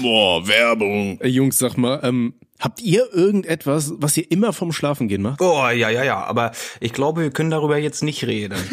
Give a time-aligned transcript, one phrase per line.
[0.00, 1.18] Boah, Werbung.
[1.20, 5.40] Ey, Jungs, sag mal, ähm, habt ihr irgendetwas, was ihr immer vom Schlafengehen macht?
[5.40, 6.24] Oh, ja, ja, ja.
[6.24, 8.58] Aber ich glaube, wir können darüber jetzt nicht reden.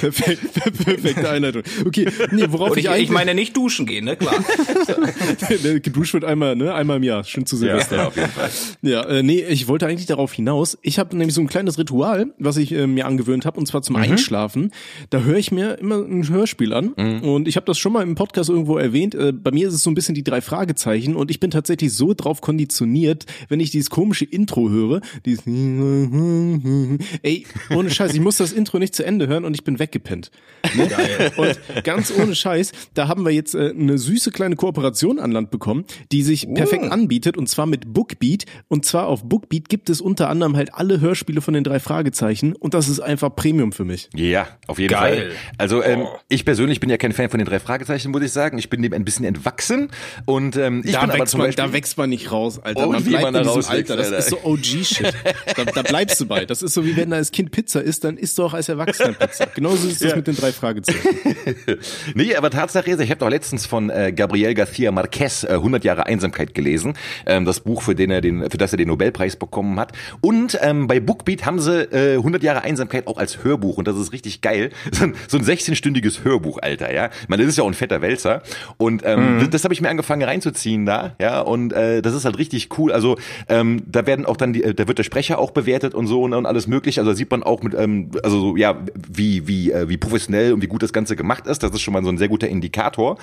[0.00, 0.52] Perfekt,
[0.84, 1.62] perfekte Einleitung.
[1.84, 3.04] Okay, nee, worauf Und ich, ich, eigentlich...
[3.04, 4.16] ich meine nicht duschen gehen, ne?
[4.16, 4.34] Klar.
[5.82, 6.74] Geduscht wird einmal, ne?
[6.74, 7.24] Einmal im Jahr.
[7.24, 7.96] Schön zu Silvester.
[7.96, 8.50] Ja, auf jeden Fall.
[8.82, 10.78] Ja, äh, nee, ich wollte eigentlich darauf hinaus.
[10.82, 13.80] Ich habe nämlich so ein kleines Ritual, was ich äh, mir angewöhnt habe, und zwar
[13.80, 13.84] Mhm.
[13.84, 14.70] zum Einschlafen.
[15.10, 16.92] Da höre ich mir immer ein Hörspiel an.
[16.96, 17.22] Mhm.
[17.22, 19.14] Und ich habe das schon mal im Podcast irgendwo erwähnt.
[19.14, 21.14] Äh, bei mir ist es so ein bisschen die drei Fragezeichen.
[21.16, 25.00] Und ich bin tatsächlich so drauf konditioniert, wenn ich dieses komische Intro höre.
[25.24, 25.46] Dieses
[27.22, 30.30] Ey, ohne Scheiß, ich muss das Intro nicht zu Ende hören und ich bin weggepennt.
[30.74, 31.30] Ne?
[31.36, 35.50] Und ganz ohne Scheiß, da haben wir jetzt äh, eine süße kleine Kooperation an Land
[35.52, 38.46] bekommen, die sich perfekt anbietet und zwar mit Bookbeat.
[38.68, 42.54] Und zwar auf Bookbeat gibt es unter anderem halt alle Hörspiele von den drei Fragezeichen
[42.56, 44.08] und das ist einfach Premium für mich.
[44.14, 45.16] Ja, auf jeden Geil.
[45.16, 45.30] Fall.
[45.58, 46.08] Also ähm, Oh.
[46.28, 48.58] ich persönlich bin ja kein Fan von den drei Fragezeichen, muss ich sagen.
[48.58, 49.88] Ich bin dem ein bisschen entwachsen
[50.24, 52.58] und ähm, ich Da bin aber wächst, zum man, Beispiel da wächst man nicht raus,
[52.62, 52.86] Alter.
[52.88, 53.96] Oh, man wie bleibt man da in diesem Alter.
[53.96, 55.14] Das ist so OG-Shit.
[55.56, 56.44] Da, da bleibst du bei.
[56.44, 58.68] Das ist so wie wenn du als Kind Pizza isst, dann isst du auch als
[58.68, 59.46] Erwachsener Pizza.
[59.66, 61.00] Genauso ist das mit den drei Fragezeichen.
[62.14, 65.82] nee, aber Tatsache ist, ich habe doch letztens von äh, Gabriel García Marquez äh, 100
[65.82, 66.94] Jahre Einsamkeit gelesen,
[67.26, 69.92] ähm, das Buch, für den er den, für das er den Nobelpreis bekommen hat.
[70.20, 73.96] Und ähm, bei Bookbeat haben sie äh, 100 Jahre Einsamkeit auch als Hörbuch und das
[73.96, 74.70] ist richtig geil.
[74.96, 77.10] So ein, so ein 16-stündiges Hörbuch, Alter, ja.
[77.28, 78.42] Meine, das ist ja auch ein fetter Wälzer
[78.78, 81.40] und ähm, das, das habe ich mir angefangen reinzuziehen da, ja.
[81.40, 82.92] Und äh, das ist halt richtig cool.
[82.92, 86.06] Also ähm, da werden auch dann, die, äh, da wird der Sprecher auch bewertet und
[86.06, 87.00] so und, und alles mögliche.
[87.00, 90.52] Also da sieht man auch mit, ähm, also so, ja, wie wie äh, wie professionell
[90.52, 91.62] und wie gut das Ganze gemacht ist.
[91.62, 93.18] Das ist schon mal so ein sehr guter Indikator.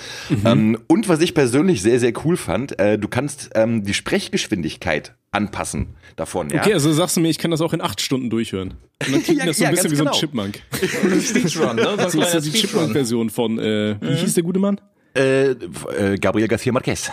[0.45, 5.15] Ähm, und was ich persönlich sehr sehr cool fand, äh, du kannst ähm, die Sprechgeschwindigkeit
[5.31, 6.49] anpassen davon.
[6.49, 6.61] Ja?
[6.61, 8.75] Okay, also sagst du mir, ich kann das auch in acht Stunden durchhören.
[9.05, 10.19] Und dann klingt Ja, das so ein ja, bisschen wie so ein genau.
[10.19, 10.59] Chipmunk.
[11.21, 11.83] Speedrun, ne?
[11.89, 12.69] So Das kleiner ist die Speedrun.
[12.69, 14.79] Chipmunk-Version von, äh, wie hieß der gute Mann?
[15.15, 17.11] Äh, äh, Gabriel García Marquez.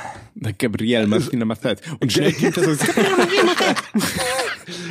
[0.58, 1.80] Gabriel Martina Marquez.
[1.98, 2.86] Und schnell klingt das so.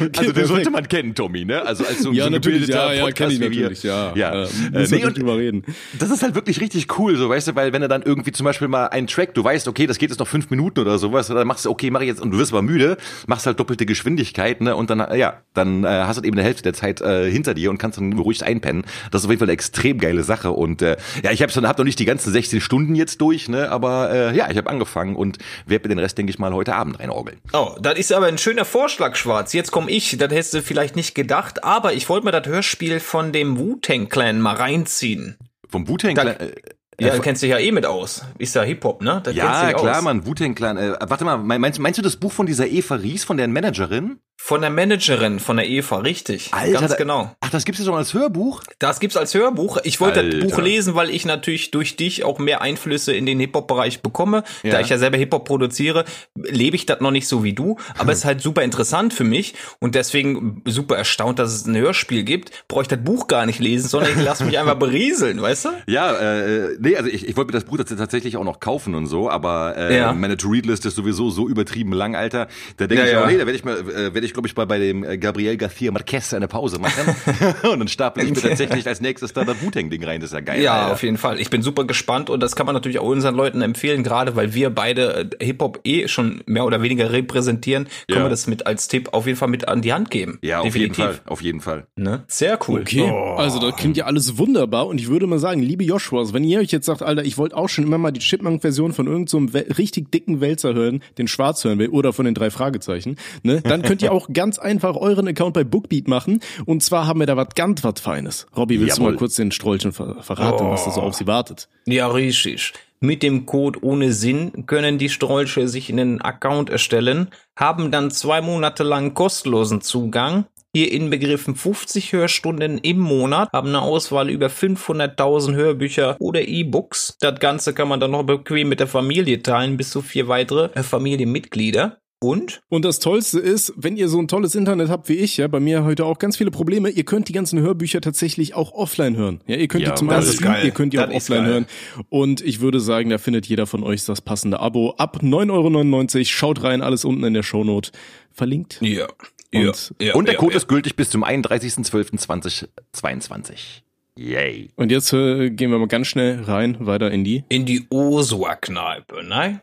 [0.02, 1.62] Okay, Also den sollte man kennen, Tommy, ne?
[1.66, 3.62] Also als so, Ja, so ein natürlich, gebildeter ja, ja, kenn ich Podcast wie wir.
[3.62, 4.14] natürlich, ja.
[4.16, 4.32] ja.
[4.34, 5.64] Äh, Äh, müssen nee, nicht und drüber reden.
[5.98, 8.44] das ist halt wirklich richtig cool, so weißt du, weil wenn du dann irgendwie zum
[8.46, 11.28] Beispiel mal einen Track, du weißt, okay, das geht jetzt noch fünf Minuten oder sowas,
[11.28, 12.98] dann machst du, okay, mach ich jetzt, und du wirst aber müde,
[13.28, 16.44] machst halt doppelte Geschwindigkeit, ne, und dann, äh, ja, dann äh, hast du eben eine
[16.46, 18.84] Hälfte der Zeit äh, hinter dir und kannst dann beruhigt einpennen.
[19.12, 21.78] Das ist auf jeden Fall eine extrem geile Sache und äh, ja, ich habe hab
[21.78, 25.16] noch nicht die ganzen 16 Stunden jetzt durch, ne, aber äh, ja, ich habe angefangen
[25.16, 27.38] und werde mir den Rest, denke ich mal, heute Abend reinorgeln.
[27.54, 29.54] Oh, das ist aber ein schöner Vorschlag, Schwarz.
[29.54, 33.00] Jetzt komme ich, das hättest du vielleicht nicht gedacht, aber ich wollte mir das Hörspiel
[33.00, 35.38] von dem Wu-Tang Clan mal reinziehen.
[35.68, 36.52] Vom Wu-Tang Clan, äh,
[37.00, 38.24] Ja, du kennst dich ja eh mit aus.
[38.38, 39.22] Ist ja Hip-Hop, ne?
[39.24, 40.04] Das ja, klar, aus.
[40.04, 40.78] Mann, Wu-Tang Clan.
[40.78, 44.20] Äh, warte mal, meinst, meinst du das Buch von dieser Eva Ries, von deren Managerin?
[44.42, 46.52] Von der Managerin von der Eva, richtig.
[46.52, 47.36] Ganz da- genau.
[47.42, 48.64] Ach, das gibt's ja schon als Hörbuch?
[48.80, 49.80] Das gibt's als Hörbuch.
[49.84, 50.48] Ich wollte das Alter.
[50.48, 54.44] Buch lesen, weil ich natürlich durch dich auch mehr Einflüsse in den Hip-Hop-Bereich bekomme.
[54.64, 54.72] Ja.
[54.72, 56.06] Da ich ja selber Hip-Hop produziere,
[56.36, 57.76] lebe ich das noch nicht so wie du.
[57.98, 61.76] Aber es ist halt super interessant für mich und deswegen super erstaunt, dass es ein
[61.76, 62.52] Hörspiel gibt.
[62.70, 65.70] Brauche ich das Buch gar nicht lesen, sondern ich lasse mich einfach berieseln, weißt du?
[65.88, 68.96] Ja, äh, nee, also ich, ich wollte mir das Buch tats- tatsächlich auch noch kaufen
[68.96, 70.14] und so, aber äh, Ja.
[70.14, 72.48] meine To-Read-List ist sowieso so übertrieben lang, Alter.
[72.78, 73.24] Da denke Ja, ich, ja.
[73.24, 75.18] auch, nee, da werde ich mal, äh, werde ich, glaube ich, mal bei dem äh,
[75.18, 77.16] Gabriel García Marquez eine Pause machen.
[77.72, 80.22] und dann stapel ich mir tatsächlich als nächstes da das Wu-Tang-Ding rein.
[80.22, 80.62] Das ist ja geil.
[80.62, 80.94] Ja, Alter.
[80.94, 81.40] auf jeden Fall.
[81.40, 84.54] Ich bin super gespannt und das kann man natürlich auch unseren Leuten empfehlen, gerade weil
[84.54, 88.26] wir beide äh, Hip-Hop eh schon mehr oder weniger repräsentieren, können Ja.
[88.26, 90.40] wir das mit als Tipp auf jeden Fall mit an die Hand geben.
[90.42, 91.88] Ja, auf jeden Fall, auf jeden Fall.
[91.96, 92.24] Ne?
[92.28, 92.82] Sehr cool.
[92.82, 93.36] Okay, Oh.
[93.36, 96.60] also das klingt ja alles wunderbar und ich würde mal sagen, liebe Joshuas, wenn ihr
[96.60, 99.60] euch jetzt sagt, Alter, ich wollte auch schon immer mal die Chipmunk-Version von irgendeinem so
[99.78, 103.82] richtig dicken Wälzer hören, den Schwarz hören will oder von den drei Fragezeichen, ne, dann
[103.82, 107.38] könnt ihr auch ganz einfach euren Account bei Bookbeat machen und zwar haben wir da
[107.38, 108.48] was ganz was Feines.
[108.56, 109.14] Robby, willst du Jawohl.
[109.14, 111.70] mal kurz den Strollchen ver verraten, was da so auf sie wartet?
[111.86, 112.74] Ja, richtig.
[113.02, 118.42] Mit dem Code ohne Sinn können die Strolche sich einen Account erstellen, haben dann zwei
[118.42, 120.46] Monate lang kostenlosen Zugang.
[120.76, 127.18] Hier inbegriffen 50 Hörstunden im Monat, haben eine Auswahl über 500.000 Hörbücher oder E-Books.
[127.22, 130.70] Das Ganze kann man dann noch bequem mit der Familie teilen, bis zu vier weitere
[130.76, 131.98] äh, Familienmitglieder.
[132.22, 132.62] Und?
[132.70, 135.60] Und das Tollste ist, wenn ihr so ein tolles Internet habt wie ich, ja, bei
[135.62, 139.42] mir heute auch ganz viele Probleme, ihr könnt die ganzen Hörbücher tatsächlich auch offline hören.
[139.48, 140.66] Ja, ihr könnt Ja, die zum Beispiel, ist geil.
[140.66, 141.52] ihr könnt die Das auch offline geil.
[141.54, 141.66] hören.
[142.10, 144.92] Und ich würde sagen, da findet jeder von euch das passende Abo.
[144.98, 147.92] Ab 9,99 Euro, schaut rein, alles unten in der Shownote
[148.34, 148.80] verlinkt.
[148.82, 149.08] Ja.
[149.54, 153.82] Und- Und der Code ist gültig bis zum 31.12.2022.
[154.18, 154.70] Yay.
[154.76, 157.44] Und jetzt äh, gehen wir mal ganz schnell rein, weiter in die.
[157.50, 159.62] in die Osua-Kneipe, ne?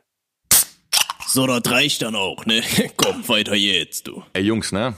[1.29, 2.62] So, das reicht dann auch, ne?
[2.97, 4.23] Komm, weiter jetzt, du.
[4.33, 4.94] Ey Jungs, ne?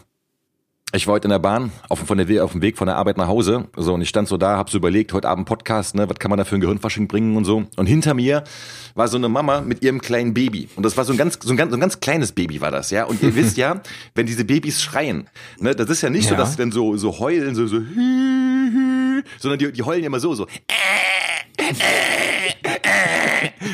[0.94, 3.19] Ich war heute in der Bahn, auf, von der, auf dem Weg von der Arbeit
[3.19, 3.69] nach Hause.
[3.76, 6.31] So, und ich stand so da, hab so überlegt, heute Abend Podcast, ne, was kann
[6.31, 7.64] man da für ein Gehirnfasching bringen und so.
[7.76, 8.43] Und hinter mir
[8.94, 10.69] war so eine Mama mit ihrem kleinen Baby.
[10.76, 12.70] Und das war so ein ganz, so ein ganz, so ein ganz kleines Baby war
[12.70, 13.05] das, ja.
[13.05, 13.82] Und ihr wisst ja,
[14.14, 16.31] wenn diese Babys schreien, ne, das ist ja nicht Ja.
[16.31, 17.81] so, dass sie dann so, so heulen, so, so,
[19.38, 20.46] sondern die, die heulen ja immer so, so.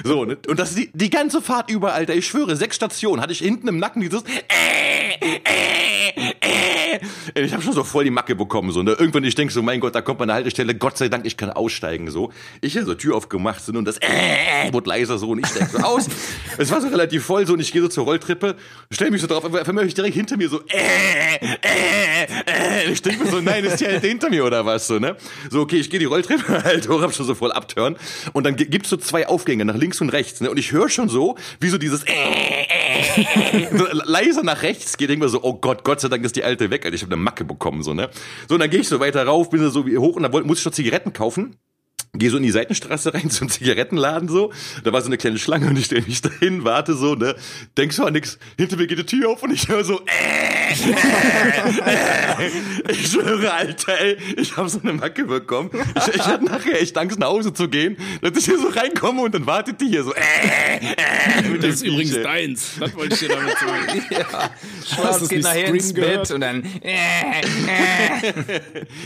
[0.03, 0.37] So, ne?
[0.49, 2.15] und das die, die ganze Fahrt über, Alter.
[2.15, 4.25] Ich schwöre, sechs Stationen hatte ich hinten im Nacken dieses.
[7.35, 8.71] Ich habe schon so voll die Macke bekommen.
[8.73, 8.93] So, ne?
[8.93, 10.75] Irgendwann, ich denk so, mein Gott, da kommt meine Haltestelle.
[10.75, 12.11] Gott sei Dank, ich kann aussteigen.
[12.11, 13.99] So, ich hier so Tür aufgemacht sind und das
[14.73, 16.07] wurde leiser so und ich steig so aus.
[16.57, 18.55] Es war so relativ voll so und ich gehe so zur Rolltreppe,
[18.91, 20.61] stell mich so drauf, aber vermöchte ich direkt hinter mir so.
[22.91, 25.17] Ich denke mir so, nein, ist die halt hinter mir oder was so, ne?
[25.51, 27.97] So, okay, ich gehe die Rolltreppe halt hoch, hab schon so voll abtören
[28.33, 30.51] und dann gi- gibt's so zwei Aufgänge nach links und rechts, ne?
[30.51, 32.05] Und ich höre schon so, wie so dieses
[33.77, 36.45] so leise nach rechts geht, denk mir so, oh Gott, Gott sei Dank ist die
[36.45, 38.11] alte weg, Alter, ich habe eine Macke bekommen so, ne?
[38.49, 40.59] So, und dann gehe ich so weiter rauf, bin so wie hoch und dann muss
[40.59, 41.57] ich schon Zigaretten kaufen.
[42.17, 44.53] Geh so in die Seitenstraße rein zum Zigarettenladen so.
[44.85, 47.35] Da war so eine kleine Schlange und ich stelle mich dahin, warte so, ne?
[47.77, 48.39] Denkst du an nix.
[48.57, 50.73] Hinter mir geht die Tür auf und ich höre so, äh,
[52.45, 55.71] äh, ich schwöre, Alter, ey, ich habe so eine Macke bekommen.
[56.09, 59.23] Ich, ich hatte nachher echt Angst, nach Hause zu gehen, dass ich hier so reinkomme
[59.23, 60.21] und dann wartet die hier so, äh,
[61.41, 62.71] äh, mit Das ist übrigens deins.
[62.81, 64.05] Das wollte ich dir damit sagen.
[64.15, 64.51] Ja.
[64.87, 66.23] Schwarz geht nachher Scream ins gehört?
[66.29, 66.63] Bett und dann.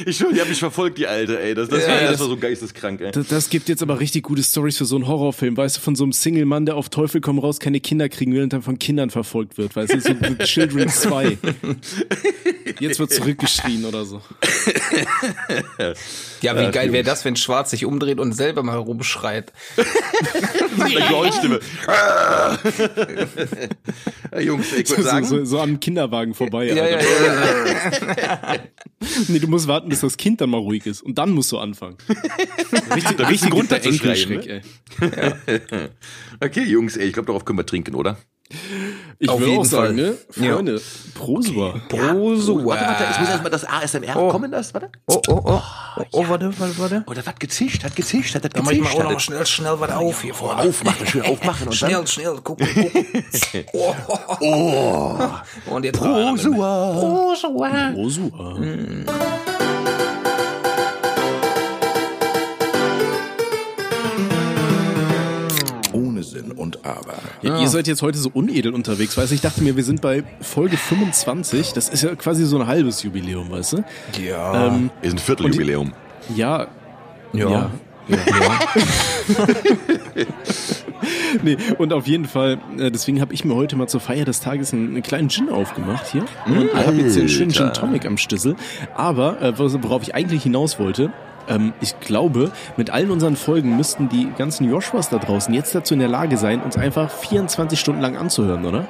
[0.06, 1.54] Ich schwöre, die hat mich verfolgt, die Alte, ey.
[1.54, 3.10] Das, das, Ja, war, das das- war so geisteskrank, ey.
[3.12, 5.96] Das, das gibt jetzt aber richtig gute Stories für so einen Horrorfilm, weißt du, von
[5.96, 8.78] so einem Single-Mann, der auf Teufel komm raus keine Kinder kriegen will und dann von
[8.78, 10.14] Kindern verfolgt wird, weißt du, so
[10.44, 11.38] Children 2.
[12.80, 14.20] Jetzt wird zurückgeschrien oder so.
[16.40, 19.52] Ja, wie geil wäre das, wenn Schwarz sich umdreht und selber mal rumschreit.
[20.76, 21.58] Geräuschstimme.
[24.32, 26.66] ja, Jungs, ich würde So, sagen, so, so am Kinderwagen vorbei.
[26.66, 28.56] Ja, ja, ja.
[29.28, 31.58] Nee, du musst warten, bis das Kind dann mal ruhig ist und dann musst du
[31.58, 31.96] anfangen.
[32.94, 34.60] Richtig, zu schreien, Enkelschreck, ey.
[36.44, 38.16] okay, Jungs, ey, ich glaube, darauf können wir trinken, oder?
[39.18, 40.06] Ich Auf würde auch sagen, Fall.
[40.06, 40.16] ne?
[40.36, 40.54] Ja.
[40.54, 40.80] Freunde,
[41.12, 41.80] Prosua.
[41.88, 42.64] Prosua.
[42.64, 44.28] Warte, warte, es muss erstmal das ASMR Oh.
[44.30, 44.90] kommen, das, warte.
[45.06, 45.60] Oh, oh, oh.
[45.96, 47.04] Oh, oh, warte, warte, warte.
[47.06, 48.96] Oh, das hat gezischt, hat gezischt, hat Da mach ich mal gezischt.
[49.00, 50.62] auch noch hat- schnell, schnell was auf hier vorne.
[50.62, 52.06] Aufmachen, schön aufmachen und Schnell, dann.
[52.06, 52.68] schnell, guck, guck.
[53.74, 53.94] Oh,
[54.40, 55.18] oh.
[55.66, 56.92] Und jetzt Prosua.
[56.94, 57.90] Prosua.
[57.92, 58.54] Prosua.
[58.54, 59.44] Ohne
[66.88, 67.14] Aber.
[67.42, 69.34] Ja, Ihr seid jetzt heute so unedel unterwegs, weißt du?
[69.34, 71.72] Ich dachte mir, wir sind bei Folge 25.
[71.72, 73.84] Das ist ja quasi so ein halbes Jubiläum, weißt du?
[74.22, 74.68] Ja.
[74.68, 75.92] Ähm, Ist ein Vierteljubiläum.
[76.34, 76.66] ja.
[77.34, 77.50] Ja.
[77.50, 77.70] Ja.
[81.42, 84.40] nee, und auf jeden Fall, äh, deswegen habe ich mir heute mal zur Feier des
[84.40, 86.24] Tages einen, einen kleinen Gin aufgemacht hier.
[86.46, 87.72] Und habe jetzt den schönen Gin.
[87.74, 88.56] Tonic am Stissel.
[88.94, 91.12] Aber, äh, worauf ich eigentlich hinaus wollte,
[91.48, 95.94] ähm, ich glaube, mit allen unseren Folgen müssten die ganzen Joshuas da draußen jetzt dazu
[95.94, 98.86] in der Lage sein, uns einfach 24 Stunden lang anzuhören, oder?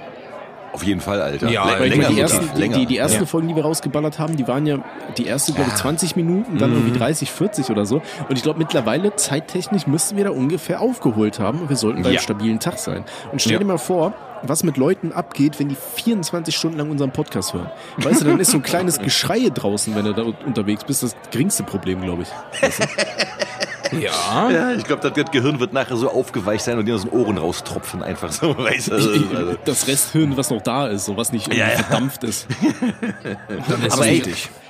[0.72, 1.48] Auf jeden Fall, Alter.
[1.50, 2.78] Ja, ich länger die, ersten, die, länger.
[2.78, 3.26] die, die ersten Ja.
[3.26, 4.78] Folgen, die wir rausgeballert haben, die waren ja
[5.16, 8.02] die erste, glaube ich, 20 Minuten, dann irgendwie 30, 40 oder so.
[8.28, 11.60] Und ich glaube, mittlerweile, zeittechnisch, müssten wir da ungefähr aufgeholt haben.
[11.62, 13.04] Und wir sollten bei einem stabilen Tag sein.
[13.32, 14.12] Und stell dir mal vor,
[14.42, 17.70] was mit Leuten abgeht, wenn die 24 Stunden lang unseren Podcast hören.
[17.96, 21.16] Weißt du, dann ist so ein kleines Geschrei draußen, wenn du da unterwegs bist, das
[21.30, 22.62] geringste Problem, glaube ich.
[22.62, 22.84] Weißt du?
[23.92, 24.50] Ja.
[24.50, 27.10] Ja, ich glaube, das, das Gehirn wird nachher so aufgeweicht sein und dir aus den
[27.10, 28.92] Ohren raustropfen, einfach so, weißt du?
[28.94, 29.56] Also, also.
[29.64, 31.78] Das Resthirn, was noch da ist, so was nicht Ja, ja.
[31.82, 32.46] verdampft ist,
[33.90, 34.22] Aber ey,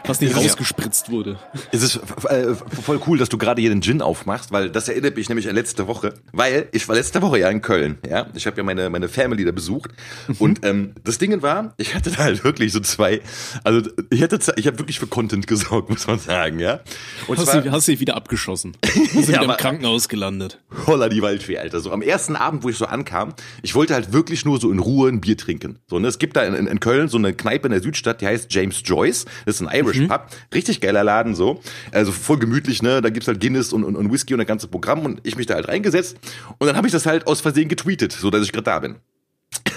[0.04, 0.38] was nicht Ja.
[0.38, 1.38] rausgespritzt wurde.
[1.72, 1.96] Es ist
[2.28, 5.48] äh, voll cool, dass du gerade hier den Gin aufmachst, weil das erinnert mich nämlich
[5.48, 6.14] an letzte Woche.
[6.32, 8.26] Weil ich war letzte Woche ja in Köln, ja.
[8.34, 9.90] Ich habe ja meine, meine Family da besucht.
[10.28, 10.34] Mhm.
[10.38, 13.20] Und ähm, das Ding war, ich hatte da halt wirklich so zwei,
[13.64, 16.80] also ich hatte ich habe wirklich für Content gesorgt, muss man sagen, ja.
[17.26, 18.76] Und Hast zwar, du, hast dich wieder abgeschossen.
[19.14, 20.60] Bist wieder im aber- Krankenhaus gelandet.
[20.86, 21.80] Holla die Waldfee, Alter.
[21.80, 24.78] So am ersten Abend, wo ich so ankam, ich wollte halt wirklich nur so in
[24.78, 25.78] Ruhe ein Bier trinken.
[25.88, 26.08] So, ne?
[26.08, 28.82] Es gibt da in, in, Köln so eine Kneipe in der Südstadt, die heißt James
[28.84, 29.24] Joyce.
[29.46, 30.26] Das ist ein Irish Pub.
[30.54, 31.60] Richtig geiler Laden, so.
[31.92, 33.00] Also voll gemütlich, ne?
[33.00, 35.46] Da gibt's halt Guinness und, und, und Whisky und das ganze Programm und ich mich
[35.46, 36.18] da halt reingesetzt.
[36.58, 38.96] Und dann habe ich das halt aus Versehen getweetet, so dass ich gerade da bin.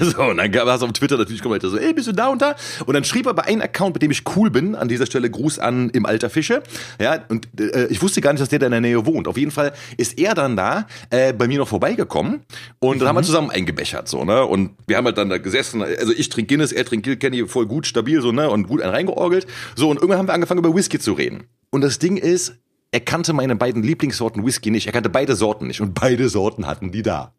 [0.11, 2.41] So, und dann gab es auf Twitter natürlich Kommentare so, ey, bist du da und
[2.41, 2.55] da?
[2.85, 5.59] Und dann schrieb aber ein Account, mit dem ich cool bin, an dieser Stelle Gruß
[5.59, 6.63] an im Alter Fische.
[6.99, 9.27] Ja, und äh, ich wusste gar nicht, dass der da in der Nähe wohnt.
[9.27, 12.41] Auf jeden Fall ist er dann da äh, bei mir noch vorbeigekommen
[12.79, 14.43] und dann haben wir zusammen eingebechert, so, ne?
[14.43, 17.67] Und wir haben halt dann da gesessen, also ich trinke Guinness, er trinkt Kilkenny voll
[17.67, 18.49] gut, stabil, so, ne?
[18.49, 19.45] Und gut einen reingeorgelt.
[19.75, 21.43] So, und irgendwann haben wir angefangen, über Whisky zu reden.
[21.69, 22.55] Und das Ding ist,
[22.91, 24.87] er kannte meine beiden Lieblingssorten Whisky nicht.
[24.87, 25.79] Er kannte beide Sorten nicht.
[25.79, 27.33] Und beide Sorten hatten die da.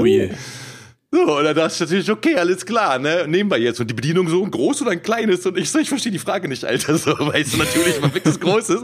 [0.00, 0.30] Oh je.
[1.14, 3.24] So, und dann dachte ich natürlich, okay, alles klar, ne?
[3.28, 3.78] Nehmen wir jetzt.
[3.78, 5.46] Und die Bedienung so ein groß oder ein kleines?
[5.46, 6.98] Und ich so, ich verstehe die Frage nicht, Alter.
[7.04, 8.82] So, weißt du, natürlich weg das Großes.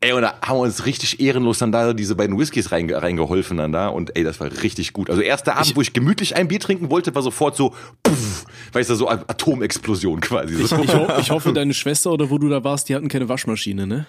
[0.00, 3.56] Ey, und da haben wir uns richtig ehrenlos dann da diese beiden Whiskys reinge reingeholfen
[3.56, 3.88] dann da.
[3.88, 5.08] Und ey, das war richtig gut.
[5.08, 8.90] Also erster Abend, wo ich gemütlich ein Bier trinken wollte, war sofort so, puff, weißt
[8.90, 10.54] du, so Atomexplosion quasi.
[10.60, 10.82] Ich, So.
[10.82, 13.86] ich, ho ich hoffe, deine Schwester oder wo du da warst, die hatten keine Waschmaschine,
[13.86, 14.06] ne?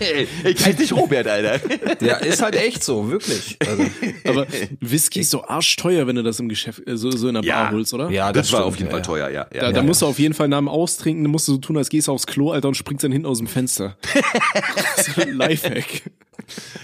[0.00, 1.60] Ey, ich heiße nicht Robert, Alter.
[2.00, 3.56] Ja, ist halt echt so, wirklich.
[3.66, 3.84] Also,
[4.24, 4.46] Aber
[4.80, 7.64] Whisky ist so arschteuer, wenn du das im Geschäft, äh, so, so in der Ja.
[7.64, 8.10] Bar holst, oder?
[8.10, 9.04] ja, Das, war stimmt, auf jeden ja, Fall ja.
[9.06, 9.46] teuer, ja.
[9.52, 9.72] ja, Da, ja.
[9.72, 12.08] da musst du auf jeden Fall nach dem Austrinken, musst du so tun, als gehst
[12.08, 13.96] du aufs Klo, Alter, und springst dann hinten aus dem Fenster.
[15.14, 16.02] so ein Lifehack.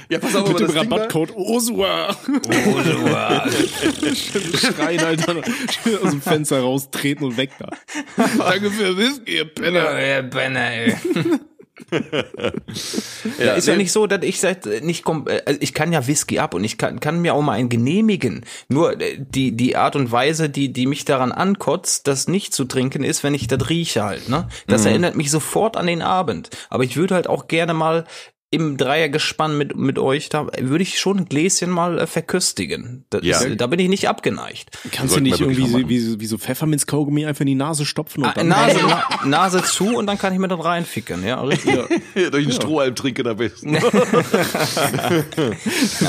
[0.09, 2.17] ja, pass auf, Mit dem das Rabattcode OSUA.
[2.27, 2.51] Du,
[3.15, 3.47] ah.
[4.59, 5.37] Schreien, Alter.
[6.03, 7.69] Aus dem Fenster raustreten und weg da.
[8.38, 10.00] Danke für Whisky, ihr Penner.
[10.00, 10.97] Ja, Penner, ey.
[11.91, 13.79] Ja, Ja, ist ja ne?
[13.79, 16.55] nicht so, dass ich seit äh, nicht kom äh, also ich kann ja Whisky ab
[16.55, 18.45] und ich kann, kann mir auch mal einen genehmigen.
[18.69, 22.64] Nur äh, die die Art und Weise, die die mich daran ankotzt, das nicht zu
[22.64, 24.29] trinken, ist, wenn ich das rieche halt.
[24.29, 26.50] Ne, das erinnert mich sofort an den Abend.
[26.71, 28.05] Aber ich würde halt auch gerne mal
[28.55, 33.05] im Dreiergespann mit mit euch, da würde ich schon ein Gläschen mal äh, verköstigen.
[33.11, 33.39] Das Ja.
[33.41, 34.71] ist, da bin ich nicht abgeneigt.
[34.93, 38.23] Kannst du nicht irgendwie noch wie, wie, wie so Pfefferminzkaugummi einfach in die Nase stopfen
[38.23, 41.41] und Ah, dann Nase, Na, Nase zu und dann kann ich mir das reinficken, ja,
[41.43, 41.75] richtig.
[42.15, 43.75] Ja, Durch den Strohhalm trinken am besten.
[43.75, 43.81] Ja,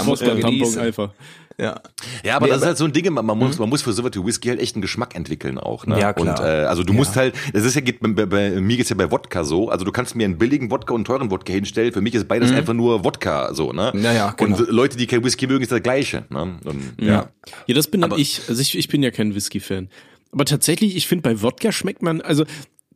[0.04, 0.82] muss man Tampon genießen.
[0.82, 1.12] einfach.
[1.58, 1.80] Ja.
[2.24, 3.82] Ja, aber Nee, das ist aber- halt so ein Ding, man, man muss, man muss
[3.82, 6.00] für sowas wie Whisky halt echt einen Geschmack entwickeln auch, ne?
[6.00, 6.38] Ja, klar.
[6.40, 8.96] Und, äh, also du musst halt, das ist ja, geht, bei, bei, mir geht's ja
[8.96, 11.94] bei Wodka so, also du kannst mir einen billigen Wodka und einen teuren Wodka hinstellen,
[11.94, 13.94] für mich ist beides einfach nur Wodka, so, ne?
[13.96, 14.58] Ja, ja, genau.
[14.58, 16.60] Und Leute, die kein Whisky mögen, ist das Gleiche, ne?
[16.66, 17.30] Und, ja.
[17.68, 18.42] Ja, das bin dann Aber- ich.
[18.50, 19.90] Also ich, ich bin ja kein Whisky-Fan.
[20.34, 22.44] Aber tatsächlich, ich finde bei Wodka schmeckt man, also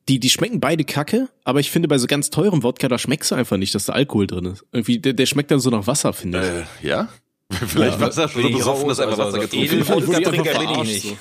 [0.10, 3.32] die, die schmecken beide kacke, aber ich finde bei so ganz teurem Wodka, da schmeckst
[3.32, 4.66] du einfach nicht, dass da Alkohol drin ist.
[4.74, 6.84] Irgendwie, der, der schmeckt dann so nach Wasser, finde ich.
[6.86, 7.08] Äh, ja?
[7.68, 9.90] Vielleicht war es ja schon so ich besoffen, dass einfach also, Wasser getrunken Edel- hat.
[10.08, 11.18] wurde ich Trinker einfach bin ich nicht.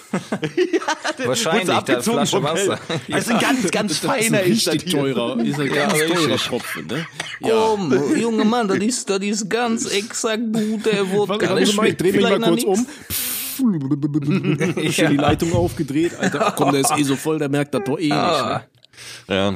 [1.26, 2.78] Wahrscheinlich, der abgezogen Flasche Wasser.
[2.88, 3.00] Geld.
[3.08, 5.92] Das ist ein ganz, ganz Das feiner ein ist das richtig teurer, ist ein ganz
[5.94, 7.06] teurer Tropfen, ne?
[7.42, 11.54] Komm, junger Mann, das ist, das ist ganz exakt gut, der Wodka.
[11.54, 12.86] Mal, ich dreh mich mal kurz um.
[13.60, 14.94] nix.
[14.94, 16.48] Schön die Leitung aufgedreht, Alter.
[16.48, 18.12] Ach komm, der ist eh so voll, der merkt das doch eh nicht.
[18.12, 18.62] Ah.
[19.28, 19.34] Ne?
[19.34, 19.54] Ja.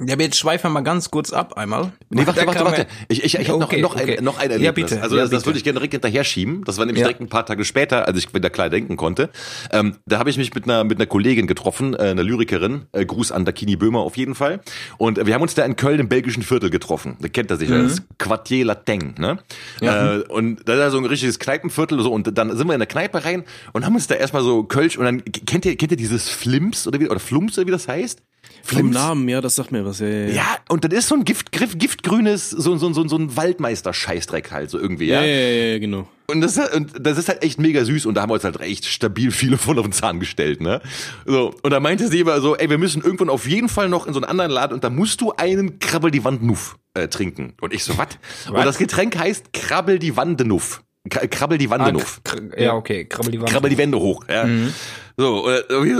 [0.00, 1.92] Ja, aber jetzt schweifen wir mal ganz kurz ab einmal.
[2.10, 2.86] Nee, warte, warte, warte.
[3.06, 4.18] Ich, ich, ich habe Okay, noch, noch, okay.
[4.18, 4.90] ein, noch ein Ja, Erlebnis.
[4.90, 5.00] bitte.
[5.02, 6.64] Also Ja, das, das würde ich gerne direkt hinterher schieben.
[6.64, 7.06] Das war nämlich Ja.
[7.06, 9.30] direkt ein paar Tage später, als ich wieder klar denken konnte.
[9.70, 12.86] Ähm, da habe ich mich mit einer, mit einer Kollegin getroffen, äh, einer Lyrikerin.
[12.90, 14.62] Äh, Gruß an Dakini Böhmer auf jeden Fall.
[14.98, 17.16] Und äh, wir haben uns da in Köln im belgischen Viertel getroffen.
[17.20, 19.14] Da kennt er sicher, das Quartier Lateng.
[19.18, 19.38] Ne?
[19.80, 22.00] Äh, und da ist so ein richtiges Kneipenviertel.
[22.00, 24.64] so Und dann sind wir in der Kneipe rein und haben uns da erstmal so
[24.64, 24.98] Kölsch.
[24.98, 27.86] Und dann kennt ihr, kennt ihr dieses Flims oder wie, oder Flums oder wie das
[27.86, 28.20] heißt?
[28.66, 29.98] Vom Namen, ja, das sagt mir was.
[30.00, 30.32] Ja, ja, ja.
[30.34, 34.50] Ja, und das ist so ein Gift, Gift, giftgrünes, so, so, so, so ein Waldmeister-Scheißdreck
[34.50, 35.26] halt, so irgendwie, Ja, ja.
[35.26, 36.08] ja, ja, genau.
[36.26, 38.58] Und, das, und das ist halt echt mega süß und da haben wir uns halt
[38.62, 40.80] echt stabil viele von auf den Zahn gestellt, ne?
[41.26, 44.06] So, und da meinte sie immer so, ey, wir müssen irgendwann auf jeden Fall noch
[44.06, 47.08] in so einen anderen Laden und da musst du einen Krabbel die Wand Nuff äh,
[47.08, 47.52] trinken.
[47.60, 48.08] Und ich so, was?
[48.48, 50.82] Und das Getränk heißt Krabbel die Wandenuff.
[51.10, 52.22] K- Krabbel die Ah, Wandenuff.
[52.24, 53.50] kr- ja, okay, krabbel die Wand.
[53.50, 54.46] Krabbel die Wände hoch, ja.
[54.46, 54.52] So,
[55.16, 55.48] so,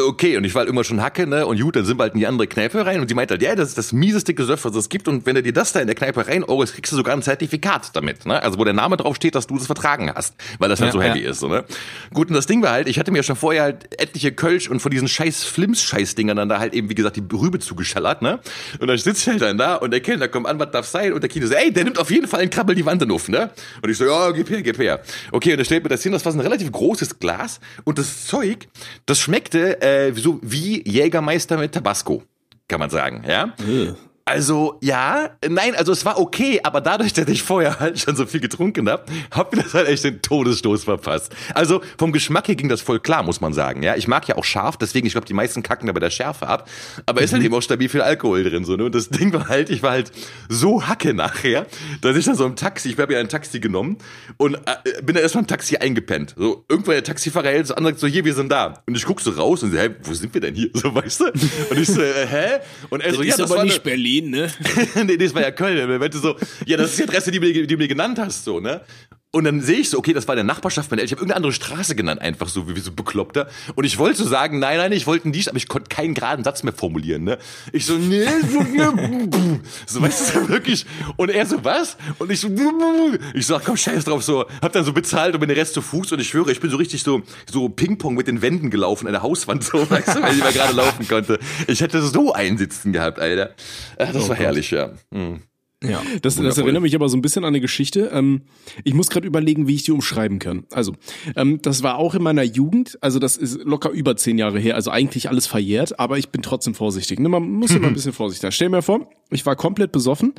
[0.08, 2.14] okay, und ich war halt immer schon Hacke, ne, und gut, dann sind wir halt
[2.14, 3.00] in die andere Kneipe rein.
[3.00, 5.06] Und die meinte halt, ja, das ist das mieseste Gesöff, was es gibt.
[5.08, 7.22] Und wenn du dir das da in der Kneipe rein oh, kriegst du sogar ein
[7.22, 10.68] Zertifikat damit, ne, also wo der Name drauf steht, dass du das vertragen hast, weil
[10.68, 11.30] das halt Ja, so heavy ja.
[11.30, 11.64] ist, so, ne.
[12.12, 14.80] Gut, und das Ding war halt, ich hatte mir schon vorher halt etliche Kölsch und
[14.80, 18.40] von diesen scheiß Flims-Scheißdingern dann da halt eben, wie gesagt, die Rübe zugeschallert, ne,
[18.80, 21.12] und dann sitzt ich halt dann da und der Kellner kommt an, was darf sein,
[21.12, 23.28] und der Kino so, ey, der nimmt auf jeden Fall einen Krabbel die Wand auf,
[23.28, 23.50] ne,
[23.82, 25.00] und ich so, ja, gib her, gib her.
[25.30, 28.26] Okay, und er stellt mir das hin, das war ein relativ großes Glas und das
[28.26, 28.66] Zeug,
[29.06, 32.22] das schmeckte äh, so wie Jägermeister mit Tabasco,
[32.68, 33.54] kann man sagen, ja.
[34.26, 38.24] Also ja, nein, also es war okay, aber dadurch, dass ich vorher halt schon so
[38.24, 41.34] viel getrunken hab, hab mir das halt echt den Todesstoß verpasst.
[41.54, 43.82] Also vom Geschmack her ging das voll klar, muss man sagen.
[43.82, 46.08] Ja, ich mag ja auch scharf, deswegen ich glaube, die meisten kacken da bei der
[46.08, 46.70] Schärfe ab.
[47.04, 48.76] Aber ist halt eben auch stabil viel Alkohol drin so.
[48.76, 48.84] Ne?
[48.86, 50.10] Und das Ding war halt, ich war halt
[50.48, 51.66] so hacke nachher,
[52.00, 53.98] dass ich dann so im Taxi, ich habe ja ein Taxi genommen
[54.38, 56.34] und äh, bin dann erstmal im Taxi eingepennt.
[56.38, 58.82] So irgendwann der Taxifahrer hält so an, so hier, wir sind da.
[58.86, 60.70] Und ich guck so raus und so, hä, wo sind wir denn hier?
[60.84, 61.24] So weißt du?
[61.70, 62.46] Und ich so, äh, hä?
[62.90, 64.50] Und er so, ja, ist das aber war nicht eine- Berlin, ne?
[65.06, 65.76] nee, das war ja Köln.
[65.78, 68.44] Er meinte so, ja, das ist die Adresse, die, du mir- die mir genannt hast,
[68.44, 68.82] so, ne?
[69.34, 71.06] Und dann sehe ich so, okay, das war der Nachbarschaft meiner Eltern.
[71.06, 73.48] Ich habe irgendeine andere Straße genannt, einfach so, wie, wie so bekloppter.
[73.74, 76.44] Und ich wollte so sagen, nein, nein, ich wollte nicht, aber ich konnte keinen geraden
[76.44, 77.38] Satz mehr formulieren, ne?
[77.72, 79.28] Ich so, nee, so, ne,
[79.86, 80.86] so, weißt du, wirklich.
[81.16, 81.96] Und er so, was?
[82.20, 82.48] Und ich so,
[83.34, 85.74] ich so, ach, komm, scheiß drauf, so, hab dann so bezahlt und bin den Rest
[85.74, 88.70] zu Fuß und ich schwöre, ich bin so richtig so, so Ping-Pong mit den Wänden
[88.70, 91.40] gelaufen, an der Hauswand, so, weißt du, weil ich mal gerade laufen konnte.
[91.66, 93.56] Ich hätte so einsitzen gehabt, Alter.
[93.98, 94.92] Ach, das war herrlich, ja.
[95.10, 95.42] Mhm.
[95.88, 98.10] Ja, Das, das erinnert mich aber so ein bisschen an eine Geschichte.
[98.12, 98.42] Ähm,
[98.84, 100.64] ich muss gerade überlegen, wie ich die umschreiben kann.
[100.72, 100.94] Also,
[101.36, 104.74] ähm, das war auch in meiner Jugend, also das ist locker über zehn Jahre her,
[104.74, 107.20] also eigentlich alles verjährt, aber ich bin trotzdem vorsichtig.
[107.20, 108.52] Ne, man muss immer ein bisschen vorsichtig sein.
[108.52, 110.34] Stell mir vor, ich war komplett besoffen,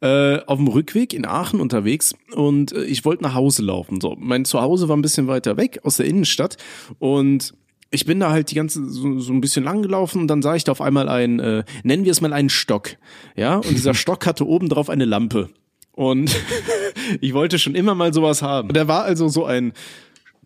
[0.00, 4.00] äh, auf dem Rückweg in Aachen unterwegs und äh, ich wollte nach Hause laufen.
[4.00, 6.56] So, mein Zuhause war ein bisschen weiter weg aus der Innenstadt
[6.98, 7.54] und
[7.92, 10.56] ich bin da halt die ganze so, so ein bisschen lang gelaufen und dann sah
[10.56, 12.96] ich da auf einmal einen, äh, nennen wir es mal einen Stock.
[13.36, 15.50] Ja, und dieser Stock hatte oben drauf eine Lampe.
[15.92, 16.34] Und
[17.20, 18.72] ich wollte schon immer mal sowas haben.
[18.72, 19.72] Der war also so ein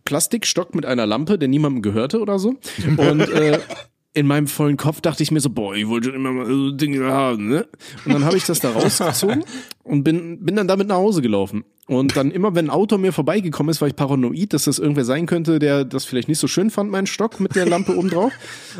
[0.03, 2.55] Plastikstock mit einer Lampe, der niemandem gehörte oder so.
[2.97, 3.59] Und äh,
[4.17, 6.71] in meinem vollen Kopf dachte ich mir so, boah, ich wollte schon immer mal so
[6.71, 7.67] Dinge haben, ne?
[8.03, 9.43] Und dann habe ich das da rausgezogen
[9.83, 11.65] und bin, bin dann damit nach Hause gelaufen.
[11.85, 15.05] Und dann immer, wenn ein Auto mir vorbeigekommen ist, war ich paranoid, dass das irgendwer
[15.05, 18.09] sein könnte, der das vielleicht nicht so schön fand, meinen Stock mit der Lampe oben
[18.09, 18.33] drauf.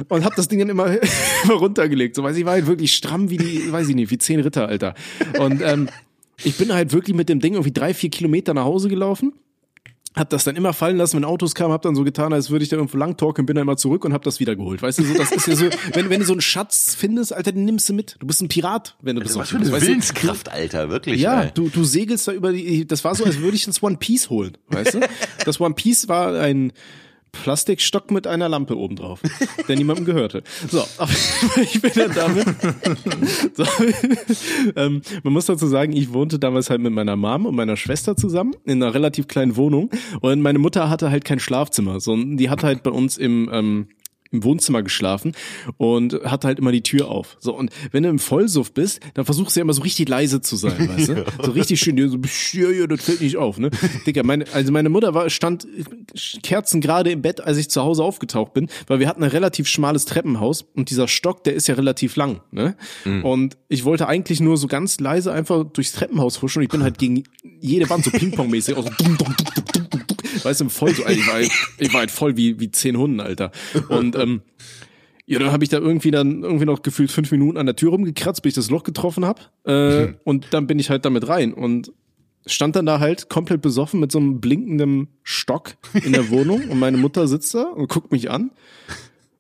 [0.10, 0.88] Und hab das Ding dann immer,
[1.44, 2.16] immer runtergelegt.
[2.16, 4.68] So, weil ich war halt wirklich stramm wie die, weiß ich nicht, wie zehn Ritter,
[4.68, 4.96] Alter.
[5.38, 5.88] Und ähm,
[6.44, 9.34] ich bin halt wirklich mit dem Ding irgendwie drei, vier Kilometer nach Hause gelaufen
[10.18, 12.64] hab das dann immer fallen lassen, wenn Autos kamen, hab dann so getan, als würde
[12.64, 14.82] ich da irgendwo lang talken, bin dann immer zurück und hab das wieder geholt.
[14.82, 17.52] Weißt du, so, das ist ja so, wenn, wenn du so einen Schatz findest, Alter,
[17.52, 18.16] den nimmst du mit.
[18.20, 19.52] Du bist ein Pirat, wenn du das, Was machst.
[19.52, 21.22] für eine Willenskraft, Alter, wirklich.
[21.22, 21.52] ja, ey.
[21.54, 24.30] du, du segelst da über die, das war so, als würde ich ins One Piece
[24.30, 25.00] holen, weißt du?
[25.46, 26.74] Das One Piece war ein
[27.32, 29.22] Plastikstock mit einer Lampe oben drauf,
[29.68, 30.44] der niemandem gehörte.
[30.70, 30.84] So,
[31.62, 32.46] ich bin dann damit.
[33.56, 33.64] So,
[34.76, 38.16] ähm, man muss dazu sagen, ich wohnte damals halt mit meiner Mom und meiner Schwester
[38.16, 39.90] zusammen in einer relativ kleinen Wohnung
[40.22, 43.88] und meine Mutter hatte halt kein Schlafzimmer, sondern die hatte halt bei uns im ähm,
[44.32, 45.34] im Wohnzimmer geschlafen
[45.78, 47.38] und hatte halt immer die Tür auf.
[47.40, 50.42] So, und wenn du im Vollsuff bist, dann versuchst du ja immer so richtig leise
[50.42, 51.26] zu sein, weißt du?
[51.44, 52.18] So richtig schön, so,
[52.58, 53.70] ja, ja, das fällt nicht auf, ne?
[54.06, 55.68] Digga, meine, also meine Mutter war, stand
[56.44, 59.68] Kerzen gerade im Bett, als ich zu Hause aufgetaucht bin, weil wir hatten ein relativ
[59.68, 62.76] schmales Treppenhaus und dieser Stock, der ist ja relativ lang, ne?
[63.24, 66.84] Und ich wollte eigentlich nur so ganz leise einfach durchs Treppenhaus huschen und ich bin
[66.84, 67.24] halt gegen
[67.60, 69.87] jede Wand so Ping-Pong-mäßig, auch so dum, dum, dum, dum, dum, dum, dum,
[70.44, 73.20] weißt du, voll so, ich war halt, ich war halt voll wie, wie zehn Hunden,
[73.20, 73.52] Alter.
[73.90, 74.42] Und, ähm,
[75.30, 77.92] ja, dann habe ich da irgendwie dann irgendwie noch gefühlt fünf Minuten an der Tür
[77.92, 79.52] rumgekratzt, bis ich das Loch getroffen hab.
[79.66, 81.92] Äh, und dann bin ich halt damit rein und
[82.46, 86.80] stand dann da halt komplett besoffen mit so einem blinkenden Stock in der Wohnung und
[86.80, 88.52] meine Mutter sitzt da und guckt mich an.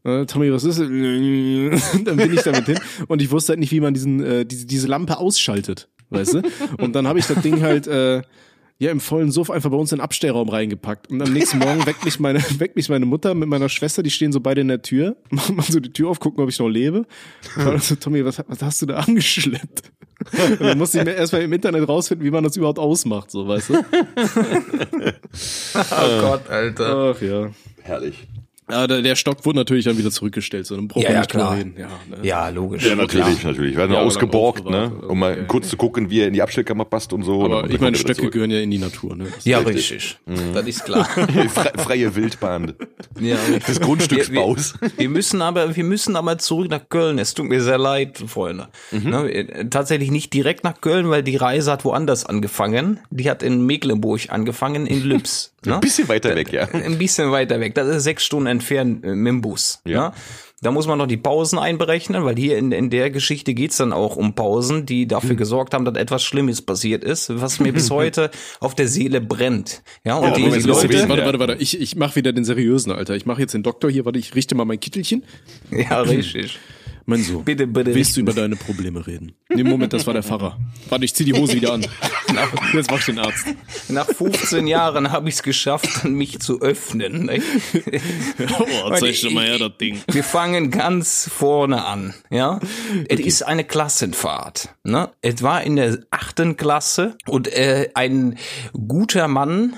[0.04, 0.80] Äh, Tommy, was ist?
[0.80, 4.46] Und dann bin ich damit hin und ich wusste halt nicht, wie man diesen äh,
[4.46, 6.42] diese, diese Lampe ausschaltet, weißt du?
[6.80, 8.22] Und dann habe ich das Ding halt äh,
[8.80, 11.10] ja im vollen Suff einfach bei uns in den Abstellraum reingepackt.
[11.10, 14.12] Und am nächsten Morgen weckt mich meine, weckt mich meine Mutter mit meiner Schwester, die
[14.12, 16.60] stehen so beide in der Tür, machen mal so die Tür auf, gucken, ob ich
[16.60, 17.06] noch lebe.
[17.56, 19.92] Und dann so, Tommy, was, was hast du da angeschleppt?
[20.42, 23.48] Und dann musste ich mir erstmal im Internet rausfinden, wie man das überhaupt ausmacht, so,
[23.48, 23.74] weißt du?
[25.92, 27.14] Oh Gott, Alter.
[27.16, 27.52] Ach ja.
[27.84, 28.28] Herrlich.
[28.70, 31.30] Ja, der, der Stock wurde natürlich dann wieder zurückgestellt, so dann braucht Ja, man nicht
[31.30, 31.56] klar.
[31.56, 31.74] reden.
[31.78, 32.18] Ja, ne?
[32.22, 32.86] Ja, logisch.
[32.86, 33.72] Ja, natürlich, natürlich.
[33.72, 34.92] Wir werden Ja, ausgeborgt, ne?
[35.08, 35.44] Um mal Okay.
[35.48, 37.46] kurz zu gucken, wie er in die Abstellkammer passt und so.
[37.46, 39.26] Aber Und ich meine, Stöcke gehören ja in die Natur, ne?
[39.34, 39.94] Das- Ja, Richtig.
[39.94, 40.18] richtig.
[40.54, 41.06] Das ist klar.
[41.50, 42.74] Fre freie Wildbahn
[43.22, 44.74] Ja, des Grundstücksbaus.
[44.82, 47.20] Wir, wir, wir müssen aber, wir müssen aber zurück nach Köln.
[47.20, 48.68] Es tut mir sehr leid, Freunde.
[48.92, 53.00] Ne, äh, tatsächlich nicht direkt nach Köln, weil die Reise hat woanders angefangen.
[53.12, 55.54] Die hat in Mecklenburg angefangen, in Lübs.
[55.66, 55.76] ne?
[55.76, 56.68] Ein bisschen weiter weg, ja.
[56.74, 57.76] Ein bisschen weiter weg.
[57.76, 59.82] Das ist sechs Stunden entfernt äh, mit dem Bus.
[59.86, 59.92] Ja.
[59.94, 60.14] Ja.
[60.62, 63.94] Da muss man noch die Pausen einberechnen, weil hier in, in der Geschichte geht's dann
[63.94, 67.92] auch um Pausen, die dafür gesorgt haben, dass etwas Schlimmes passiert ist, was mir bis
[67.92, 69.84] heute auf der Seele brennt.
[70.04, 71.56] Ja, und Ja, die, Moment, die Leute- Leute, Warte, warte, warte.
[71.60, 73.16] Ich, ich mache wieder den seriösen, Alter.
[73.16, 74.04] Ich mache jetzt den Doktor hier.
[74.06, 75.24] Warte, ich richte mal mein Kittelchen.
[75.70, 76.58] ja, richtig.
[77.10, 77.46] Mein Sohn.
[77.46, 79.34] Bitte, bitte Willst du über deine Probleme reden?
[79.48, 80.60] Nee, Moment, das war der Pfarrer.
[80.90, 81.88] Warte, ich zieh die Hose wieder an.
[82.74, 83.46] Jetzt mach ich den Arzt.
[83.88, 87.28] Nach 15 Jahren habe ich es geschafft, mich zu öffnen.
[87.28, 87.42] Ne?
[88.60, 90.02] Oh, zeig doch mal her, das Ding.
[90.12, 92.60] Wir fangen ganz vorne an, ja.
[93.08, 94.76] Es ist eine Klassenfahrt.
[94.84, 95.10] Ne?
[95.22, 98.38] Es war in der achten Klasse und äh, ein
[98.74, 99.78] guter Mann,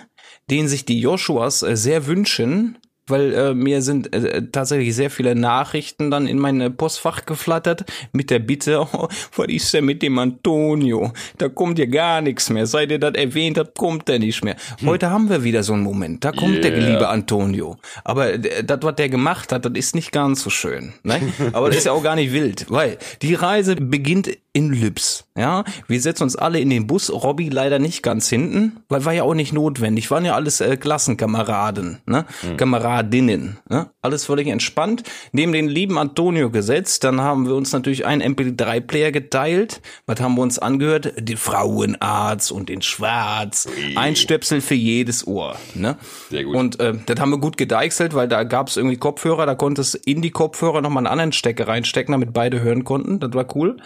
[0.50, 2.79] den sich die Joshuas äh, sehr wünschen,
[3.10, 8.30] weil äh, mir sind äh, tatsächlich sehr viele Nachrichten dann in mein Postfach geflattert mit
[8.30, 11.12] der Bitte, oh, was ist denn mit dem Antonio?
[11.38, 12.66] Da kommt ja gar nichts mehr.
[12.66, 14.56] Seit ihr das erwähnt habt, kommt er nicht mehr.
[14.86, 16.24] Heute haben wir wieder so einen Moment.
[16.24, 16.90] Da kommt der Yeah.
[16.90, 17.78] liebe Antonio.
[18.04, 20.94] Aber äh, das, was der gemacht hat, das ist nicht ganz so schön.
[21.04, 21.20] Ne?
[21.54, 25.26] Aber das ist ja auch gar nicht wild, weil die Reise beginnt in Lübs.
[25.38, 27.12] Ja, wir setzen uns alle in den Bus.
[27.12, 30.10] Robby leider nicht ganz hinten, weil war ja auch nicht notwendig.
[30.10, 32.26] Waren ja alles äh, Klassenkameraden, ne?
[32.58, 33.60] Kameradinnen.
[33.70, 33.90] Ne?
[34.02, 35.04] Alles völlig entspannt.
[35.32, 37.04] Neben den lieben Antonio gesetzt.
[37.04, 39.82] Dann haben wir uns natürlich einen MP3-Player geteilt.
[40.08, 41.14] Was haben wir uns angehört?
[41.18, 43.68] Den Frauenarzt und den Schwarz.
[43.96, 45.56] Ein Stöpsel für jedes Ohr.
[45.76, 45.96] Ne?
[46.30, 46.56] Sehr gut.
[46.56, 49.96] Und äh, das haben wir gut gedeichselt, weil da gab es irgendwie Kopfhörer, da konntest
[49.96, 53.20] in die Kopfhörer nochmal einen anderen Stecker reinstecken, damit beide hören konnten.
[53.20, 53.78] Das war cool.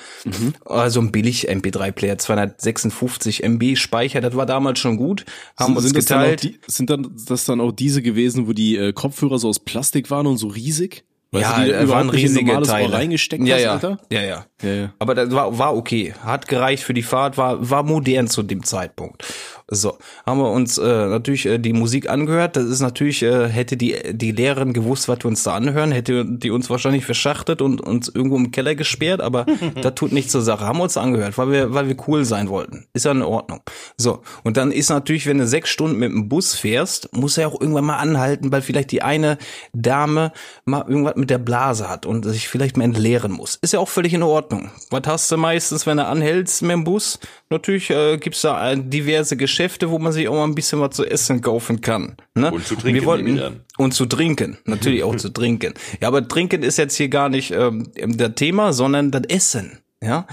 [0.65, 5.25] Also ein billig MP3-Player, 256 MB Speicher, das war damals schon gut.
[5.57, 6.43] Haben uns sind, das dann geteilt.
[6.43, 10.09] die, sind dann das dann auch diese gewesen, wo die äh, Kopfhörer so aus Plastik
[10.09, 11.03] waren und so riesig?
[11.33, 12.93] Weißt ja, du, die waren riesige Teile.
[12.93, 13.71] reingesteckt ja, hast, ja.
[13.71, 13.99] Alter?
[14.11, 14.45] ja, ja.
[14.61, 14.93] Ja, ja.
[14.99, 16.13] Aber das war, war okay.
[16.23, 19.25] Hat gereicht für die Fahrt, war, war modern zu dem Zeitpunkt.
[19.69, 22.57] So, haben wir uns äh, natürlich äh, die Musik angehört.
[22.57, 26.25] Das ist natürlich, äh, hätte die, die Lehrerin gewusst, was wir uns da anhören, hätte
[26.25, 29.45] die uns wahrscheinlich verschachtet und uns irgendwo im Keller gesperrt, aber
[29.81, 30.65] das tut nichts zur Sache.
[30.65, 32.85] Haben wir uns angehört, weil wir, weil wir cool sein wollten.
[32.93, 33.61] Ist ja in Ordnung.
[33.97, 37.47] So, und dann ist natürlich, wenn du sechs Stunden mit dem Bus fährst, muss er
[37.47, 39.37] auch irgendwann mal anhalten, weil vielleicht die eine
[39.73, 40.33] Dame
[40.65, 43.57] mal irgendwas mit der Blase hat und sich vielleicht mal entleeren muss.
[43.61, 44.71] Ist ja auch völlig in Ordnung.
[44.89, 47.19] Was hast du meistens, wenn du anhältst mit dem Bus?
[47.49, 50.95] Natürlich äh, gibt's da äh, diverse Geschäfte, wo man sich auch mal ein bisschen was
[50.95, 52.17] zu essen kaufen kann.
[52.33, 52.51] Ne?
[52.51, 55.75] Und zu trinken, Wir wollten, und zu trinken, natürlich auch zu trinken.
[56.01, 59.77] Ja, aber trinken ist jetzt hier gar nicht ähm, das Thema, sondern das Essen.
[60.01, 60.25] Ja,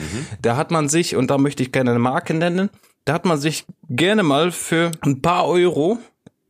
[0.43, 2.71] da hat man sich, und da möchte ich keine Marke nennen,
[3.05, 5.99] da hat man sich gerne mal für ein paar Euro,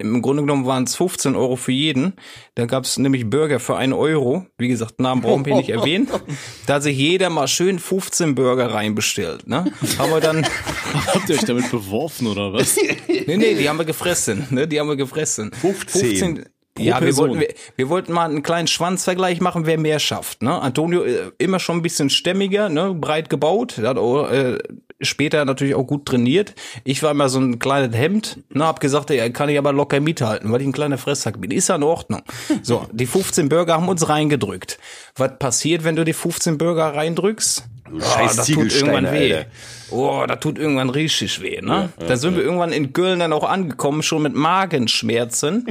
[0.01, 2.15] im Grunde genommen waren es 15 Euro für jeden,
[2.55, 6.09] da gab es nämlich Burger für einen Euro, wie gesagt, Namen brauchen wir nicht erwähnen,
[6.67, 9.47] da hat sich jeder mal schön 15 Burger reinbestellt.
[9.47, 9.71] Ne?
[9.99, 10.47] Haben wir dann,
[11.15, 12.77] Habt ihr euch damit beworfen oder was?
[13.09, 14.67] nee, nee, die haben wir gefressen, ne?
[14.67, 15.53] die haben wir gefressen.
[15.53, 16.47] 15.
[16.79, 20.43] ja, wir wollten, wir, wir wollten mal einen kleinen Schwanzvergleich machen, wer mehr schafft.
[20.43, 20.61] Ne?
[20.61, 22.95] Antonio äh, immer schon ein bisschen stämmiger, ne?
[22.95, 24.59] breit gebaut, der hat auch, äh,
[25.01, 26.55] später natürlich auch gut trainiert.
[26.85, 28.65] Ich war immer so ein kleines Hemd, ne?
[28.65, 31.51] hab gesagt, ey, kann ich aber locker mithalten, weil ich ein kleiner Fresssack bin.
[31.51, 32.23] Ist ja in Ordnung.
[32.63, 34.79] So, die 15 Burger haben uns reingedrückt.
[35.17, 37.65] Was passiert, wenn du die 15 Burger reindrückst?
[37.91, 39.35] Du scheiß das tut Ziegelsteine, irgendwann weh.
[39.35, 39.51] Alter.
[39.91, 41.93] Oh, da tut irgendwann richtig weh, ne?
[41.99, 45.67] da sind wir irgendwann in Köln dann auch angekommen, schon mit Magenschmerzen.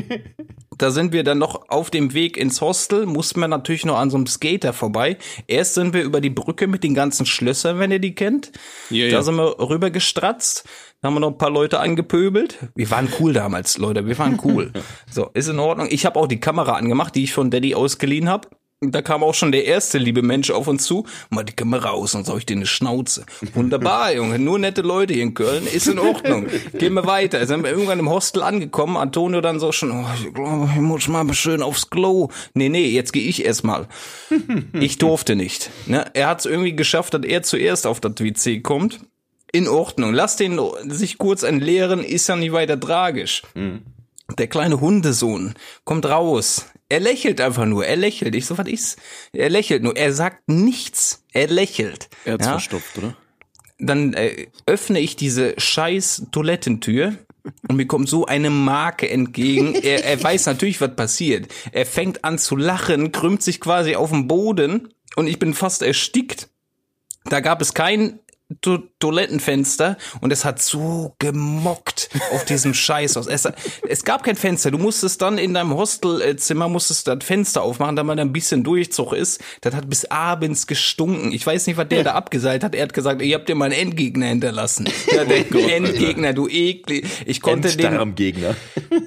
[0.77, 4.10] Da sind wir dann noch auf dem Weg ins Hostel, mussten wir natürlich noch an
[4.10, 5.17] so einem Skater vorbei.
[5.45, 8.53] Erst sind wir über die Brücke mit den ganzen Schlössern, wenn ihr die kennt.
[8.89, 9.21] Ja, da ja.
[9.21, 10.63] sind wir rüber gestratzt.
[11.01, 12.60] Da haben wir noch ein paar Leute angepöbelt.
[12.75, 14.08] Wir waren cool damals, Leute.
[14.08, 14.71] Wir waren cool.
[15.12, 15.88] So, ist in Ordnung.
[15.89, 18.47] Ich habe auch die Kamera angemacht, die ich von Daddy ausgeliehen habe.
[18.81, 21.05] Da kam auch schon der erste liebe Mensch auf uns zu.
[21.29, 23.25] Mal die Kamera raus, sonst hau ich dir eine Schnauze.
[23.53, 24.39] Wunderbar, Junge.
[24.39, 25.67] Nur nette Leute hier in Köln.
[25.67, 26.47] Ist in Ordnung.
[26.77, 27.45] Gehen wir weiter.
[27.45, 28.95] Sind wir irgendwann im Hostel angekommen.
[28.95, 32.29] Antonio dann so schon, oh, ich glaube, ich muss mal schön aufs Klo.
[32.53, 33.87] Nee, nee, jetzt gehe ich erst mal.
[34.73, 35.69] Ich durfte nicht.
[35.87, 36.05] Ne?
[36.13, 38.99] Er hat es irgendwie geschafft, dass er zuerst auf das WC kommt.
[39.51, 40.13] In Ordnung.
[40.13, 43.41] Lass den sich kurz entleeren, ist ja nicht weiter tragisch.
[44.37, 46.65] Der kleine Hundesohn kommt raus.
[46.89, 47.86] Er lächelt einfach nur.
[47.86, 48.36] Er lächelt.
[48.36, 48.97] Ich so, was ist?
[49.32, 49.95] Er lächelt nur.
[49.95, 51.23] Er sagt nichts.
[51.32, 52.10] Er lächelt.
[52.25, 52.52] Er hat's Ja?
[52.54, 53.15] verstopft, oder?
[53.78, 57.13] Dann äh, öffne ich diese scheiß Toilettentür
[57.67, 59.73] und mir kommt so eine Marke entgegen.
[59.75, 61.47] Er, er weiß natürlich, was passiert.
[61.71, 65.82] Er fängt an zu lachen, krümmt sich quasi auf den Boden und ich bin fast
[65.82, 66.49] erstickt.
[67.25, 68.19] Da gab es kein
[68.62, 73.27] to Toilettenfenster und es hat so gemockt auf diesem Scheißhaus.
[73.27, 73.47] Es,
[73.88, 74.71] es gab kein Fenster.
[74.71, 79.13] Du musstest dann in deinem Hostelzimmer musstest das Fenster aufmachen, damit da ein bisschen Durchzug
[79.13, 79.39] ist.
[79.62, 81.31] Das hat bis abends gestunken.
[81.31, 82.73] Ich weiß nicht, was der da abgeseilt hat.
[82.73, 84.88] Er hat gesagt, ihr habt dir mal einen Endgegner hinterlassen.
[85.09, 87.05] Ja, der Endgegner, du eklig.
[87.25, 88.55] Ich konnte den, Enddarmgegner.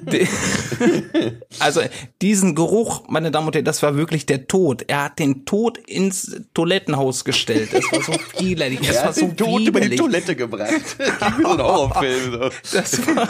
[1.59, 1.81] also
[2.21, 4.83] diesen Geruch, meine Damen und Herren, das war wirklich der Tod.
[4.87, 7.69] Er hat den Tod ins Toilettenhaus gestellt.
[7.71, 8.79] Das war so widerlich.
[8.81, 9.95] Das Er war so den Tod über die.
[9.95, 10.69] Toilette gebracht.
[10.97, 11.03] Wie
[11.43, 12.31] so ein Horrorfilm.
[12.31, 12.49] So.
[12.77, 13.27] Das war,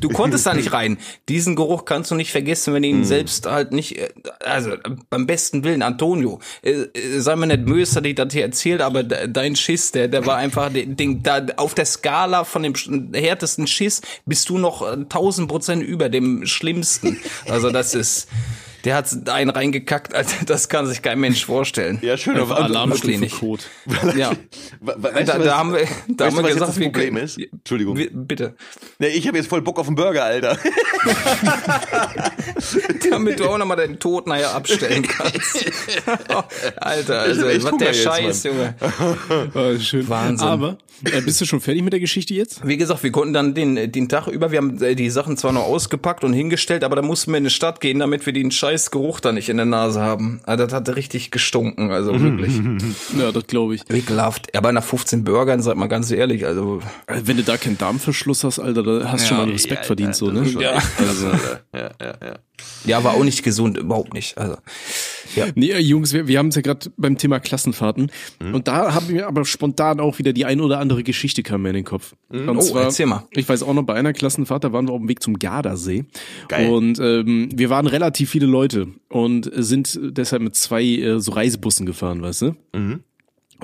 [0.00, 0.98] du konntest da nicht rein.
[1.28, 4.08] Diesen Geruch kannst du nicht vergessen, wenn du ihn selbst halt nicht, äh,
[4.44, 4.72] also
[5.10, 8.80] beim besten Willen, Antonio, äh, äh, sei mir nicht böse, dass ich das hier erzählt,
[8.80, 12.62] aber de- dein Schiss, der, der war einfach, den, den, da, auf der Skala von
[12.62, 12.74] dem
[13.14, 17.18] härtesten Schiss bist du noch äh, 1000 Prozent über dem schlimmsten.
[17.48, 18.28] Also das ist,
[18.84, 21.98] der hat einen reingekackt, Alter, das kann sich kein Mensch vorstellen.
[22.02, 22.36] Ja, schön.
[22.38, 22.54] Aber-.
[23.38, 23.62] Code.
[24.16, 24.32] Ja.
[24.80, 27.24] Weißt Da, du, was- da haben wir, da weißt haben wir gesagt, das Problem können-
[27.24, 27.38] ist?
[27.38, 27.96] Entschuldigung.
[27.96, 28.54] Wir- Bitte.
[28.98, 30.58] Nee, ich habe jetzt voll Bock auf einen Burger, Alter.
[33.10, 35.64] damit du auch nochmal deinen Tod nachher abstellen kannst.
[36.76, 38.74] Alter, also, echt was Hunger der jetzt, Scheiß, Junge.
[38.80, 40.08] Ah, schön.
[40.08, 40.46] Wahnsinn.
[40.48, 42.66] Aber äh, bist du schon fertig mit der Geschichte jetzt?
[42.66, 45.52] Wie gesagt, wir konnten dann den, den Tag über, wir haben äh, die Sachen zwar
[45.52, 48.50] noch ausgepackt und hingestellt, aber da mussten wir in die Stadt gehen, damit wir den
[48.50, 50.40] scheiß Geruch da nicht in der Nase haben.
[50.44, 52.60] Also, das hatte richtig gestunken, also wirklich.
[53.18, 53.82] Ja, das glaube ich.
[53.90, 54.56] Ekelhaft.
[54.56, 56.80] Aber nach 15 Burgern, sag mal ganz ehrlich, also.
[57.06, 60.14] Äh, Wenn du da keinen Darmverschluss hast, Alter, da hast du schon mal Respekt verdient,
[60.14, 60.46] so, ne?
[60.58, 60.82] Ja.
[60.98, 61.26] Also,
[61.74, 62.38] ja, ja, ja.
[62.84, 64.38] Ja, war auch nicht gesund, überhaupt nicht.
[64.38, 64.56] Also.
[65.54, 68.10] Nee, äh, Jungs, wir, wir haben es ja gerade beim Thema Klassenfahrten.
[68.40, 68.54] Mhm.
[68.54, 71.70] Und da haben wir aber spontan auch wieder die ein oder andere Geschichte kam mir
[71.70, 72.14] in den Kopf.
[72.28, 73.26] Und Oh, erzähl mal.
[73.30, 76.04] Ich weiß auch noch, bei einer Klassenfahrt, da waren wir auf dem Weg zum Gardasee.
[76.48, 76.70] Geil.
[76.70, 81.86] Und ähm, wir waren relativ viele Leute und sind deshalb mit zwei äh, so Reisebussen
[81.86, 82.54] gefahren, weißt du?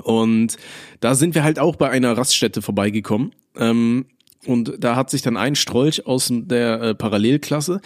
[0.03, 0.57] Und
[0.99, 3.33] da sind wir halt auch bei einer Raststätte vorbeigekommen.
[3.57, 4.05] Ähm,
[4.45, 7.81] und da hat sich dann ein Strolch aus der äh, Parallelklasse,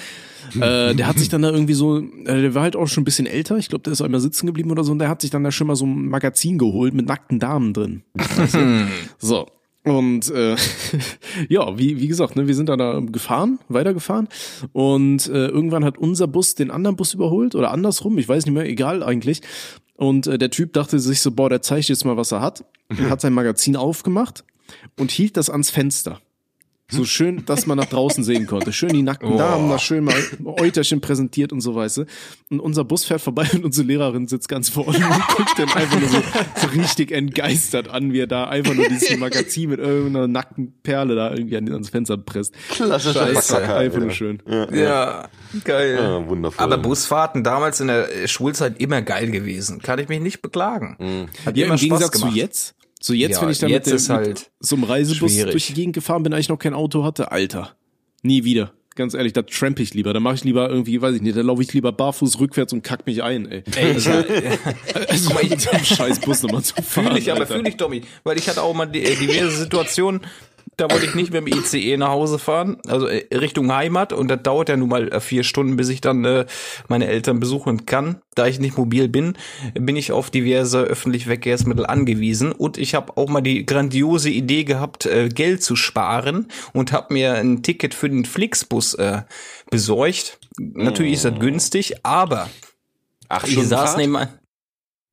[0.55, 3.05] äh, der hat sich dann da irgendwie so, äh, der war halt auch schon ein
[3.05, 5.31] bisschen älter, ich glaube, der ist einmal sitzen geblieben oder so, und der hat sich
[5.31, 8.03] dann da schon mal so ein Magazin geholt mit nackten Damen drin.
[8.13, 8.87] Weißt du?
[9.17, 9.47] so.
[9.83, 10.55] Und äh,
[11.49, 14.27] ja, wie, wie gesagt, ne, wir sind dann da gefahren, weitergefahren
[14.73, 18.53] und äh, irgendwann hat unser Bus den anderen Bus überholt oder andersrum, ich weiß nicht
[18.55, 19.41] mehr, egal eigentlich.
[19.95, 22.65] Und äh, der Typ dachte sich so, boah, der zeigt jetzt mal, was er hat.
[22.89, 24.43] Er hat sein Magazin aufgemacht
[24.97, 26.19] und hielt das ans Fenster.
[26.87, 28.71] So schön, dass man nach draußen sehen konnte.
[28.71, 30.13] Schön die nackten Damen, da schön mal
[30.45, 32.05] Euterchen präsentiert und so weißt du.
[32.51, 35.99] Und unser Bus fährt vorbei und unsere Lehrerin sitzt ganz vorne und guckt dann einfach
[35.99, 36.17] nur so,
[36.61, 41.15] so richtig entgeistert an, wie er da einfach nur dieses Magazin mit irgendeiner nackten Perle
[41.15, 42.53] da irgendwie an- ans Fenster presst.
[42.69, 44.43] Klassischer ist Verkacker, einfach nur schön.
[44.71, 45.27] Ja,
[45.63, 45.95] geil.
[45.99, 46.63] Ja, wundervoll.
[46.63, 49.81] Aber Busfahrten damals in der Schulzeit immer geil gewesen.
[49.81, 51.29] Kann ich mich nicht beklagen.
[51.47, 52.31] Hat Ja, immer im Spaß Gegensatz gemacht.
[52.33, 52.75] zu jetzt.
[53.05, 55.51] So jetzt, Ja, wenn ich dann jetzt mit, dem, halt mit so einem Reisebus schwierig.
[55.51, 57.75] durch die Gegend gefahren bin, eigentlich noch kein Auto hatte, Alter.
[58.23, 58.73] Nie wieder.
[58.95, 60.11] Ganz ehrlich, da tramp ich lieber.
[60.11, 62.81] Da mache ich lieber irgendwie, weiß ich nicht, da laufe ich lieber barfuß rückwärts und
[62.81, 63.63] kack mich ein, ey.
[63.75, 67.07] Ey, ich, Also mit so einem scheiß Bus nochmal zu fahren.
[67.09, 68.01] Fühle ich, aber fühle ich, Tommy.
[68.23, 70.21] Weil ich hatte auch mal die, äh, diverse Situationen,
[70.77, 74.13] da wollte ich nicht mit dem ICE nach Hause fahren, also äh, Richtung Heimat.
[74.13, 76.45] Und das dauert ja nun mal äh, vier Stunden, bis ich dann äh,
[76.87, 78.21] meine Eltern besuchen kann.
[78.35, 79.37] Da ich nicht mobil bin,
[79.73, 82.51] bin ich auf diverse öffentliche Verkehrsmittel angewiesen.
[82.51, 87.13] Und ich habe auch mal die grandiose Idee gehabt, äh, Geld zu sparen und habe
[87.13, 89.21] mir ein Ticket für den Flixbus äh,
[89.69, 90.39] besorgt.
[90.57, 92.49] Natürlich ist das günstig, aber
[93.29, 94.29] Acht ich saß nebenan.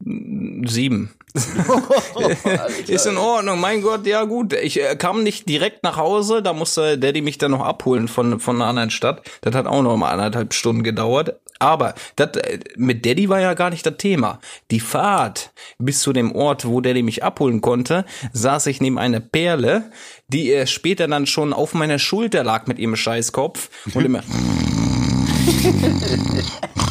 [0.04, 1.10] Sieben.
[2.88, 4.52] ist in Ordnung, mein Gott, ja gut.
[4.52, 8.40] Ich äh, kam nicht direkt nach Hause, da musste Daddy mich dann noch abholen von,
[8.40, 9.22] von einer anderen Stadt.
[9.40, 11.36] Das hat auch noch mal anderthalb Stunden gedauert.
[11.58, 14.40] Aber das, äh, mit Daddy war ja gar nicht das Thema.
[14.70, 19.20] Die Fahrt bis zu dem Ort, wo Daddy mich abholen konnte, saß ich neben einer
[19.20, 19.90] Perle,
[20.28, 24.22] die äh, später dann schon auf meiner Schulter lag mit ihrem Scheißkopf und immer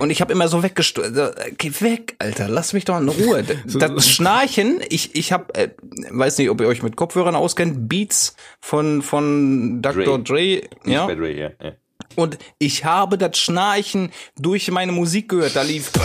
[0.00, 1.36] Und ich habe immer so weggestört.
[1.58, 3.44] Geh weg, Alter, lass mich doch in Ruhe.
[3.78, 5.68] Das Schnarchen, ich, ich habe, äh,
[6.10, 10.18] weiß nicht, ob ihr euch mit Kopfhörern auskennt, Beats von, von Dr.
[10.18, 11.06] Dre, ja.
[11.06, 11.72] Bei Dre, ja, ja.
[12.16, 15.54] Und ich habe das Schnarchen durch meine Musik gehört.
[15.54, 15.90] Da lief.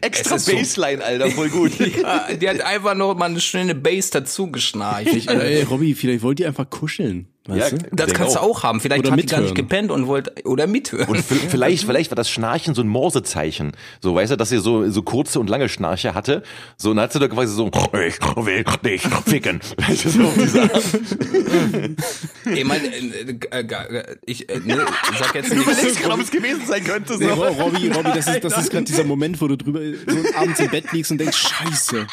[0.00, 1.72] Extra ist so- Baseline, Alter, voll gut.
[1.78, 5.06] Ja, die hat einfach noch mal eine schöne Bass dazu geschnarcht.
[5.06, 7.28] Ich, Ey, Robby, vielleicht wollt ihr einfach kuscheln.
[7.46, 7.84] Weißt Ja, du?
[7.92, 8.62] das kannst du auch.
[8.62, 8.80] haben.
[8.80, 9.68] Vielleicht Oder hat die gar nicht mithören.
[9.68, 11.06] gepennt und wollte oder mithören.
[11.08, 13.72] Und vielleicht, vielleicht war das Schnarchen so ein Morsezeichen.
[14.00, 16.42] So, weißt du, dass ihr so, so kurze und lange Schnarche hatte.
[16.78, 19.60] So, und dann hat sie da quasi so, ich will dich ficken.
[19.76, 20.32] Weißt du, so
[22.54, 24.86] ich meine, äh, äh, äh, ich äh, ne,
[25.18, 25.62] sag jetzt nicht.
[25.62, 27.16] überlegst gerade, ob es gewesen sein könnte.
[27.18, 27.34] Nee, So.
[27.34, 30.60] Ro- Robby, Robby, das ist, das ist gerade dieser Moment, wo du drüber so abends
[30.60, 32.06] im Bett liegst und denkst, scheiße.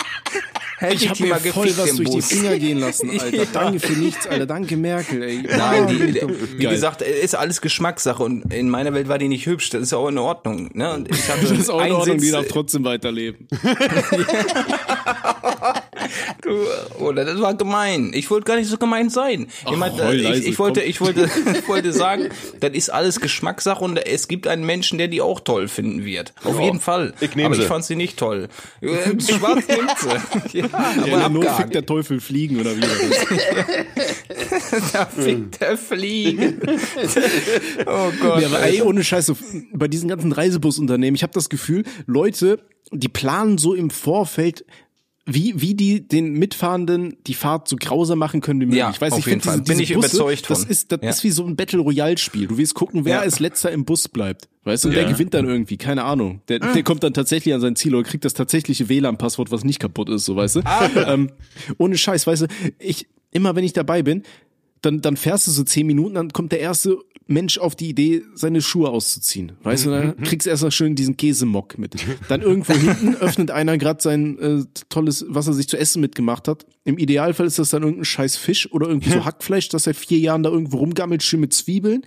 [0.90, 2.28] Ich habe die mir mal voll was durch die Bus.
[2.28, 3.36] Finger gehen lassen, Alter.
[3.36, 3.44] Ja.
[3.54, 4.46] Danke für nichts, Alter.
[4.46, 5.44] Danke Merkel, ey.
[5.44, 6.74] Nein, die, Ah, wie geil.
[6.74, 9.70] gesagt, ist alles Geschmackssache und in meiner Welt war die nicht hübsch.
[9.70, 10.70] Das ist auch in Ordnung.
[10.74, 10.94] Ne?
[10.94, 13.48] Und ich hatte das ist auch in Ordnung, die Sitz- darf trotzdem weiterleben.
[16.42, 18.12] Du, Oder das war gemein.
[18.14, 19.48] Ich wollte gar nicht so gemein sein.
[19.70, 23.20] Ich, meinte, heul ich, leise, ich wollte, ich wollte, ich wollte sagen, das ist alles
[23.20, 26.34] Geschmackssache und es gibt einen Menschen, der die auch toll finden wird.
[26.44, 27.14] Auf jeden Fall.
[27.20, 27.62] ich nehm aber sie.
[27.62, 28.48] ich fand sie nicht toll.
[28.82, 28.88] Äh,
[29.20, 30.60] Schwarz nimmt sie.
[30.62, 31.76] Ja, aber Ja, fickt abgehakt.
[31.76, 32.82] der Teufel fliegen oder wie?
[34.94, 36.60] Da fickt der Fliegen.
[37.86, 38.42] oh Gott.
[38.42, 39.36] Ja, aber ey, ohne Scheiße,
[39.74, 42.60] bei diesen ganzen Reisebusunternehmen, ich habe das Gefühl, Leute,
[42.92, 44.66] die planen so im Vorfeld,
[45.26, 48.80] wie, wie die den Mitfahrenden die Fahrt so grauser machen können wie möglich.
[48.80, 49.60] Ja, ich weiß, auf ich jeden finde Fall.
[49.62, 50.70] diese, Bin diese ich Busse, überzeugt Das von.
[50.70, 51.10] ist, das Ja.
[51.10, 52.48] ist wie so ein Battle Royale Spiel.
[52.48, 53.20] Du willst gucken, wer Ja.
[53.22, 54.50] als letzter im Bus bleibt.
[54.64, 55.78] Weißt du, und wer gewinnt dann irgendwie?
[55.78, 56.42] Keine Ahnung.
[56.48, 59.80] Der, der kommt dann tatsächlich an sein Ziel oder kriegt das tatsächliche WLAN-Passwort, was nicht
[59.80, 60.62] kaputt ist, so weißt du.
[61.08, 61.32] Ähm,
[61.78, 62.48] ohne Scheiß, weißt du,
[62.80, 64.24] ich, immer wenn ich dabei bin,
[64.82, 66.98] dann, dann fährst du so zehn Minuten, dann kommt der erste
[67.32, 69.54] Mensch auf die Idee, seine Schuhe auszuziehen.
[69.64, 71.96] Weißt du, dann kriegst du erst mal schön diesen Käsemock mit.
[72.28, 76.48] Dann irgendwo hinten öffnet einer gerade sein äh, tolles, was er sich zu essen mitgemacht
[76.48, 76.66] hat.
[76.84, 80.20] Im Idealfall ist das dann irgendein scheiß Fisch oder irgendwie so Hackfleisch, das seit vier
[80.20, 82.04] Jahren da irgendwo rumgammelt, schön mit Zwiebeln.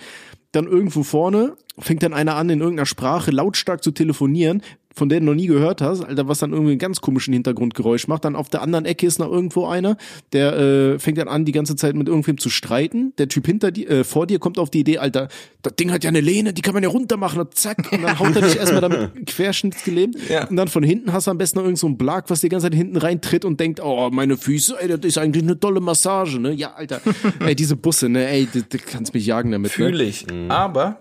[0.52, 4.62] Dann irgendwo vorne fängt dann einer an, in irgendeiner Sprache lautstark zu telefonieren,
[4.94, 8.06] von der du noch nie gehört hast, Alter, was dann irgendwie einen ganz komischen Hintergrundgeräusch
[8.06, 8.24] macht.
[8.24, 9.96] Dann auf der anderen Ecke ist noch irgendwo einer,
[10.32, 13.12] der äh, fängt dann an, die ganze Zeit mit irgendwem zu streiten.
[13.18, 15.28] Der Typ hinter dir, äh, vor dir kommt auf die Idee, Alter,
[15.62, 18.02] das Ding hat ja eine Lehne, die kann man ja runter machen, und zack, und
[18.02, 20.16] dann haut er dich erstmal damit querschnittsgelähmt.
[20.28, 20.46] Ja.
[20.46, 22.48] Und dann von hinten hast du am besten noch irgend so einen Blag, was die
[22.48, 25.80] ganze Zeit hinten reintritt und denkt, oh, meine Füße, ey, das ist eigentlich eine tolle
[25.80, 26.52] Massage, ne?
[26.52, 27.00] Ja, Alter.
[27.40, 29.86] ey, diese Busse, ne, ey, du, kannst mich jagen damit, ne?
[29.86, 30.26] Fühle ich.
[30.48, 30.98] Aber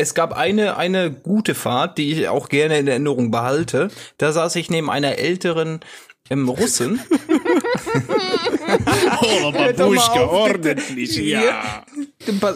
[0.00, 3.88] Es gab eine, eine gute Fahrt, die ich auch gerne in Erinnerung behalte.
[4.18, 5.80] Da saß ich neben einer älteren
[6.30, 7.00] ähm, Russin.
[9.22, 9.52] Oh,
[10.26, 11.84] ordentlich, Ja,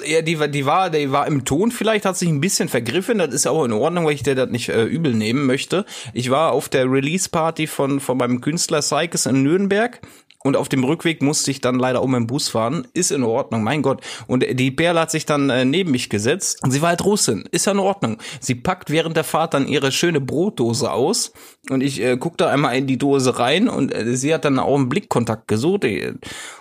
[0.04, 3.18] Ja, die, war- die, war, die war im Ton vielleicht, hat sich ein bisschen vergriffen.
[3.18, 5.84] Das ist auch in Ordnung, weil ich dir das nicht äh, übel nehmen möchte.
[6.12, 10.00] Ich war auf der Release-Party von, von meinem Künstler Sykes in Nürnberg.
[10.46, 12.86] Und auf dem Rückweg musste ich dann leider um im Bus fahren.
[12.92, 14.02] Ist in Ordnung, mein Gott.
[14.26, 16.62] Und die Perle hat sich dann äh, neben mich gesetzt.
[16.62, 17.48] Und sie war halt Russin.
[17.50, 18.18] Ist ja in Ordnung.
[18.40, 21.32] Sie packt während der Fahrt dann ihre schöne Brotdose aus.
[21.70, 23.68] Und ich äh, guck da einmal in die Dose rein.
[23.70, 25.84] Und äh, sie hat dann auch einen Blickkontakt gesucht.
[25.84, 26.12] Äh,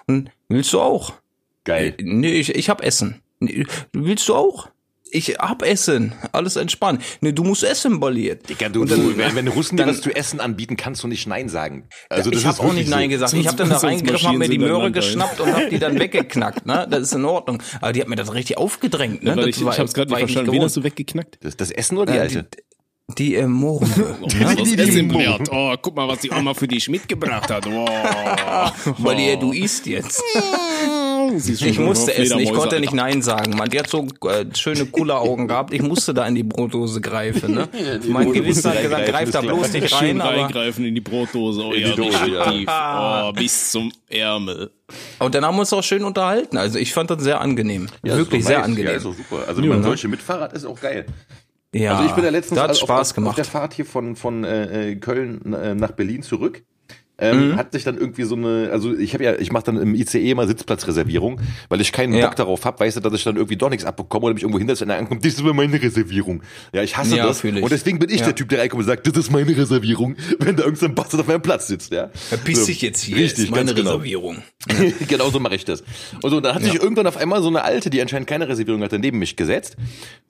[0.07, 1.11] Und willst du auch?
[1.65, 1.93] Geil.
[2.01, 3.21] Nee, ich, ich hab Essen.
[3.41, 4.69] Nee, willst du auch?
[5.15, 6.13] Ich hab Essen.
[6.32, 7.04] Alles entspannt.
[7.21, 8.49] Nee, du musst essen, Balliert.
[8.49, 11.08] Digga, du, dann- du, wenn, wenn Russen dir dann- was zu essen anbieten, kannst du
[11.08, 11.88] nicht Nein sagen.
[12.10, 13.15] Also das ich habe ist auch nicht Nein so.
[13.17, 13.34] gesagt.
[13.34, 16.65] Ich habe dann da reingegriffen, hab mir die Möhre geschnappt und hab die dann weggeknackt.
[16.65, 16.88] Ne?
[16.89, 17.62] Das ist in Ordnung.
[17.80, 19.21] Aber die hat mir das richtig aufgedrängt.
[19.23, 19.36] Ne?
[19.36, 20.47] Das ich, ich hab's gerade war nicht ich verstanden.
[20.47, 20.65] Wen gewohnt.
[20.65, 21.38] hast du weggeknackt?
[21.41, 22.47] Das, das Essen oder die Äh, Alte?
[23.10, 23.80] Die, die äh, ne?
[24.26, 25.47] die- die- Essen die- wert.
[25.52, 27.65] Oh, guck mal, was die Oma für dich mitgebracht hat.
[27.71, 28.95] Wow.
[28.99, 30.23] Balliert, du isst jetzt.
[31.39, 33.55] Sie schon Ich musste auf essen, ich konnte nicht Nein sagen.
[33.55, 34.85] Man, die hat so äh, schöne
[35.19, 35.73] Augen gehabt.
[35.73, 37.55] Ich musste da in die Brotdose greifen.
[37.55, 37.69] Ne?
[38.07, 40.21] mein Brotdose Gewissen hat gesagt, greif da bloß nicht Schön rein.
[40.21, 41.63] Aber, reingreifen in die Brotdose.
[41.63, 42.51] Oh In ja, die Dose, ja.
[42.51, 42.69] tief.
[42.95, 44.71] Oh, bis zum Ärmel.
[45.19, 46.57] und dann haben wir uns auch schön unterhalten.
[46.57, 47.87] Also ich fand das sehr angenehm.
[48.03, 48.85] Ja, Wirklich sehr angenehm.
[48.85, 49.47] Ja, ist super.
[49.47, 49.83] Also wenn man ne?
[49.83, 51.05] solche mit Fahrrad ist auch geil.
[51.73, 53.37] Ja, Also ich bin ja letztens da hat auf, Spaß auf, auf gemacht.
[53.37, 56.63] der Fahrt hier von, von äh, äh, Köln äh, nach Berlin zurück.
[57.19, 57.56] Ähm, Mhm.
[57.58, 60.34] Hat sich dann irgendwie so eine, also ich habe ja, ich mache dann im ICE
[60.34, 62.26] mal Sitzplatzreservierung, weil ich keinen Ja.
[62.28, 64.58] Bock darauf habe, weißt du, dass ich dann irgendwie doch nichts abbekomme oder mich irgendwo
[64.58, 66.41] hinsetze und dann ankommt, das ist meine Reservierung.
[66.73, 67.43] Ja, ich hasse Ja, das.
[67.43, 68.26] Und deswegen bin ich Ja.
[68.28, 71.28] der Typ, der reinkommt und sagt, das ist meine Reservierung, wenn da irgendein Bastard auf
[71.28, 72.10] meinem Platz sitzt, ja.
[72.13, 72.65] Verpiss So.
[72.65, 73.17] dich jetzt hier.
[73.17, 73.91] Richtig, ist meine genau.
[73.91, 74.38] Reservierung.
[75.08, 75.84] genau so mache ich das.
[76.21, 78.82] Und so, dann hat sich irgendwann auf einmal so eine alte, die anscheinend keine Reservierung
[78.82, 79.78] hatte, neben mich gesetzt.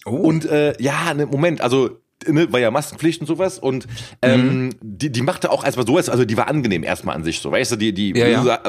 [0.06, 0.10] Oh.
[0.12, 3.88] Und äh, ja, ne, Moment, also ne, war ja Maskenpflicht und sowas und
[4.22, 4.70] ähm, Mhm.
[4.82, 7.72] die, die machte auch erstmal so, also die war angenehm erstmal an sich, so weißt
[7.74, 8.60] du, die, die, Ja, ja.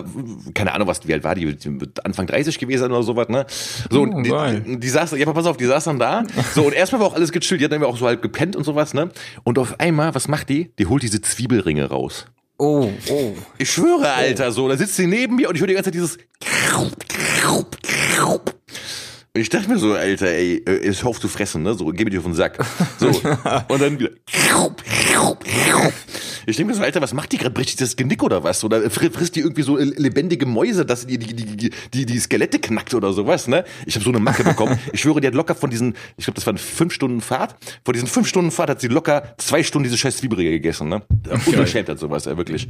[0.54, 3.46] keine Ahnung, was, wie alt war die, die wird Anfang 30 gewesen oder sowas, ne?
[3.90, 4.30] So, Oh, und die,
[4.64, 7.14] die, die saß, ja, pass auf, die saß dann da, so, und erstmal war auch
[7.14, 9.10] alles gechillt, die hat dann auch so halb gepennt und sowas, ne?
[9.44, 10.72] Und auf einmal, was macht die?
[10.78, 12.26] Die holt diese Zwiebelringe raus.
[12.56, 13.32] Oh, oh.
[13.58, 15.94] Ich schwöre, Alter, so, da sitzt sie neben mir und ich höre die ganze Zeit
[15.94, 16.18] dieses.
[19.36, 21.74] Ich dachte mir so, Alter, ey, äh, ist auf zu fressen, ne?
[21.74, 22.56] So, geh mir dir auf den Sack.
[23.00, 23.08] So.
[23.68, 24.10] Und dann wieder.
[26.46, 27.50] Ich denke mir so, Alter, was macht die gerade?
[27.50, 28.62] Bricht das Genick oder was?
[28.62, 32.58] Oder fri- frisst die irgendwie so lebendige Mäuse, dass die die, die, die, die, Skelette
[32.60, 33.64] knackt oder sowas, ne?
[33.86, 34.78] Ich habe so eine Macke bekommen.
[34.92, 37.56] Ich schwöre, die hat locker von diesen, ich glaube, das waren fünf Stunden Fahrt.
[37.84, 41.02] Von diesen fünf Stunden Fahrt hat sie locker zwei Stunden diese scheiß Zwiebelringe gegessen, ne?
[41.46, 42.68] Unverschämt hat sowas, ja, wirklich.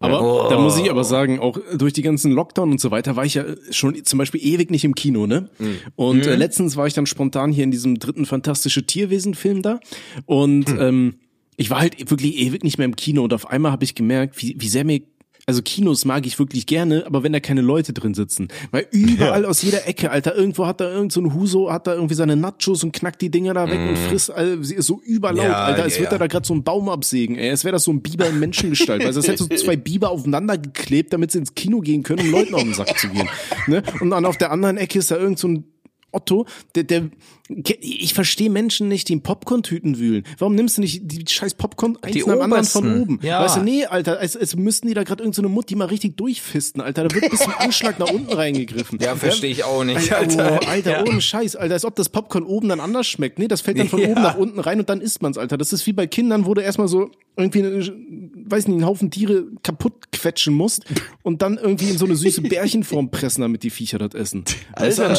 [0.00, 0.50] Aber Oh.
[0.50, 3.34] da muss ich aber sagen, auch durch die ganzen Lockdown und so weiter war ich
[3.34, 5.48] ja schon zum Beispiel ewig nicht im Kino, ne?
[5.58, 5.76] Mhm.
[5.96, 9.80] Und äh, letztens war ich dann spontan hier in diesem dritten fantastische Tierwesen-Film da
[10.26, 10.80] und Hm.
[10.80, 11.14] ähm,
[11.56, 14.42] ich war halt wirklich ewig nicht mehr im Kino und auf einmal habe ich gemerkt,
[14.42, 15.02] wie, wie sehr mir
[15.46, 18.48] also Kinos mag ich wirklich gerne, aber wenn da keine Leute drin sitzen.
[18.70, 21.94] Weil überall aus jeder Ecke, Alter, irgendwo hat da irgend so ein Huso, hat da
[21.94, 25.02] irgendwie seine Nachos und knackt die Dinger da weg und frisst, also, sie ist so
[25.04, 25.50] überlaut, Mhm.
[25.50, 26.16] Ja, Alter, als ja, würde ja.
[26.16, 27.50] er da gerade so einen Baum absägen, ey.
[27.50, 29.04] Es wäre das so ein Biber in Menschengestalt.
[29.04, 32.30] Also es hätte so zwei Biber aufeinander geklebt, damit sie ins Kino gehen können, um
[32.30, 33.28] Leuten auf den Sack zu gehen.
[33.66, 33.82] Ne?
[34.00, 35.64] Und dann auf der anderen Ecke ist da irgend so ein
[36.14, 37.10] Otto, der, der,
[37.48, 40.24] ich verstehe Menschen nicht, die in Popcorn-Tüten wühlen.
[40.38, 43.18] Warum nimmst du nicht die scheiß Popcorn eins Die nach dem anderen von oben?
[43.22, 43.42] Ja.
[43.42, 46.16] Weißt du, nee, Alter, als, als müssten die da gerade irgendeine so Mutti mal richtig
[46.16, 47.06] durchfisten, Alter.
[47.06, 48.98] Da wird bis zum Anschlag nach unten reingegriffen.
[48.98, 50.60] Ja, verstehe ich auch nicht, Alter, Alter.
[50.62, 51.02] oh, Alter Ja.
[51.06, 53.38] ohne Scheiß, Alter, als ob das Popcorn oben dann anders schmeckt.
[53.38, 54.08] Nee, das fällt dann von Ja.
[54.08, 55.58] oben nach unten rein und dann isst man's, Alter.
[55.58, 57.80] Das ist wie bei Kindern, wo du erstmal so irgendwie, eine,
[58.46, 60.84] weiß nicht, einen Haufen Tiere kaputt quetschen musst
[61.22, 64.44] und dann irgendwie in so eine süße Bärchenform pressen, damit die Viecher das essen.
[64.72, 65.14] Alter,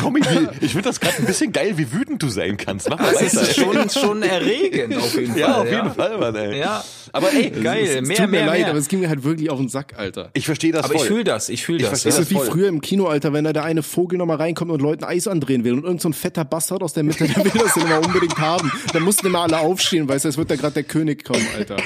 [0.00, 2.88] Tommy, wie, ich finde das gerade ein bisschen geil, wie wütend du sein kannst.
[2.90, 3.42] Mach mal Das weiter.
[3.42, 5.38] ist schon, schon erregend auf jeden Fall.
[5.40, 5.94] ja, auf jeden.
[5.94, 6.58] Fall, Mann, ey.
[6.58, 6.84] Ja.
[7.12, 8.68] Aber ey, Geil, Es mehr, tut mir mehr, leid, mehr.
[8.70, 10.30] aber es ging mir halt wirklich auf den Sack, Alter.
[10.32, 11.08] ich verstehe das aber ich voll.
[11.08, 11.90] fühle das, ich fühle Ich das.
[12.02, 12.46] verstehe Das ist wie voll.
[12.46, 15.62] früher im Kino, Alter, wenn da der eine Vogel nochmal reinkommt und Leuten Eis andrehen
[15.64, 18.38] will und irgend so ein fetter Bastard aus der Mitte, der will das immer unbedingt
[18.38, 18.70] haben.
[18.92, 21.76] Dann mussten immer alle aufstehen, weißt du, es wird da gerade der König kommen, Alter.
[21.76, 21.82] Und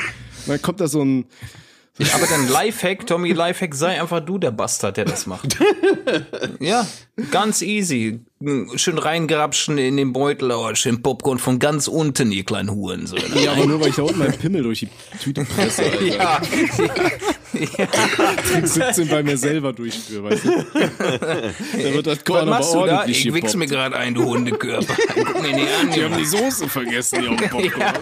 [0.49, 1.25] dann kommt da so ein,
[2.15, 5.57] Aber dann Lifehack, Tommy Lifehack, sei einfach du der Bastard, der das macht.
[6.61, 6.87] ja,
[7.31, 8.21] ganz easy.
[8.75, 13.19] Schön reingrapschen in den Beutel, oh, schön Popcorn von ganz unten, ihr kleinen Hurensohn.
[13.43, 14.91] ja, aber nur weil ich da unten meinen Pimmel durch die
[15.23, 16.43] Tüte presse, Alter.
[17.57, 17.57] Ja,
[18.43, 20.51] Trick 17 bei mir selber durchführe, weißt du.
[20.51, 22.97] Da wird das was Korn aber machst du da?
[22.99, 23.57] ordentlich Ich wichs gepoppt.
[23.57, 24.95] mir gerade ein, du Hundekörper.
[25.15, 27.95] Guck mir nicht an, Die haben die Soße vergessen, die auf dem Popcorn.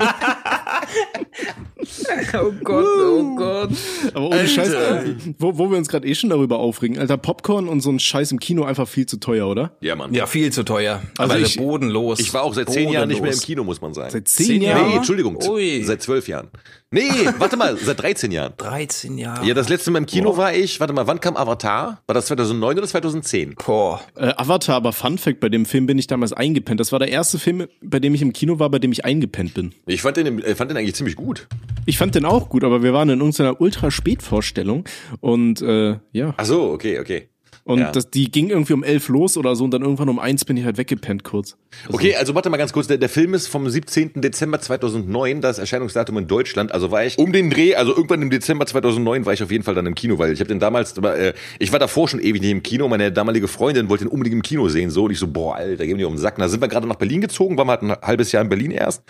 [2.35, 3.71] Oh Gott, oh Gott.
[4.13, 7.69] Aber ohne Scheiß, äh, wo, wo wir uns gerade eh schon darüber aufregen, Alter, Popcorn
[7.69, 9.77] und so ein Scheiß im Kino einfach viel zu teuer, oder?
[9.81, 10.13] Ja, Mann.
[10.15, 11.03] Ja, viel zu teuer.
[11.19, 12.19] Also Also ich- bodenlos.
[12.21, 13.39] Ich war auch seit zehn Jahren nicht mehr im.
[13.39, 14.11] Kino, muss man sagen.
[14.11, 14.89] Seit zehn, Zehn Jahren?
[14.91, 15.83] Nee, Entschuldigung, Ui.
[15.85, 16.49] seit zwölf Jahren.
[16.95, 18.53] Nee, warte mal, seit 13 Jahren.
[18.57, 19.45] 13 Jahre.
[19.45, 22.01] Ja, das letzte Mal im Kino war ich, warte mal, wann kam Avatar?
[22.07, 23.57] War das 2009 oder 2010?
[23.67, 24.01] Boah.
[24.15, 26.79] Äh, Avatar, aber Fun Fact, bei dem Film bin ich damals eingepennt.
[26.79, 29.55] Das war der erste Film, bei dem ich im Kino war, bei dem ich eingepennt
[29.55, 29.75] bin.
[29.87, 31.49] Ich fand den, äh, fand den eigentlich ziemlich gut.
[31.85, 34.85] Ich fand den auch gut, aber wir waren in irgendeiner Ultra-Spätvorstellung
[35.21, 36.35] und äh, ja.
[36.37, 37.29] Ach so, okay, okay.
[37.67, 37.91] Und Ja.
[37.91, 40.57] das, die ging irgendwie um elf los oder so und dann irgendwann um eins bin
[40.59, 41.57] ich halt weggepennt kurz.
[41.91, 42.89] Okay, also warte mal ganz kurz.
[42.89, 44.21] Der, der Film ist vom 17.
[44.21, 46.73] Dezember 2009, das Erscheinungsdatum in Deutschland.
[46.73, 49.65] Also war ich um den Dreh, also irgendwann im Dezember 2009 war ich auf jeden
[49.65, 52.43] Fall dann im Kino, weil ich habe den damals, äh, ich war davor schon ewig
[52.43, 52.87] nicht im Kino.
[52.87, 55.87] Meine damalige Freundin wollte den unbedingt im Kino sehen, so und ich so, boah, Alter,
[55.87, 56.37] gehen wir um den Sack.
[56.37, 58.73] Da sind wir gerade nach Berlin gezogen, waren wir halt ein halbes Jahr in Berlin
[58.73, 59.03] erst.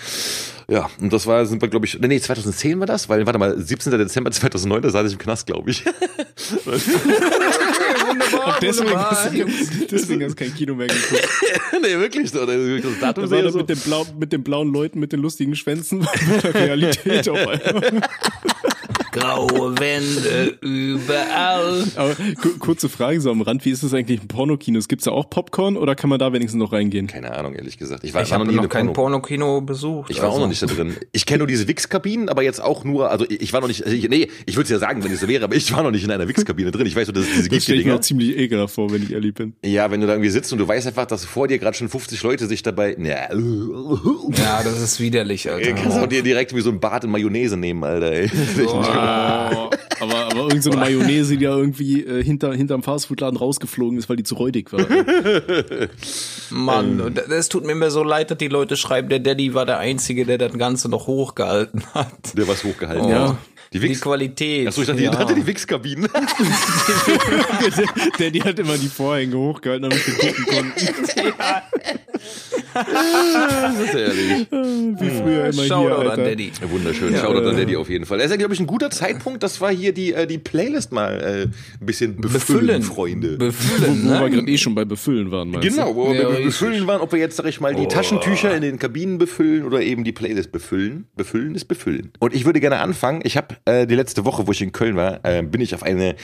[0.68, 3.60] Ja, und das war, sind wir, glaube ich, nee, 2010 war das, weil, warte mal,
[3.60, 3.98] 17.
[3.98, 5.84] Dezember 2009, da saß ich im Knast, glaube ich.
[8.34, 9.10] Wunderbar, Deswegen wunderbar.
[9.10, 9.32] hast,
[9.90, 11.28] deswegen hast du kein Kino mehr geguckt.
[11.82, 12.44] nee, wirklich so.
[12.44, 12.56] Das
[13.00, 13.58] Datum Da war so.
[13.58, 17.38] mit, den blau, mit den blauen Leuten mit den lustigen Schwänzen bei der Realität auf
[17.38, 18.00] einmal.
[19.14, 21.84] Graue Wände überall.
[21.96, 24.88] Aber ku- kurze Frage so am Rand, wie ist das eigentlich im Pornokinos?
[24.88, 27.06] Gibt's da auch Popcorn oder kann man da wenigstens noch reingehen?
[27.06, 28.02] Keine Ahnung, ehrlich gesagt.
[28.04, 29.20] Ich war, Ich habe noch nie noch in kein Porno.
[29.20, 30.10] Pornokino besucht.
[30.10, 30.42] Ich war auch also.
[30.42, 30.94] noch nicht da drin.
[31.12, 33.94] Ich kenne nur diese Wix-Kabinen, aber jetzt auch nur, also ich war noch nicht, also
[33.96, 35.92] ich, nee, ich würde es ja sagen, wenn es so wäre, aber ich war noch
[35.92, 36.86] nicht in einer Wix-Kabine drin.
[36.86, 38.74] Ich weiß nur, dass es diese Das gibt, die stelle ich mir auch ziemlich ekelhaft
[38.74, 39.54] vor, wenn ich ehrlich bin.
[39.64, 41.88] Ja, wenn du da irgendwie sitzt und du weißt einfach, dass vor dir gerade schon
[41.88, 45.72] 50 Leute sich dabei, ja, Ja, das ist widerlich, Alter.
[45.74, 48.10] kannst du dir direkt wie so ein Bad in Mayonnaise nehmen, Alter.
[48.12, 48.30] Ey.
[49.04, 54.08] Aber, aber irgend so eine Mayonnaise, die ja irgendwie äh, hinter, hinterm Fastfood-Laden rausgeflogen ist,
[54.08, 54.86] weil die zu räudig war.
[56.50, 59.66] Mann, und es tut mir immer so leid, dass die Leute schreiben, der Daddy war
[59.66, 62.36] der Einzige, der das Ganze noch hochgehalten hat.
[62.36, 63.06] Der was hochgehalten.
[63.06, 63.10] Oh.
[63.10, 63.38] Ja.
[63.74, 64.00] Die Die Wix.
[64.02, 64.68] Qualität.
[64.68, 65.18] Achso, ich dachte, die ja.
[65.18, 66.08] hatte die Wix-Kabinen.
[68.20, 70.86] der, die hat immer die Vorhänge hochgehalten, damit wir gucken konnten.
[72.74, 74.46] Das ist ehrlich.
[74.50, 76.24] Wie früher immer hier, Shoutout an Alter.
[76.24, 76.52] Daddy.
[76.60, 77.16] Ja, wunderschön.
[77.16, 78.18] Shoutout an Daddy auf jeden Fall.
[78.18, 80.92] Das ist ja, glaube ich, ein guter Zeitpunkt, dass wir hier die, äh, die Playlist
[80.92, 81.42] mal äh,
[81.80, 82.82] ein bisschen befüllen, Befüllen.
[82.82, 83.36] Freunde.
[83.36, 84.30] Befüllen, Wo wir ne?
[84.30, 86.46] gerade eh schon bei Befüllen waren, meinst Genau, wo Ja, wir richtig.
[86.46, 89.80] befüllen waren, ob wir jetzt, sag ich mal, die Taschentücher in den Kabinen befüllen oder
[89.80, 91.06] eben die Playlist befüllen.
[91.16, 92.10] Befüllen ist befüllen.
[92.18, 93.20] Und ich würde gerne anfangen.
[93.24, 95.82] Ich habe äh, die letzte Woche, wo ich in Köln war, äh, bin ich auf
[95.82, 96.16] eine,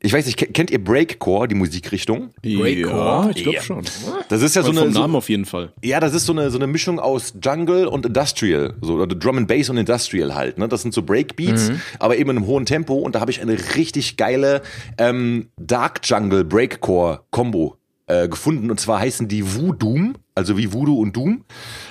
[0.00, 2.30] ich weiß nicht, ke- kennt ihr Breakcore, die Musikrichtung?
[2.42, 2.96] Breakcore?
[2.96, 3.62] Ja, ich glaube Ja.
[3.62, 3.82] schon.
[4.28, 5.72] Das ist ja so eine, vom so, Namen auf jeden Fall.
[5.86, 9.38] Ja, das ist so eine, so eine Mischung aus Jungle und Industrial, so oder Drum
[9.38, 10.58] and Bass und Industrial halt.
[10.58, 10.68] Ne?
[10.68, 12.94] Das sind so Breakbeats, aber eben in einem hohen Tempo.
[12.94, 14.62] Und da habe ich eine richtig geile
[14.98, 17.76] ähm, Dark Jungle Breakcore Combo
[18.06, 18.70] äh, gefunden.
[18.70, 21.44] Und zwar heißen die Voodoo, also wie Voodoo und Doom.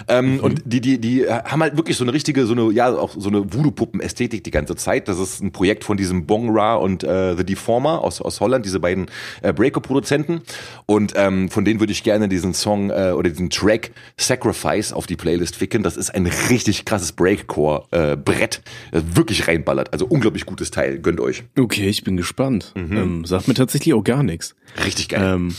[0.08, 2.94] Ähm, Und die, die, die äh, haben halt wirklich so eine richtige, so eine, ja,
[2.96, 5.08] auch so eine Voodoo-Puppen-Ästhetik die ganze Zeit.
[5.08, 8.66] Das ist ein Projekt von diesem Bong Ra und äh, The Deformer aus, aus Holland,
[8.66, 9.08] diese beiden
[9.42, 10.42] äh, Breaker-Produzenten.
[10.86, 15.08] Und ähm, von denen würde ich gerne diesen Song äh, oder diesen Track Sacrifice auf
[15.08, 15.84] die Playlist ficken.
[15.84, 18.62] Das ist ein richtig krasses Breakcore-Brett,
[18.92, 19.92] das wirklich reinballert.
[19.92, 21.00] Also unglaublich gutes Teil.
[21.00, 21.44] Gönnt euch.
[21.58, 22.74] Okay, ich bin gespannt.
[22.76, 24.56] Ähm, sagt mir tatsächlich auch gar nichts.
[24.86, 25.36] Richtig geil.
[25.36, 25.56] Ähm,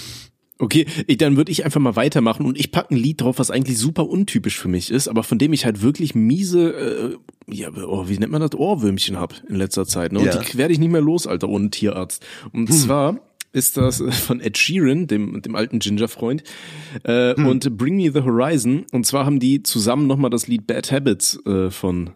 [0.59, 3.50] okay, ich, dann würde ich einfach mal weitermachen und ich packe ein Lied drauf, was
[3.50, 7.16] eigentlich super untypisch für mich ist, aber von dem ich halt wirklich miese, äh,
[7.54, 10.12] ja, oh, wie nennt man das, Ohrwürmchen hab in letzter Zeit.
[10.12, 10.20] Ne?
[10.20, 10.38] Und Ja.
[10.38, 12.24] die werde ich nicht mehr los, Alter, ohne Tierarzt.
[12.52, 13.20] Und zwar
[13.52, 16.42] ist das von Ed Sheeran, dem, dem alten Ginger-Freund,
[17.04, 18.84] äh, und Bring Me the Horizon.
[18.92, 22.11] Und zwar haben die zusammen nochmal das Lied Bad Habits äh, von,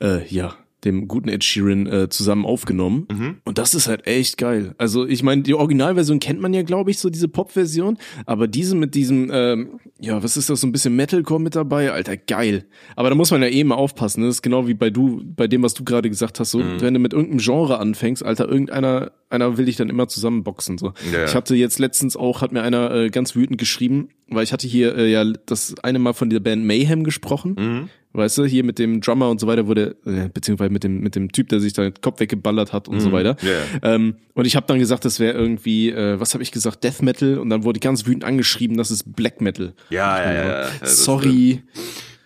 [0.00, 0.54] äh, ja,
[0.84, 3.06] dem guten Ed Sheeran äh, zusammen aufgenommen.
[3.44, 4.74] Und das ist halt echt geil.
[4.78, 7.98] Also ich meine, die Originalversion kennt man ja, glaube ich, so diese Pop-Version.
[8.26, 11.92] Aber diese mit diesem, ähm, ja, was ist das, so ein bisschen Metalcore mit dabei?
[11.92, 12.64] Alter, geil.
[12.96, 14.22] Aber da muss man ja eh mal aufpassen.
[14.22, 14.26] ne?
[14.26, 16.50] Das ist genau wie bei du, bei dem, was du gerade gesagt hast.
[16.50, 20.78] So, wenn du mit irgendeinem Genre anfängst, Alter, irgendeiner, einer will dich dann immer zusammenboxen.
[20.78, 20.92] So.
[21.12, 21.24] Ja.
[21.24, 24.66] Ich hatte jetzt letztens auch, hat mir einer äh, ganz wütend geschrieben, weil ich hatte
[24.66, 27.88] hier äh, ja das eine Mal von der Band Mayhem gesprochen.
[28.14, 31.14] Weißt du, hier mit dem Drummer und so weiter wurde, äh, beziehungsweise mit dem, mit
[31.16, 33.36] dem Typ, der sich da den Kopf weggeballert hat und so weiter.
[33.42, 33.94] Ja.
[33.94, 37.00] Ähm, und ich habe dann gesagt, das wäre irgendwie, äh, was habe ich gesagt, Death
[37.00, 39.72] Metal und dann wurde ich ganz wütend angeschrieben, das ist Black Metal.
[39.90, 40.68] Ja, ja, ja, ja.
[40.86, 41.62] Sorry.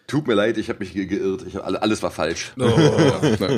[0.08, 1.44] Tut mir leid, ich habe mich ge geirrt.
[1.48, 2.52] Ich hab, alle- alles war falsch.
[2.56, 2.66] Na,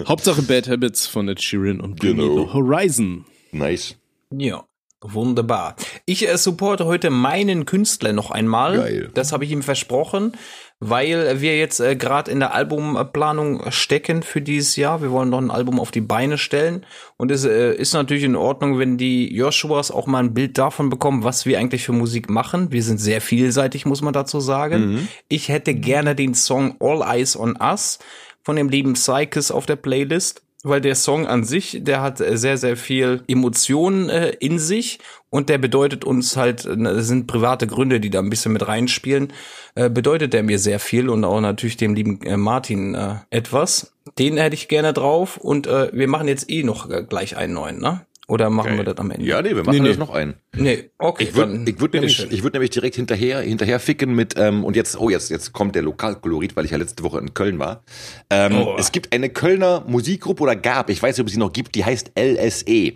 [0.09, 2.47] Hauptsache Bad Habits von Ed Sheeran und Bring Genau.
[2.47, 3.24] the Horizon.
[3.53, 3.97] Nice.
[4.31, 4.64] Ja.
[5.01, 5.76] Wunderbar.
[6.07, 8.76] Ich äh, supporte heute meinen Künstler noch einmal.
[8.76, 9.11] Geil.
[9.14, 10.33] Das habe ich ihm versprochen,
[10.81, 15.03] weil wir jetzt äh, gerade in der Albumplanung stecken für dieses Jahr.
[15.03, 16.87] Wir wollen noch ein Album auf die Beine stellen.
[17.16, 20.89] Und es äh, ist natürlich in Ordnung, wenn die Joshuas auch mal ein Bild davon
[20.89, 22.70] bekommen, was wir eigentlich für Musik machen.
[22.70, 25.09] Wir sind sehr vielseitig, muss man dazu sagen.
[25.29, 27.99] Ich hätte gerne den Song All Eyes on Us
[28.43, 32.37] von dem lieben Psychus auf der Playlist weil der Song an sich, der hat äh,
[32.37, 34.99] sehr, sehr viel Emotionen äh, in sich
[35.31, 39.33] und der bedeutet uns halt, das sind private Gründe, die da ein bisschen mit reinspielen,
[39.75, 43.93] äh, bedeutet der mir sehr viel und auch natürlich dem lieben äh, Martin äh, etwas.
[44.19, 47.79] Den hätte ich gerne drauf und äh, wir machen jetzt eh noch gleich einen neuen,
[47.81, 48.01] ne?
[48.31, 49.26] Oder machen wir das am Ende?
[49.26, 50.05] Ja, nee, wir machen Nee, das nee.
[50.05, 50.35] noch einen.
[50.55, 51.24] Nee, okay.
[51.24, 55.01] Ich würde würd nämlich, ich würd nämlich direkt hinterher, hinterher ficken mit, ähm, und jetzt,
[55.01, 57.83] oh, jetzt, jetzt kommt der Lokalkolorit, weil ich ja letzte Woche in Köln war.
[58.31, 58.76] Ähm, Oh.
[58.79, 61.74] Es gibt eine Kölner Musikgruppe oder gab, ich weiß nicht, ob es sie noch gibt,
[61.74, 62.93] die heißt LSE.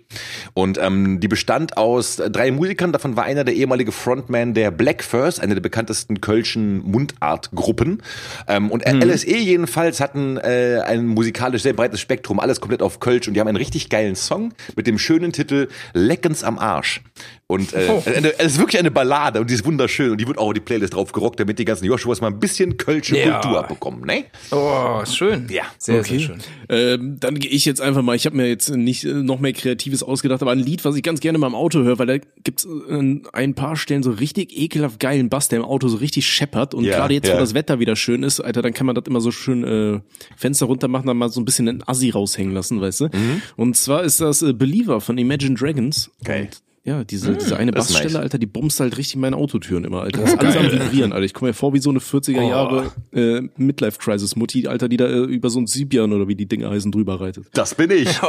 [0.53, 5.03] Und ähm, die bestand aus drei Musikern, davon war einer der ehemalige Frontman der Black
[5.03, 8.03] First, eine der bekanntesten kölschen Mundartgruppen.
[8.49, 9.01] Ähm, und Mhm.
[9.03, 13.41] LSE jedenfalls hatten äh, ein musikalisch sehr breites Spektrum, alles komplett auf Kölsch und die
[13.41, 17.01] haben einen richtig geilen Song mit dem schönen Titel Leckens am Arsch.
[17.49, 18.03] Und äh, Oh.
[18.07, 20.61] es ist wirklich eine Ballade und die ist wunderschön und die wird auch auf die
[20.61, 23.40] Playlist drauf gerockt, damit die ganzen Joshuas mal ein bisschen kölsche Ja.
[23.40, 24.24] Kultur abbekommen, ne?
[24.53, 25.49] Oh, schön.
[25.51, 26.18] Ja, sehr, Okay.
[26.18, 26.38] sehr schön.
[26.70, 29.53] Ähm, dann gehe ich jetzt einfach mal, ich habe mir jetzt nicht äh, noch mehr
[29.53, 32.16] Kreatives ausgedacht, aber ein Lied, was ich ganz gerne mal im Auto höre, weil da
[32.43, 36.26] gibt's an ein paar Stellen so richtig ekelhaft geilen Bass, der im Auto so richtig
[36.26, 37.34] scheppert und Ja, gerade jetzt, ja.
[37.34, 40.01] wo das Wetter wieder schön ist, Alter, dann kann man das immer so schön äh,
[40.38, 43.09] Fenster runter machen, dann mal so ein bisschen einen Assi raushängen lassen, weißt du?
[43.57, 46.09] Und zwar ist das äh, Believer von Imagine Dragons.
[46.20, 46.24] Mhm.
[46.24, 46.43] Geil.
[46.45, 48.16] Und ja, diese, diese eine Bassstelle, nice.
[48.16, 50.22] Alter, die bumst halt richtig meine Autotüren immer, Alter.
[50.22, 51.24] Das ist alles am Vibrieren, Alter.
[51.24, 55.18] Ich komme mir vor wie so eine 40er Jahre äh, Midlife-Crisis-Mutti, Alter, die da äh,
[55.18, 57.47] über so ein Sibian oder wie die Dinge heißen, drüber reitet.
[57.53, 58.09] Das bin ich.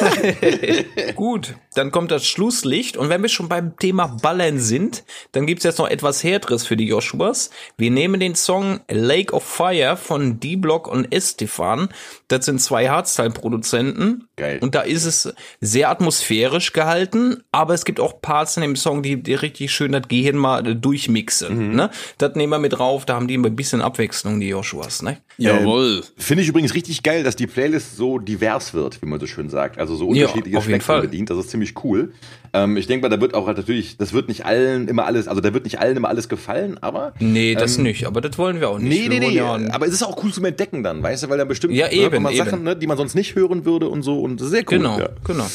[1.14, 2.96] Gut, dann kommt das Schlusslicht.
[2.96, 6.76] Und wenn wir schon beim Thema Ballern sind, dann gibt's jetzt noch etwas Härteres für
[6.76, 7.50] die Joshuas.
[7.76, 11.88] Wir nehmen den Song Lake of Fire von D-Block und Estefan.
[12.28, 14.28] Das sind zwei Hardstyle-Produzenten.
[14.36, 14.58] Geil.
[14.60, 19.02] Und da ist es sehr atmosphärisch gehalten, aber es gibt auch Parts in dem Song,
[19.02, 21.74] die, die richtig schön das Gehirn mal äh, durchmixen.
[21.74, 21.90] Ne?
[22.18, 25.02] Das nehmen wir mit drauf, da haben die immer ein bisschen Abwechslung, die Joshuas.
[25.02, 25.18] Ne?
[25.38, 26.02] Jawohl.
[26.16, 29.48] Finde ich übrigens richtig geil, dass die Playlist so divers wird, wie man so schön
[29.48, 29.78] sagt.
[29.78, 31.30] Also so Ja, unterschiedliche jeden Spektren bedient.
[31.30, 32.12] Das ist ziemlich cool.
[32.52, 35.28] Ähm, ich denke mal, da wird auch halt natürlich, das wird nicht allen immer alles,
[35.28, 37.12] also da wird nicht allen immer alles gefallen, aber.
[37.20, 38.88] Nee, das nicht, aber das wollen wir auch nicht.
[39.08, 39.34] Nee, nee, nee.
[39.36, 41.86] ja- Aber es ist auch cool zum Entdecken dann, weißt du, weil dann bestimmt Ja,
[41.86, 42.44] ne, eben, mal eben.
[42.44, 44.20] Sachen, ne, die man sonst nicht hören würde und so.
[44.20, 44.78] Und das ist sehr cool.
[44.78, 45.08] Genau, Ja.
[45.24, 45.46] genau.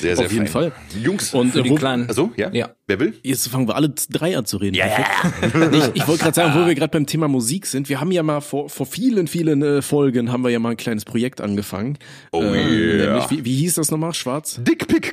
[0.00, 0.70] Sehr, sehr Auf jeden fein.
[0.70, 1.00] Fall.
[1.02, 2.08] Jungs, Und Für äh, die wo, kleinen.
[2.08, 2.50] also, ja?
[2.52, 2.70] Ja.
[2.86, 3.14] Wer will?
[3.22, 4.76] Jetzt fangen wir alle drei an zu reden.
[4.76, 5.10] Perfekt.
[5.94, 8.22] Ich, ich wollte gerade sagen, wo wir gerade beim Thema Musik sind, wir haben ja
[8.22, 11.98] mal vor, vor vielen, vielen äh, Folgen haben wir ja mal ein kleines Projekt angefangen.
[12.32, 13.06] Oh äh, yeah.
[13.06, 14.14] nämlich, wie, wie hieß das nochmal?
[14.14, 14.60] Schwarz?
[14.62, 15.12] Dickpick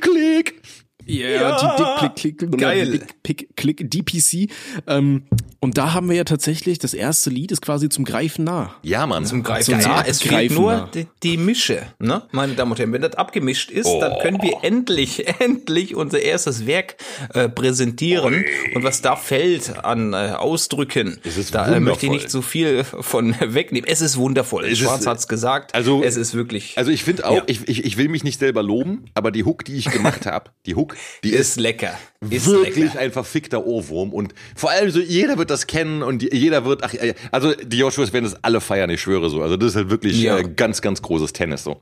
[1.08, 1.20] Click.
[1.20, 2.90] Ja, die Dick Click, Click, Geil.
[2.92, 4.50] Dick Pick Click, DPC.
[4.86, 5.24] Ähm,
[5.60, 8.74] und da haben wir ja tatsächlich, das erste Lied ist quasi zum Greifen nah.
[8.82, 9.24] Ja, Mann.
[9.26, 10.04] Zum Greifen Zum nah.
[10.06, 10.90] Es fehlt nur nah.
[10.94, 12.22] die, die Mische, ne?
[12.30, 14.00] Meine Damen und Herren, wenn das abgemischt ist, Oh.
[14.00, 16.96] dann können wir endlich, endlich unser erstes Werk
[17.34, 18.44] äh, präsentieren.
[18.74, 22.40] Und was da fällt an äh, Ausdrücken, Es ist da äh, möchte ich nicht zu
[22.42, 23.88] viel von wegnehmen.
[23.90, 24.64] Es ist wundervoll.
[24.66, 25.74] Es Schwarz äh, hat's gesagt.
[25.74, 26.78] also- es ist wirklich.
[26.78, 27.42] Also ich finde auch, Ja.
[27.46, 30.50] ich, ich, ich will mich nicht selber loben, aber die Hook, die ich gemacht habe,
[30.66, 31.92] die Hook, die ist ist lecker.
[32.30, 32.98] Ist wirklich lecker.
[32.98, 36.92] ein verfickter Ohrwurm und vor allem so jeder wird das kennen und jeder wird ach
[36.94, 39.40] äh, also die Joshuas werden das alle feiern, ich schwöre so.
[39.42, 40.38] Also das ist halt wirklich Ja.
[40.38, 41.80] äh, ganz ganz großes Tennis so.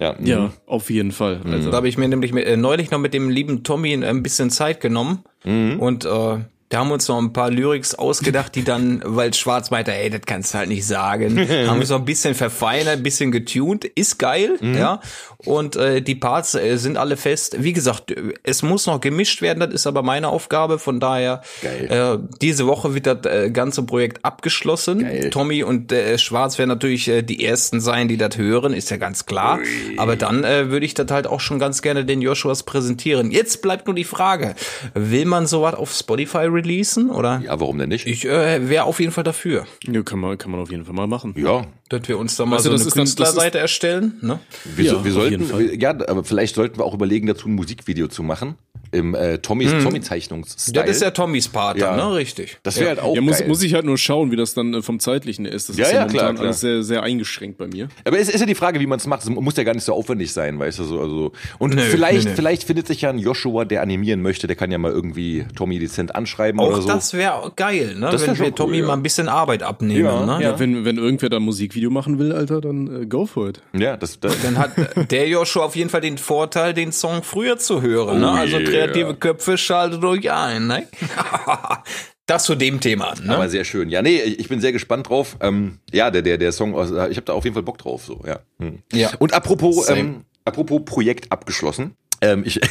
[0.00, 0.16] Ja.
[0.18, 0.26] mhm.
[0.26, 1.40] Ja, auf jeden Fall.
[1.44, 4.22] Also, Da habe ich mir nämlich mit, äh, neulich noch mit dem lieben Tommy ein
[4.22, 5.78] bisschen Zeit genommen Mhm.
[5.78, 6.38] und äh,
[6.68, 10.10] da haben wir uns noch ein paar Lyrics ausgedacht, die dann, weil Schwarz meinte, ey,
[10.10, 11.38] das kannst du halt nicht sagen,
[11.68, 14.74] haben wir so ein bisschen verfeinert, ein bisschen getuned, ist geil, Mhm.
[14.76, 15.00] ja.
[15.38, 17.56] Und äh, die Parts äh, sind alle fest.
[17.62, 20.78] Wie gesagt, äh, es muss noch gemischt werden, das ist aber meine Aufgabe.
[20.78, 22.20] Von daher, Geil.
[22.24, 25.00] Äh, diese Woche wird das äh, ganze Projekt abgeschlossen.
[25.02, 25.30] Geil.
[25.30, 28.96] Tommy und äh, Schwarz werden natürlich äh, die ersten sein, die das hören, ist ja
[28.96, 29.60] ganz klar.
[29.98, 33.30] Aber dann äh, würde ich das halt auch schon ganz gerne den Joshuas präsentieren.
[33.30, 34.54] Jetzt bleibt nur die Frage,
[34.94, 37.40] will man sowas auf Spotify releasen oder?
[37.44, 38.06] Ja, warum denn nicht?
[38.06, 40.94] Ich äh, wäre auf jeden Fall dafür, ja, kann man, kann man auf jeden Fall
[40.94, 41.34] mal machen.
[41.36, 44.14] ja, dass wir uns da mal Weißt du, so das eine Künstlerseite erstellen.
[44.22, 44.40] Ne?
[44.64, 45.74] wir, Ja, so, wir auf sollten jeden Fall.
[45.80, 48.56] ja, aber vielleicht sollten wir auch überlegen dazu ein Musikvideo zu machen
[48.92, 50.74] im äh, Tommys Tommy Zeichnungsstil.
[50.74, 51.96] Das ist ja Tommys Part, Ja.
[51.96, 52.14] dann, ne?
[52.16, 52.58] Richtig.
[52.62, 53.48] das wäre halt auch Ja, muss, geil.
[53.48, 55.68] muss ich halt nur schauen, wie das dann äh, vom Zeitlichen ist.
[55.68, 56.46] Das Ja, ist ja, ja, klar, momentan klar.
[56.46, 57.88] alles sehr, sehr eingeschränkt bei mir.
[58.04, 59.22] Aber es ist ja die Frage, wie man es macht.
[59.22, 61.00] Es muss ja gar nicht so aufwendig sein, weißt du so.
[61.00, 62.36] Also und Nö, vielleicht, nö, nö.
[62.36, 64.46] vielleicht findet sich ja ein Joshua, der animieren möchte.
[64.46, 66.88] Der kann ja mal irgendwie Tommy dezent anschreiben Auch oder so.
[66.88, 68.08] das wäre geil, ne?
[68.10, 68.86] Das Wenn wir Tommy cool, ja.
[68.86, 70.04] mal ein bisschen Arbeit abnehmen.
[70.04, 70.42] Ja, ne?
[70.42, 73.60] Ja, wenn, wenn irgendwer da ein Musikvideo machen will, Alter, dann äh, go for it.
[73.76, 74.72] Ja, das, das Dann hat
[75.10, 78.20] der Joshua auf jeden Fall den Vorteil, den Song früher zu hören.
[78.20, 78.26] Ne?
[78.26, 78.70] Oh Also yeah.
[78.84, 80.66] Kreative Köpfe schaltet euch ein.
[80.66, 80.86] Ne?
[82.26, 83.14] das zu dem Thema.
[83.22, 83.34] Ne?
[83.34, 83.88] aber sehr schön.
[83.90, 85.36] Ja, nee, ich bin sehr gespannt drauf.
[85.40, 88.04] Ähm, ja, der, der, der Song, aus- ich habe da auf jeden Fall Bock drauf.
[88.04, 88.40] So, ja.
[88.58, 88.80] Hm.
[88.92, 89.10] Ja.
[89.18, 89.98] Und apropos, Same.
[90.00, 91.96] ähm, apropos Projekt abgeschlossen.
[92.20, 92.60] Ähm, ich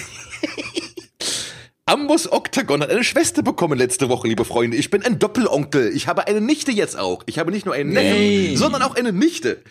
[1.87, 4.75] Ambus Octagon hat eine Schwester bekommen letzte Woche, liebe Freunde.
[4.75, 5.91] Ich bin ein Doppelonkel.
[5.95, 7.21] Ich habe eine Nichte jetzt auch.
[7.27, 8.55] Ich habe nicht nur einen Neffen, Nee.
[8.55, 9.61] sondern auch eine Nichte.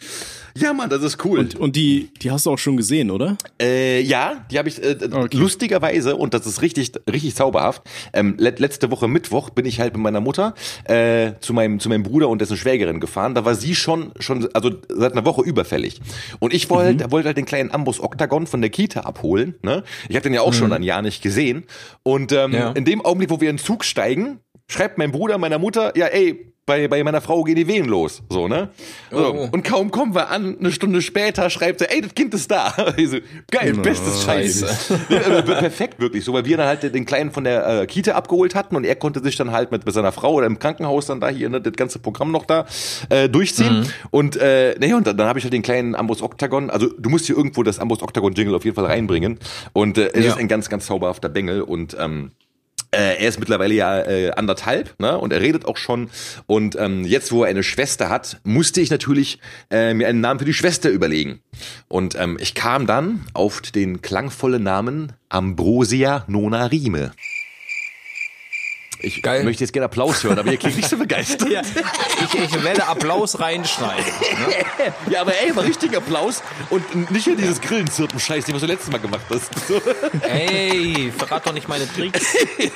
[0.57, 1.40] Ja, Mann, das ist cool.
[1.40, 3.36] Und, und die, die hast du auch schon gesehen, oder?
[3.61, 5.36] Äh, ja, die habe ich äh, Okay.
[5.36, 7.82] lustigerweise und das ist richtig richtig zauberhaft.
[8.12, 11.88] Ähm, let, letzte Woche Mittwoch bin ich halt mit meiner Mutter äh, zu meinem zu
[11.88, 13.34] meinem Bruder und dessen Schwägerin gefahren.
[13.34, 16.00] Da war sie schon schon also seit einer Woche überfällig.
[16.38, 19.57] Und ich wollte wollte halt den kleinen Ambus Octagon von der Kita abholen.
[19.62, 19.82] Ne?
[20.09, 21.64] Ich habe den ja auch schon ein Jahr nicht gesehen.
[22.05, 22.70] Und ähm, Ja.
[22.72, 24.38] in dem Augenblick, wo wir in den Zug steigen,
[24.68, 28.22] schreibt mein Bruder meiner Mutter, ja ey, bei, bei meiner Frau gehen die Wehen los.
[28.30, 28.70] So, ne?
[29.10, 29.34] So.
[29.34, 29.48] Oh.
[29.52, 32.72] Und kaum kommen wir an, eine Stunde später schreibt er, ey, das Kind ist da.
[33.04, 33.18] So,
[33.50, 34.64] geil, bestes Scheiß.
[35.10, 36.24] Ja, aber Perfekt, wirklich.
[36.24, 38.96] So, weil wir dann halt den Kleinen von der äh, Kita abgeholt hatten und er
[38.96, 41.60] konnte sich dann halt mit, mit seiner Frau oder im Krankenhaus dann da hier ne,
[41.60, 42.64] das ganze Programm noch da
[43.10, 43.86] äh, durchziehen.
[44.10, 47.10] Und äh, nee, und dann, dann habe ich halt den kleinen Ambus Octagon, also du
[47.10, 49.38] musst hier irgendwo das Ambus Octagon Jingle auf jeden Fall reinbringen.
[49.74, 50.30] Und äh, es Ja.
[50.32, 52.43] ist ein ganz, ganz zauberhafter Bengel und ähm, äh,
[52.95, 55.18] er ist mittlerweile ja äh, anderthalb, ne?
[55.18, 56.11] Und er redet auch schon.
[56.47, 59.38] Und ähm, jetzt, wo er eine Schwester hat, musste ich natürlich
[59.70, 61.40] äh, mir einen Namen für die Schwester überlegen.
[61.88, 67.12] Und ähm, ich kam dann auf den klangvollen Namen Ambrosia Nona Rime.
[69.05, 69.44] Ich Geil.
[69.44, 71.50] möchte jetzt gerne Applaus hören, aber ihr klingt nicht so begeistert.
[71.50, 74.05] Ja, ich, ich werde Applaus reinschneiden.
[74.05, 74.94] Ne?
[75.11, 78.98] Ja, aber ey, war richtig Applaus und nicht nur dieses Grillenzirpen-Scheiß, den du letztes Mal
[78.98, 79.50] gemacht hast.
[80.22, 82.24] Ey, verrat doch nicht meine Tricks.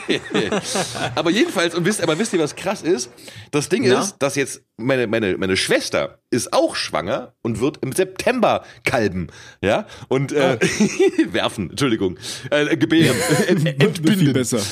[1.15, 3.11] aber jedenfalls, und wisst, aber wisst ihr, was krass ist?
[3.51, 4.01] Das Ding Na?
[4.01, 9.29] ist, dass jetzt meine, meine, meine Schwester ist auch schwanger und wird im September kalben.
[9.63, 9.87] Ja?
[10.09, 10.59] Und äh,
[11.33, 12.19] werfen, Entschuldigung.
[12.51, 13.17] Äh, gebären.
[13.49, 14.33] Ent- Wird, wird viel entbinden.
[14.33, 14.61] besser.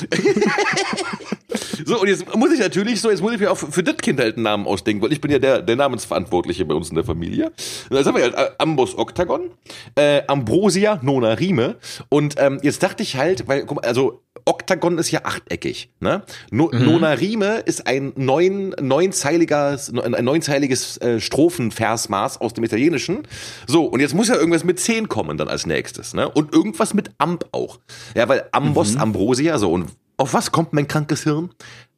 [1.85, 4.19] So, und jetzt muss ich natürlich so, jetzt muss ich mir auch für das Kind
[4.19, 7.05] halt einen Namen ausdenken, weil ich bin ja der, der Namensverantwortliche bei uns in der
[7.05, 7.53] Familie.
[7.89, 9.51] Und jetzt haben wir halt äh, Ambus Octagon,
[9.95, 11.77] äh, Ambrosia Nona Rime.
[12.09, 16.23] Und ähm, jetzt dachte ich halt, weil, guck mal, also Oktagon ist ja achteckig, ne?
[16.51, 23.27] No, Nona Rime ist ein neun, neunzeiliges, ein neunzeiliges äh, Strophenversmaß aus dem Italienischen.
[23.67, 26.29] So, und jetzt muss ja irgendwas mit zehn kommen dann als nächstes, ne?
[26.29, 27.81] Und irgendwas mit Amb auch.
[28.15, 31.51] Ja, weil Ambos, Ambrosia, so, und auf was kommt mein krankes Hirn?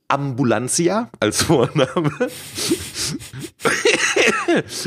[0.08, 2.10] Ambulantia als Vorname.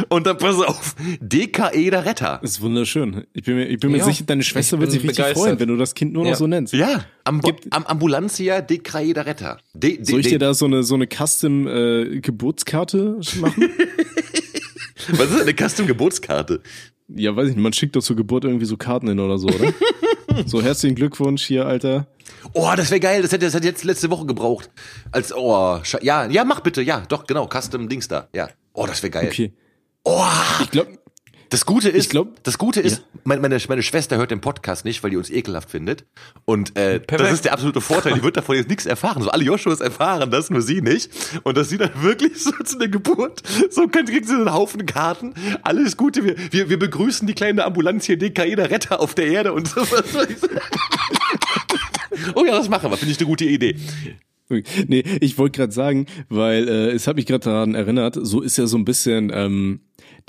[0.10, 2.40] Und dann pass auf, DKE der Retter.
[2.42, 3.26] Das ist wunderschön.
[3.34, 5.44] Ich bin mir, ich bin mir Ja, sicher, deine Schwester ich wird sich richtig begeistert.
[5.44, 6.36] freuen, wenn du das Kind nur noch Ja.
[6.36, 6.74] so nennst.
[6.74, 9.60] Ja, Am Gibt- Am Ambulantia DKE der Retter.
[9.74, 13.70] De, de, Soll ich dir da so eine, so eine Custom äh, Geburtskarte machen?
[15.12, 16.62] Was ist eine Custom-Geburtskarte?
[17.14, 19.48] ja, weiß ich nicht, man schickt doch zur Geburt irgendwie so Karten hin oder so,
[19.50, 19.74] oder?
[20.46, 22.08] so, herzlichen Glückwunsch hier, Alter.
[22.54, 23.22] Oh, das wäre geil.
[23.22, 24.70] Das hätte das hätte jetzt letzte Woche gebraucht.
[25.12, 26.82] Als oh, ja, ja, mach bitte.
[26.82, 28.28] Ja, doch, genau, Custom Dings da.
[28.34, 28.50] Ja.
[28.74, 29.28] Oh, das wäre geil.
[29.28, 29.54] Okay.
[30.04, 30.24] Oh,
[30.62, 30.98] Ich glaube,
[31.52, 35.04] das Gute ist, glaub- das Gute ist, meine, meine, meine Schwester hört den Podcast nicht,
[35.04, 36.06] weil die uns ekelhaft findet.
[36.46, 37.34] Und äh, das Perfekt.
[37.34, 38.14] ist der absolute Vorteil.
[38.14, 39.22] Die wird davon jetzt nichts erfahren.
[39.22, 41.12] So alle Joshuas erfahren das, nur sie nicht.
[41.44, 45.34] Und dass sie dann wirklich so zu der Geburt, so kriegt sie einen Haufen Karten.
[45.64, 46.24] Alles Gute.
[46.24, 49.68] Wir, wir, wir begrüßen die kleine Ambulanz hier, DKE der Retter auf der Erde und
[49.68, 49.82] so.
[52.36, 52.98] oh ja, das machen wir.
[52.98, 53.76] Finde ich eine gute Idee.
[54.88, 58.58] Nee, ich wollte gerade sagen, weil äh, es hat mich gerade daran erinnert, so ist
[58.58, 59.80] ja so ein bisschen ähm,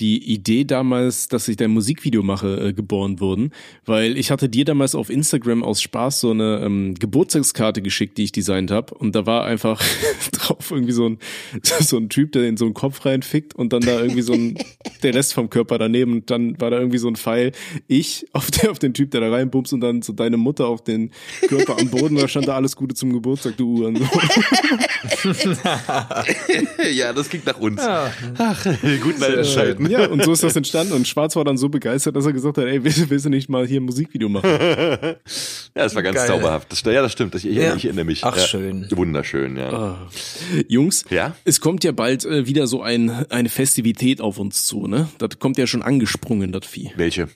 [0.01, 3.53] die Idee damals, dass ich dein Musikvideo mache, äh, geboren worden,
[3.85, 8.25] weil ich hatte dir damals auf Instagram aus Spaß so eine ähm, Geburtstagskarte geschickt, die
[8.25, 9.83] ich designt habe und da war einfach
[10.33, 11.19] drauf irgendwie so ein
[11.81, 14.59] so ein Typ, der in so einen Kopf reinfickt und dann da irgendwie so ein
[15.03, 16.13] der Rest vom Körper daneben.
[16.13, 17.53] Und dann war da irgendwie so ein Pfeil,
[17.89, 20.83] ich auf der auf den Typ, der da reinbumst und dann so deine Mutter auf
[20.83, 21.11] den
[21.49, 23.97] Körper am Boden, da stand da alles Gute zum Geburtstag, du Uhren.
[26.93, 27.81] ja, das klingt nach uns.
[27.81, 28.67] Ach,
[29.03, 29.82] guten alten Scheiden.
[29.91, 30.93] Ja, und so ist das entstanden.
[30.93, 33.49] Und Schwarz war dann so begeistert, dass er gesagt hat, ey, willst, willst du nicht
[33.49, 34.51] mal hier ein Musikvideo machen?
[35.75, 36.27] Ja, das war ganz Geil.
[36.27, 36.71] zauberhaft.
[36.71, 37.35] Das, ja, das stimmt.
[37.35, 37.75] Ich, ich, Ja.
[37.75, 38.25] ich erinnere mich.
[38.25, 38.43] Ach, ja.
[38.43, 38.87] schön.
[38.91, 40.07] Wunderschön, ja.
[40.69, 41.35] Jungs, Ja?
[41.47, 45.09] es kommt ja bald äh, wieder so ein, eine Festivität auf uns zu, ne?
[45.17, 46.91] Das kommt ja schon angesprungen, das Vieh.
[46.97, 47.29] Welche?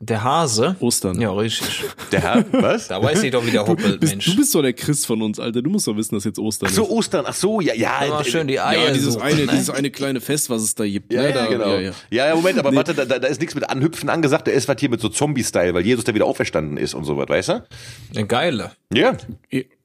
[0.00, 0.76] Der Hase.
[0.80, 1.18] Ostern.
[1.20, 1.84] Ja, richtig.
[2.12, 2.44] Der Herr?
[2.52, 2.88] Was?
[2.94, 4.26] Da weiß ich doch, wie der hoppelt, Bist, Mensch.
[4.26, 5.62] du bist doch der Christ von uns, Alter.
[5.62, 6.90] Du musst doch wissen, dass jetzt Ostern Ach so, ist.
[6.90, 7.24] Ostern.
[7.26, 8.20] Ach so, ja, ja.
[8.20, 9.52] Äh, schön die Eier Ja, dieses suchen, eine, ne?
[9.52, 11.12] dieses eine kleine Fest, was es da gibt.
[11.12, 11.28] Ja, ne?
[11.30, 11.66] ja, da, genau.
[11.68, 12.26] Ja, Ja, ja.
[12.28, 12.34] ja.
[12.34, 14.46] Moment, aber warte, da, da ist nichts mit Anhüpfen angesagt.
[14.46, 17.16] Da ist was hier mit so Zombie-Style, weil Jesus da wieder auferstanden ist und so
[17.16, 17.64] was, weißt du?
[18.14, 18.72] Eine geile.
[18.92, 19.16] Ja.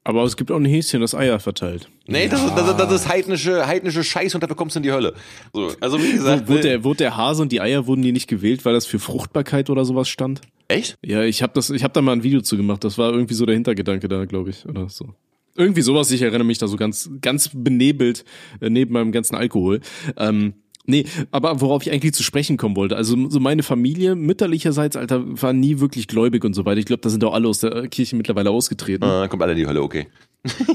[0.09, 1.87] Aber es gibt auch ein Häschen, das Eier verteilt.
[2.07, 4.91] Nee, das, ist, das, das ist heidnische, heidnische Scheiß und dafür kommst du in die
[4.91, 5.13] Hölle.
[5.53, 8.27] So, also wie gesagt, Wurde der, wurde der Hase und die Eier, wurden die nicht
[8.27, 10.41] gewählt, weil das für Fruchtbarkeit oder sowas stand?
[10.67, 10.97] echt?
[11.05, 12.83] Ja, ich habe das, ich habe da mal ein Video zu gemacht.
[12.83, 15.13] Das war irgendwie so der Hintergedanke da, glaube ich, oder so.
[15.55, 16.09] Irgendwie sowas.
[16.11, 18.25] Ich erinnere mich da so ganz, ganz benebelt
[18.61, 19.81] äh, neben meinem ganzen Alkohol.
[20.17, 20.53] Ähm,
[20.89, 25.23] Nee, aber worauf ich eigentlich zu sprechen kommen wollte, also so meine Familie mütterlicherseits, Alter,
[25.41, 26.79] war nie wirklich gläubig und so weiter.
[26.79, 29.03] Ich glaube, da sind doch alle aus der Kirche mittlerweile ausgetreten.
[29.03, 30.07] Ah, kommt alle in die Hölle, okay.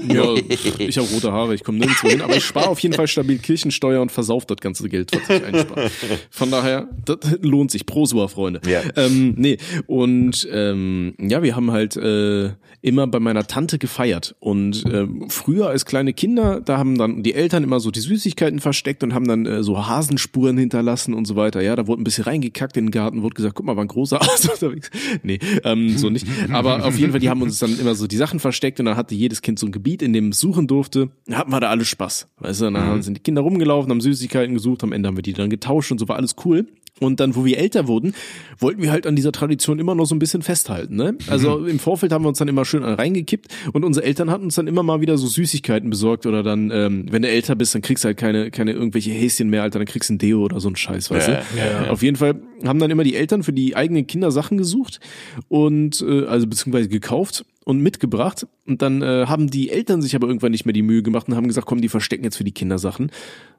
[0.08, 0.34] Ja,
[0.78, 3.38] ich habe rote Haare, ich komme nirgendwo hin, aber ich spare auf jeden Fall stabil
[3.38, 5.90] Kirchensteuer und versaufe das ganze Geld, was ich einspare.
[6.30, 7.86] Von daher, das lohnt sich.
[7.86, 8.60] Prosua, Freunde.
[8.68, 8.82] Ja.
[8.96, 9.56] Ähm, nee,
[9.86, 12.50] und ähm, ja, wir haben halt äh,
[12.84, 14.36] immer bei meiner Tante gefeiert.
[14.40, 18.60] Und ähm, früher als kleine Kinder, da haben dann die Eltern immer so die Süßigkeiten
[18.60, 21.62] versteckt und haben dann äh, so Hasenspuren hinterlassen und so weiter.
[21.62, 23.88] Ja, da wurde ein bisschen reingekackt in den Garten, wurde gesagt, guck mal, war ein
[23.88, 24.90] großer Hase unterwegs.
[25.22, 26.26] Nee, ähm, so nicht.
[26.52, 28.98] Aber auf jeden Fall, die haben uns dann immer so die Sachen versteckt und dann
[28.98, 31.10] hatte jedes Kind so ein Gebiet, in dem es suchen durfte.
[31.30, 32.28] Hatten wir da alle Spaß.
[32.38, 35.32] Weißt du, dann sind die Kinder rumgelaufen, haben Süßigkeiten gesucht, am Ende haben wir die
[35.32, 36.66] dann getauscht und so war alles cool.
[37.00, 38.14] Und dann, wo wir älter wurden,
[38.58, 40.94] wollten wir halt an dieser Tradition immer noch so ein bisschen festhalten.
[40.94, 41.18] Ne?
[41.26, 44.54] Also im Vorfeld haben wir uns dann immer schön reingekippt und unsere Eltern hatten uns
[44.54, 47.82] dann immer mal wieder so Süßigkeiten besorgt oder dann, ähm, wenn du älter bist, dann
[47.82, 50.60] kriegst du halt keine, keine irgendwelche Häschen mehr, Alter, dann kriegst du ein Deo oder
[50.60, 51.42] so ein Scheiß, weißt Ja,
[51.84, 51.90] du?
[51.90, 55.00] Auf jeden Fall haben dann immer die Eltern für die eigenen Kinder Sachen gesucht
[55.48, 60.26] und äh, also beziehungsweise gekauft und mitgebracht und dann äh, haben die Eltern sich aber
[60.26, 62.52] irgendwann nicht mehr die Mühe gemacht und haben gesagt, komm, die verstecken jetzt für die
[62.52, 63.10] Kinder Sachen,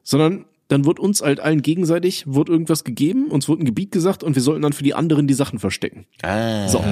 [0.03, 4.23] sondern dann wird uns halt allen gegenseitig, wird irgendwas gegeben, uns wird ein Gebiet gesagt
[4.23, 6.05] und wir sollten dann für die anderen die Sachen verstecken.
[6.23, 6.67] Ah.
[6.67, 6.83] So.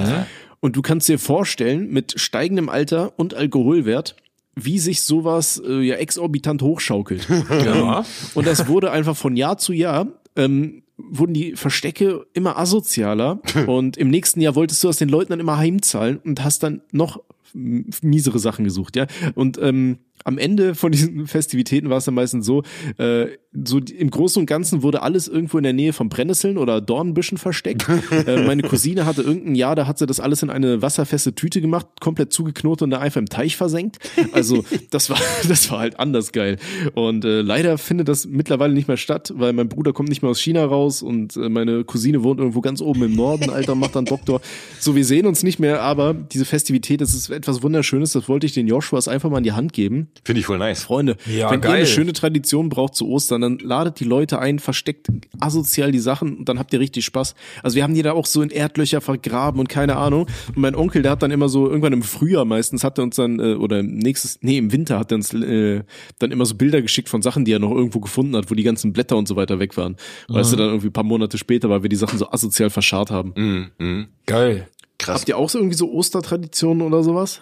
[0.60, 4.16] Und du kannst dir vorstellen, mit steigendem Alter und Alkoholwert,
[4.54, 7.28] wie sich sowas äh, ja exorbitant hochschaukelt.
[7.50, 8.04] Ja.
[8.34, 10.06] Und das wurde einfach von Jahr zu Jahr,
[10.36, 15.30] ähm, wurden die Verstecke immer asozialer und im nächsten Jahr wolltest du das den Leuten
[15.30, 17.20] dann immer heimzahlen und hast dann noch
[17.54, 19.06] miesere Sachen gesucht, ja.
[19.34, 22.62] Und ähm, am Ende von diesen Festivitäten war es dann meistens so,
[22.96, 26.80] äh, so im Großen und Ganzen wurde alles irgendwo in der Nähe von Brennnesseln oder
[26.80, 27.86] Dornbüschen versteckt.
[28.26, 31.60] äh, meine Cousine hatte irgendein Jahr, da hat sie das alles in eine wasserfeste Tüte
[31.60, 33.98] gemacht, komplett zugeknotet und da einfach im Teich versenkt.
[34.32, 36.56] Also das war, das war halt anders geil.
[36.94, 40.30] Und äh, leider findet das mittlerweile nicht mehr statt, weil mein Bruder kommt nicht mehr
[40.30, 43.94] aus China raus und äh, meine Cousine wohnt irgendwo ganz oben im Norden, Alter, macht
[43.94, 44.40] dann Doktor.
[44.80, 48.46] So, wir sehen uns nicht mehr, aber diese Festivität, das ist etwas Wunderschönes, das wollte
[48.46, 50.03] ich den Joshuas einfach mal in die Hand geben.
[50.24, 50.82] Finde ich voll nice.
[50.84, 51.72] Freunde, Ja, wenn ihr geil.
[51.76, 55.08] eine schöne Tradition braucht zu Ostern, dann ladet die Leute ein, versteckt
[55.40, 57.34] asozial die Sachen und dann habt ihr richtig Spaß.
[57.62, 60.26] Also wir haben die da auch so in Erdlöcher vergraben und keine Ahnung.
[60.48, 63.16] Und mein Onkel, der hat dann immer so, irgendwann im Frühjahr meistens, hat er uns
[63.16, 65.82] dann, äh, oder im nächstes, nee, im Winter hat er uns äh,
[66.18, 68.62] dann immer so Bilder geschickt von Sachen, die er noch irgendwo gefunden hat, wo die
[68.62, 69.96] ganzen Blätter und so weiter weg waren.
[70.28, 73.10] Weißt du, dann irgendwie ein paar Monate später, weil wir die Sachen so asozial verscharrt
[73.10, 73.32] haben.
[73.36, 74.06] Mhm, mhm.
[74.26, 74.68] Geil.
[74.98, 75.20] Krass.
[75.20, 77.40] Habt ihr auch so irgendwie so Ostertraditionen oder sowas?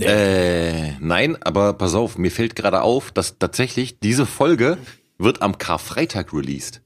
[0.00, 4.78] Äh, nein, aber pass auf, mir fällt gerade auf, dass tatsächlich diese Folge
[5.18, 6.80] wird am Karfreitag released.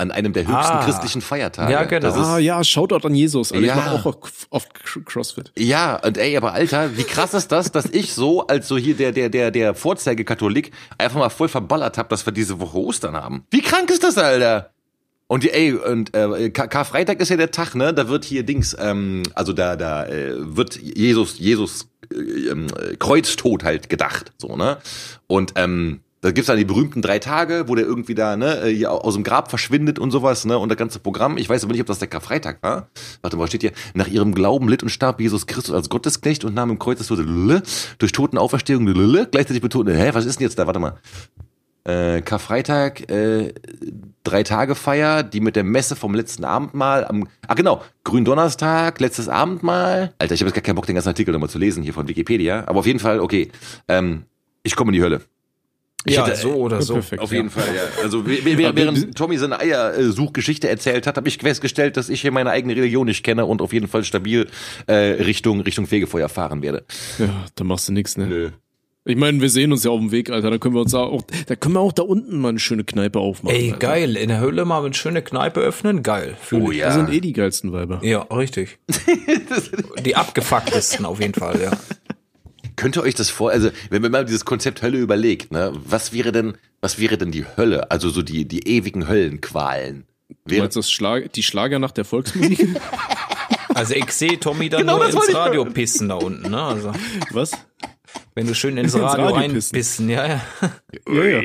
[0.00, 0.84] An einem der höchsten Ah.
[0.84, 1.72] christlichen Feiertage.
[1.72, 2.06] Ja, genau.
[2.06, 3.50] Das ist, ah ja, Shoutout an Jesus.
[3.50, 3.72] Also Ja.
[3.76, 4.16] Ich mache auch
[4.50, 4.68] oft
[5.06, 5.50] Crossfit.
[5.58, 8.94] Ja, und ey, aber Alter, wie krass ist das, dass ich so als so hier
[8.94, 13.16] der der der der Vorzeigekatholik einfach mal voll verballert habe, dass wir diese Woche Ostern
[13.16, 13.44] haben.
[13.50, 14.70] Wie krank ist das, Alter?
[15.28, 17.92] Und ey, und äh, Kar- Karfreitag ist ja der Tag, ne?
[17.92, 23.62] Da wird hier Dings, ähm, also da da äh, wird Jesus Jesus äh, äh, Kreuztod
[23.62, 24.78] halt gedacht, so ne?
[25.26, 28.74] Und ähm, da gibt's dann die berühmten drei Tage, wo der irgendwie da ne, äh,
[28.74, 31.36] hier aus dem Grab verschwindet und sowas, ne, und das ganze Programm.
[31.36, 32.88] Ich weiß aber nicht, ob das der Karfreitag war.
[33.20, 33.72] Warte mal, steht hier?
[33.94, 37.06] Nach ihrem Glauben litt und starb Jesus Christus als Gottesknecht und nahm im Kreuz das
[37.06, 37.62] Tode
[37.98, 38.86] durch Totenauferstehung
[39.30, 40.66] gleichzeitig betont, hä, was ist denn jetzt da?
[40.66, 40.98] Warte mal.
[41.88, 43.54] Äh, Karfreitag, äh,
[44.22, 49.28] drei Tage Feier, die mit der Messe vom letzten Abendmahl am, ah genau, Gründonnerstag, letztes
[49.30, 50.12] Abendmahl.
[50.18, 52.06] Alter, ich habe jetzt gar keinen Bock, den ganzen Artikel nochmal zu lesen hier von
[52.06, 53.50] Wikipedia, aber auf jeden Fall, okay,
[53.88, 54.24] ähm,
[54.62, 55.22] ich komme in die Hölle.
[56.04, 56.94] Ich ja, hätte- so oder so.
[56.94, 57.22] perfekt.
[57.22, 57.82] Auf jeden Fall, ja.
[58.02, 62.76] Also während, Tommy seine Eiersuchgeschichte erzählt hat, habe ich festgestellt, dass ich hier meine eigene
[62.76, 64.46] Religion nicht kenne und auf jeden Fall stabil
[64.86, 66.84] äh, Richtung Richtung Fegefeuer fahren werde.
[67.18, 68.26] Ja, da machst du nix, ne?
[68.26, 68.50] Nö.
[69.08, 70.50] Ich meine, wir sehen uns ja auf dem Weg, Alter.
[70.50, 73.18] Da können wir uns auch, da können wir auch da unten mal eine schöne Kneipe
[73.18, 73.56] aufmachen.
[73.56, 73.78] Ey, Alter.
[73.78, 74.16] geil.
[74.16, 76.02] In der Hölle mal eine schöne Kneipe öffnen.
[76.02, 76.36] Geil.
[76.40, 76.78] Fühl Oh ich.
[76.78, 76.86] ja.
[76.86, 78.00] Das sind eh die geilsten Weiber.
[78.04, 78.78] Ja, richtig.
[80.04, 81.70] Die abgefucktesten auf jeden Fall, ja.
[82.76, 86.12] Könnt ihr euch das vor, also wenn man mal dieses Konzept Hölle überlegt, ne, was
[86.12, 87.90] wäre denn, was wäre denn die Hölle?
[87.90, 90.06] Also so die die ewigen Höllenqualen.
[90.28, 92.68] Du Wäre, meinst das Schlag, die Schlagernacht der Volksmusik?
[93.74, 96.60] Also ich sehe Tommy dann Genau nur das ins Radio pissen da unten, ne?
[96.60, 96.92] Also,
[97.30, 97.52] Was?
[98.38, 100.40] Wenn du schön ins Ins Radio, Radio reinpissen, ja, ja.
[101.08, 101.40] Ja, ja.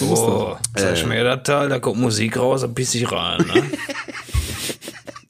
[0.00, 3.62] Oh, zeig mir das Teil, da kommt Musik raus, dann piss ich rein, ne?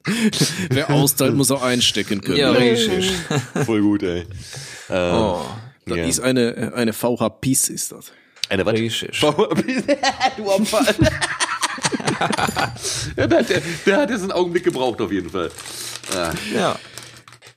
[0.69, 2.37] Wer austeilt, muss auch einstecken können.
[2.37, 3.11] Ja, richtig.
[3.65, 4.25] voll gut, ey.
[4.87, 5.41] Oh,
[5.85, 6.05] Das Ja.
[6.05, 8.13] ist eine, eine VH-Piece, ist das.
[8.47, 8.75] Eine was?
[8.75, 9.19] richtig.
[10.37, 10.85] du Opfer.
[13.17, 15.51] ja, der, der, der hat jetzt einen Augenblick gebraucht auf jeden Fall.
[16.53, 16.79] Ja.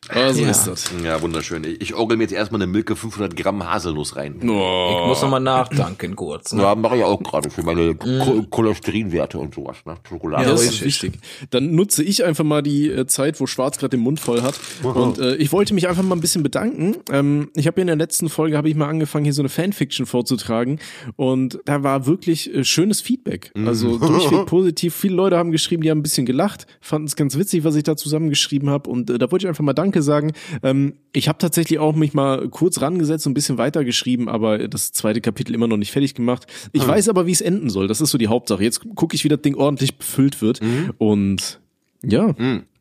[0.08, 0.50] Aber so Ja.
[0.50, 0.90] ist das.
[1.04, 1.64] Ja, wunderschön.
[1.80, 4.36] Ich, orgel mir jetzt erstmal eine Milke 500 Gramm Haselnuss rein.
[4.40, 6.52] Ich muss nochmal nachdanken kurz.
[6.52, 6.62] Ne?
[6.62, 9.96] Ja, mache ich auch gerade für meine Cho Cholesterinwerte und sowas, ne?
[10.08, 10.44] Schokolade.
[10.44, 11.12] Ja, das ist wichtig.
[11.50, 14.58] Dann nutze ich einfach mal die äh, Zeit, wo Schwarz gerade den Mund voll hat.
[14.82, 16.96] Und äh, ich wollte mich einfach mal ein bisschen bedanken.
[17.10, 19.48] Ähm, ich habe ja in der letzten Folge habe ich mal angefangen, hier so eine
[19.48, 20.78] Fanfiction vorzutragen.
[21.16, 23.52] Und da war wirklich äh, schönes Feedback.
[23.66, 24.94] Also durchweg positiv.
[24.94, 27.82] Viele Leute haben geschrieben, die haben ein bisschen gelacht, fanden es ganz witzig, was ich
[27.84, 28.88] da zusammengeschrieben habe.
[28.90, 30.32] Und äh, da wollte ich einfach mal Danke sagen.
[30.62, 34.92] Ähm, ich habe tatsächlich auch mich mal kurz rangesetzt und ein bisschen weitergeschrieben, aber das
[34.92, 36.46] zweite Kapitel immer noch nicht fertig gemacht.
[36.72, 37.88] Ich weiß aber, wie es enden soll.
[37.88, 38.62] Das ist so die Hauptsache.
[38.62, 40.60] Jetzt gucke ich, wie das Ding ordentlich befüllt wird.
[40.98, 41.60] Und
[42.04, 42.34] ja,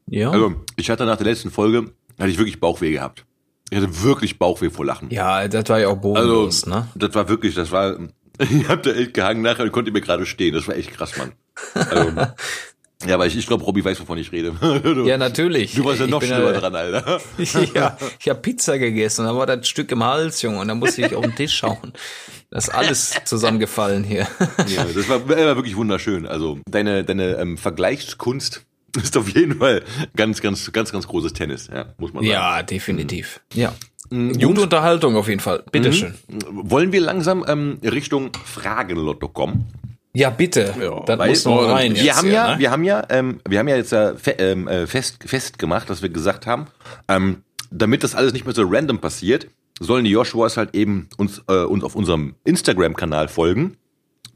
[0.10, 0.32] Ja.
[0.32, 3.26] Also, ich hatte nach der letzten Folge, hatte ich wirklich Bauchweh gehabt.
[3.70, 5.10] Ich hatte wirklich Bauchweh vor Lachen.
[5.10, 6.88] ja, das war ja auch bodenlos, Also, ne?
[6.96, 7.98] das war wirklich, das war,
[8.40, 10.54] ich hab da echt gehangen nachher und konnte mir gerade stehen.
[10.54, 11.34] Das war echt krass, Mann.
[11.74, 12.12] Also,
[13.06, 14.54] ja, aber ich, ich glaube, Robby weiß, wovon ich rede.
[14.84, 15.76] Du, Ja, natürlich.
[15.76, 17.22] du warst ja noch schlimmer dran, Alter.
[17.76, 21.06] ja, ich habe Pizza gegessen, da war das Stück im Hals, Junge, und dann musste
[21.06, 21.94] ich auf den Tisch schauen.
[22.50, 24.28] Das ist alles zusammengefallen hier.
[24.68, 26.26] Ja, das war, war wirklich wunderschön.
[26.26, 28.66] Also, deine, deine ähm, Vergleichskunst
[29.02, 29.84] ist auf jeden Fall
[30.16, 32.32] ganz, ganz, ganz, ganz großes Tennis, ja, muss man sagen.
[32.34, 33.42] Ja, definitiv.
[33.54, 33.74] Ja.
[34.10, 35.64] Jungs- Gute Unterhaltung auf jeden Fall.
[35.72, 36.14] Bitteschön.
[36.50, 39.66] Wollen wir langsam ähm, Richtung Fragenlotto kommen?
[40.14, 40.74] Ja, bitte.
[40.82, 41.96] Ja, das Weil muss noch rein.
[41.96, 42.60] wir haben hier, ja, ne?
[42.60, 46.02] wir haben ja, ähm, wir haben ja jetzt äh, fe ähm, äh, fest festgemacht, dass
[46.02, 46.68] wir gesagt haben,
[47.08, 49.48] ähm, damit das alles nicht mehr so random passiert,
[49.80, 53.78] sollen die Joshuas halt eben uns äh, uns auf unserem Instagram-Kanal folgen.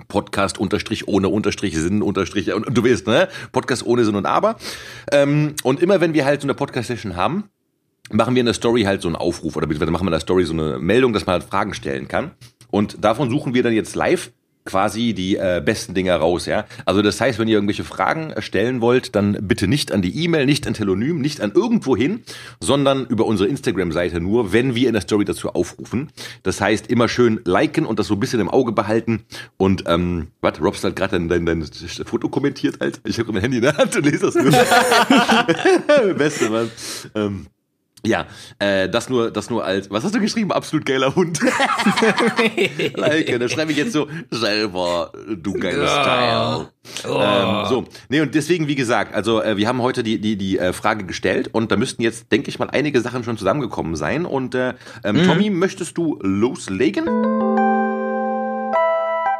[0.08, 4.26] Podcast unterstrich ohne unterstrich Sinn unterstrich und, und du weißt ne Podcast ohne Sinn und
[4.26, 4.58] Aber
[5.12, 7.50] ähm, und immer wenn wir halt so eine Podcast Session haben
[8.12, 10.20] machen wir in der Story halt so einen Aufruf oder beziehungsweise machen wir in der
[10.20, 12.32] Story so eine Meldung, dass man halt Fragen stellen kann.
[12.70, 14.32] Und davon suchen wir dann jetzt live
[14.66, 16.66] quasi die äh, besten Dinger raus, ja.
[16.86, 20.24] Also das heißt, wenn ihr irgendwelche Fragen äh, stellen wollt, dann bitte nicht an die
[20.24, 22.22] E-Mail, nicht an Telonym, nicht an irgendwo hin,
[22.60, 26.10] sondern über unsere Instagram-Seite nur, wenn wir in der Story dazu aufrufen.
[26.44, 29.24] Das heißt, immer schön liken und das so ein bisschen im Auge behalten.
[29.58, 33.02] Und ähm, was, Robst hat gerade dein, dein, dein Foto kommentiert, Alter.
[33.06, 34.52] Ich habe mein Handy in der Hand und lese das nur.
[36.16, 36.72] Beste, Mann.
[37.16, 37.48] Ähm,
[38.06, 38.26] ja,
[38.58, 40.52] äh, das nur, das nur als, was hast du geschrieben?
[40.52, 41.40] Absolut geiler Hund.
[42.96, 46.04] like, da schreibe ich jetzt so, selber, du geiles Ja.
[46.04, 46.68] Teil.
[47.06, 50.58] Ähm, so, nee, und deswegen, wie gesagt, also äh, wir haben heute die, die, die
[50.58, 54.26] äh, Frage gestellt und da müssten jetzt, denke ich mal, einige Sachen schon zusammengekommen sein.
[54.26, 54.74] Und äh,
[55.04, 57.06] ähm, Tommy, möchtest du loslegen?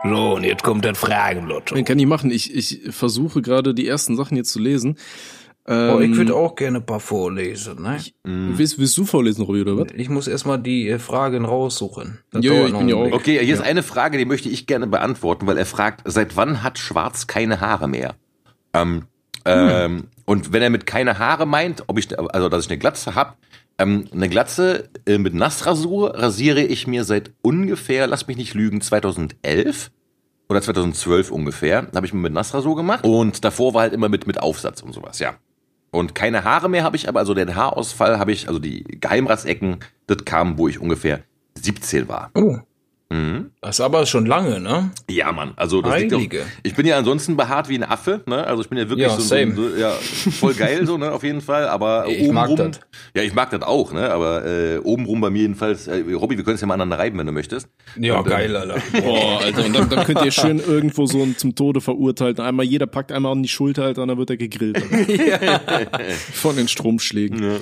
[0.04, 1.82] So, und jetzt kommt das Fragenlotto.
[1.84, 2.32] kann ich machen.
[2.32, 4.98] Ich, ich versuche gerade die ersten Sachen jetzt zu lesen.
[5.68, 7.98] Ähm, Oh, ich würde auch gerne ein paar vorlesen, ne?
[8.24, 9.88] willst, willst du vorlesen, Robby, oder was?
[9.96, 12.20] Ich muss erstmal die äh, Fragen raussuchen.
[12.32, 13.12] Das dauert ich bin ja auch-.
[13.12, 16.64] Okay, hier ist eine Frage, die möchte ich gerne beantworten, weil er fragt, seit wann
[16.64, 18.16] hat Schwarz keine Haare mehr?
[18.74, 19.04] Ähm,
[19.46, 23.16] ähm, und wenn er mit keine Haare meint, ob ich, also dass ich eine Glatze
[23.16, 23.34] habe,
[23.78, 28.82] ähm, eine Glatze äh, mit Nassrasur rasiere ich mir seit ungefähr, lass mich nicht lügen,
[28.82, 29.92] 2011
[30.50, 34.28] oder 2012 ungefähr, habe ich mir mit Nassrasur gemacht und davor war halt immer mit
[34.28, 35.36] mit Aufsatz und sowas, ja.
[35.92, 39.80] Und keine Haare mehr habe ich, aber also den Haarausfall habe ich, also die Geheimratsecken,
[40.08, 41.22] das kam, wo ich ungefähr
[41.56, 42.32] 17 war.
[42.34, 42.60] Oh,
[43.12, 43.52] Mhm.
[43.62, 44.92] das ist aber schon lange, ne?
[45.10, 45.52] Ja, Mann.
[45.58, 46.42] Also das liegt Heilige.
[46.44, 48.46] auch, ich bin ja ansonsten behaart wie ein Affe, ne?
[48.48, 49.54] Also ich bin ja wirklich Ja, so, same.
[49.54, 51.12] so ja, voll geil so, ne?
[51.12, 51.68] Auf jeden Fall.
[51.68, 52.80] Aber Ich mag obenrum, das.
[53.16, 54.10] ja, ich mag das auch, ne?
[54.12, 55.88] Aber äh, obenrum bei mir jedenfalls.
[55.88, 57.68] Äh, Robby, wir können es ja mal aneinander reiben, wenn du möchtest.
[58.00, 58.82] Ja, Und, äh, geil, Alter.
[59.02, 62.40] Boah, Alter, und dann, dann könnt ihr schön irgendwo so einen zum Tode verurteilt.
[62.40, 64.82] Einmal jeder packt einmal an die Schulter, Alter, und dann wird er gegrillt.
[66.34, 67.44] Von den Stromschlägen.
[67.44, 67.58] Ja,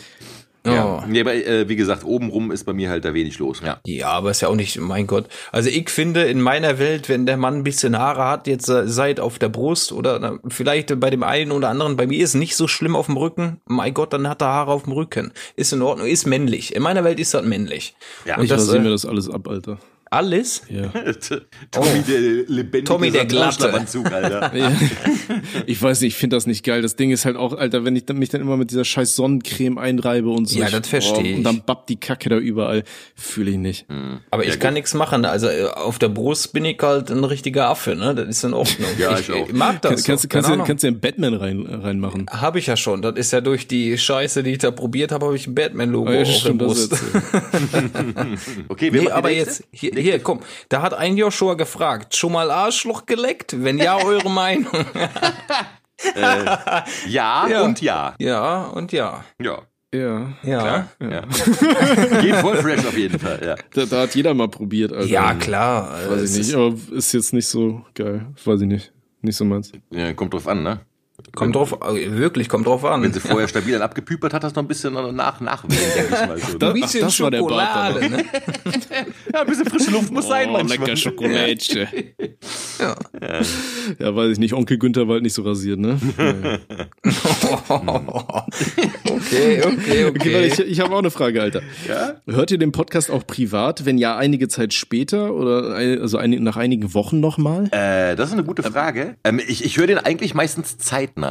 [0.68, 1.02] Oh.
[1.08, 3.62] nee, aber äh, wie gesagt, obenrum ist bei mir halt da wenig los.
[3.66, 3.80] Ja.
[3.86, 5.26] Ja, aber ist ja auch nicht, mein Gott.
[5.52, 8.88] Also ich finde, in meiner Welt, wenn der Mann ein bisschen Haare hat, jetzt äh,
[8.88, 12.34] seit auf der Brust oder na, vielleicht bei dem einen oder anderen, bei mir ist
[12.36, 13.62] nicht so schlimm auf dem Rücken.
[13.66, 15.32] Mein Gott, dann hat er Haare auf dem Rücken.
[15.56, 16.76] Ist in Ordnung, ist männlich.
[16.76, 17.96] In meiner Welt ist das männlich.
[18.26, 19.78] Ja, Und Ich das, rasiere äh, mir das alles ab, Alter.
[20.12, 20.64] Alles?
[20.70, 20.88] Ja.
[21.72, 23.72] Tommy, der lebendige Tommy, der Glatte.
[23.74, 24.52] Alter.
[25.68, 26.82] Ich weiß nicht, ich finde das nicht geil.
[26.82, 29.78] Das Ding ist halt auch, Alter, wenn ich mich dann immer mit dieser scheiß Sonnencreme
[29.78, 30.58] einreibe und so.
[30.60, 31.62] Ja, ich- das versteh Und dann ich.
[31.64, 32.84] babbt die Kacke da überall.
[33.16, 33.86] Fühle ich nicht.
[34.32, 35.26] Aber ich kann nichts machen.
[35.26, 38.16] Also äh, auf der Brust bin ich halt ein richtiger Affe, ne?
[38.16, 38.90] Das ist in Ordnung.
[38.98, 39.52] Ja, ich auch.
[39.52, 40.04] mag das.
[40.04, 40.28] Kannst, kannst, so.
[40.30, 42.26] kannst, Keine du, kannst du einen Batman rein, reinmachen?
[42.30, 43.02] Habe ich ja schon.
[43.02, 46.10] Das ist ja durch die Scheiße, die ich da probiert habe, habe ich ein Batman-Logo
[46.10, 46.94] Ah, ja, auf der Brust.
[48.68, 52.50] Okay, wer Nee, aber jetzt, hier, hier, komm, da hat ein Joshua gefragt, schon mal
[52.52, 53.56] Arschloch geleckt?
[53.64, 54.68] Wenn ja, eure Meinung.
[57.08, 57.62] Ja, Ja.
[57.64, 58.16] und ja.
[58.20, 59.24] ja und ja.
[59.42, 59.60] Ja.
[59.94, 60.28] ja.
[60.44, 60.88] Ja.
[61.00, 61.22] ja.
[62.22, 63.56] Geht voll fresh auf jeden Fall, ja.
[63.74, 65.06] Da, da hat jeder mal probiert, Alter.
[65.08, 65.92] Ja, klar.
[66.08, 68.28] Weiß Es ich nicht, ist- aber ist jetzt nicht so geil.
[68.46, 68.94] Weiß ich nicht.
[69.22, 69.72] Nicht so meins.
[69.92, 70.14] ja.
[70.14, 70.80] Kommt drauf an, ne?
[71.40, 73.02] Kommt drauf, äh, wirklich, kommt drauf an.
[73.02, 76.28] Wenn sie vorher stabil dann abgepüpert hat, das noch ein bisschen nach, nachwehen, denke ich
[76.28, 76.58] mal so.
[76.58, 78.26] Da- ein bisschen Ach, das war der Bart Schokolade, ne?
[79.34, 80.80] Ja, ein bisschen frische Luft muss sein Oh, manchmal.
[80.80, 81.88] lecker Schokolädchen.
[82.80, 82.96] Ja.
[84.00, 84.54] Ja, weiß ich nicht.
[84.54, 86.00] Onkel Günther war halt nicht so rasiert, ne?
[87.70, 90.46] Okay, okay, Okay, okay.
[90.48, 91.62] ich, ich habe auch eine Frage, Alter.
[91.88, 92.16] Ja?
[92.28, 93.86] Hört ihr den Podcast auch privat?
[93.86, 97.66] Wenn ja, einige Zeit später oder ein- also ein, nach einigen Wochen nochmal?
[97.72, 99.16] Äh, das ist eine gute Frage.
[99.24, 101.29] Ähm, ich ich höre den eigentlich meistens zeitnah.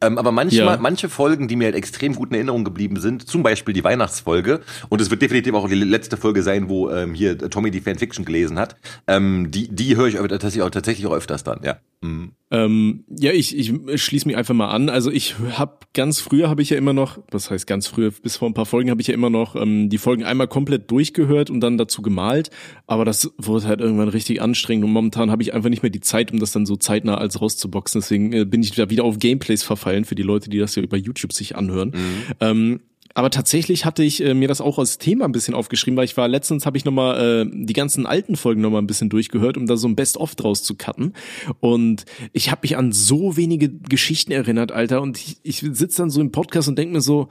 [0.00, 0.80] Ähm, aber manchmal, Ja.
[0.80, 4.60] manche Folgen, die mir halt extrem gut in Erinnerung geblieben sind, zum Beispiel die Weihnachtsfolge,
[4.90, 8.24] und es wird definitiv auch die letzte Folge sein, wo ähm, hier Tommy die Fanfiction
[8.24, 8.76] gelesen hat,
[9.06, 11.76] ähm, die, die höre ich tatsächlich auch, tatsächlich auch öfters dann, ja.
[12.04, 12.32] Mhm.
[12.50, 14.90] Ähm, ja, ich, ich schließe mich einfach mal an.
[14.90, 18.36] Also ich habe ganz früher habe ich ja immer noch, was heißt ganz früher, bis
[18.36, 21.48] vor ein paar Folgen habe ich ja immer noch ähm, die Folgen einmal komplett durchgehört
[21.48, 22.50] und dann dazu gemalt.
[22.86, 26.00] Aber das wurde halt irgendwann richtig anstrengend und momentan habe ich einfach nicht mehr die
[26.00, 28.02] Zeit, um das dann so zeitnah als rauszuboxen.
[28.02, 30.82] Deswegen äh, bin ich da wieder auf Gameplays verfallen für die Leute, die das ja
[30.82, 31.92] über YouTube sich anhören.
[32.40, 32.80] Ähm,
[33.14, 36.16] aber tatsächlich hatte ich äh, mir das auch als Thema ein bisschen aufgeschrieben, weil ich
[36.16, 39.08] war letztens habe ich noch mal äh, die ganzen alten Folgen noch mal ein bisschen
[39.08, 41.12] durchgehört, um da so ein Best-of draus zu cutten.
[41.60, 45.00] Und ich habe mich an so wenige Geschichten erinnert, Alter.
[45.00, 47.28] Und ich, ich sitze dann so im Podcast und denk mir so,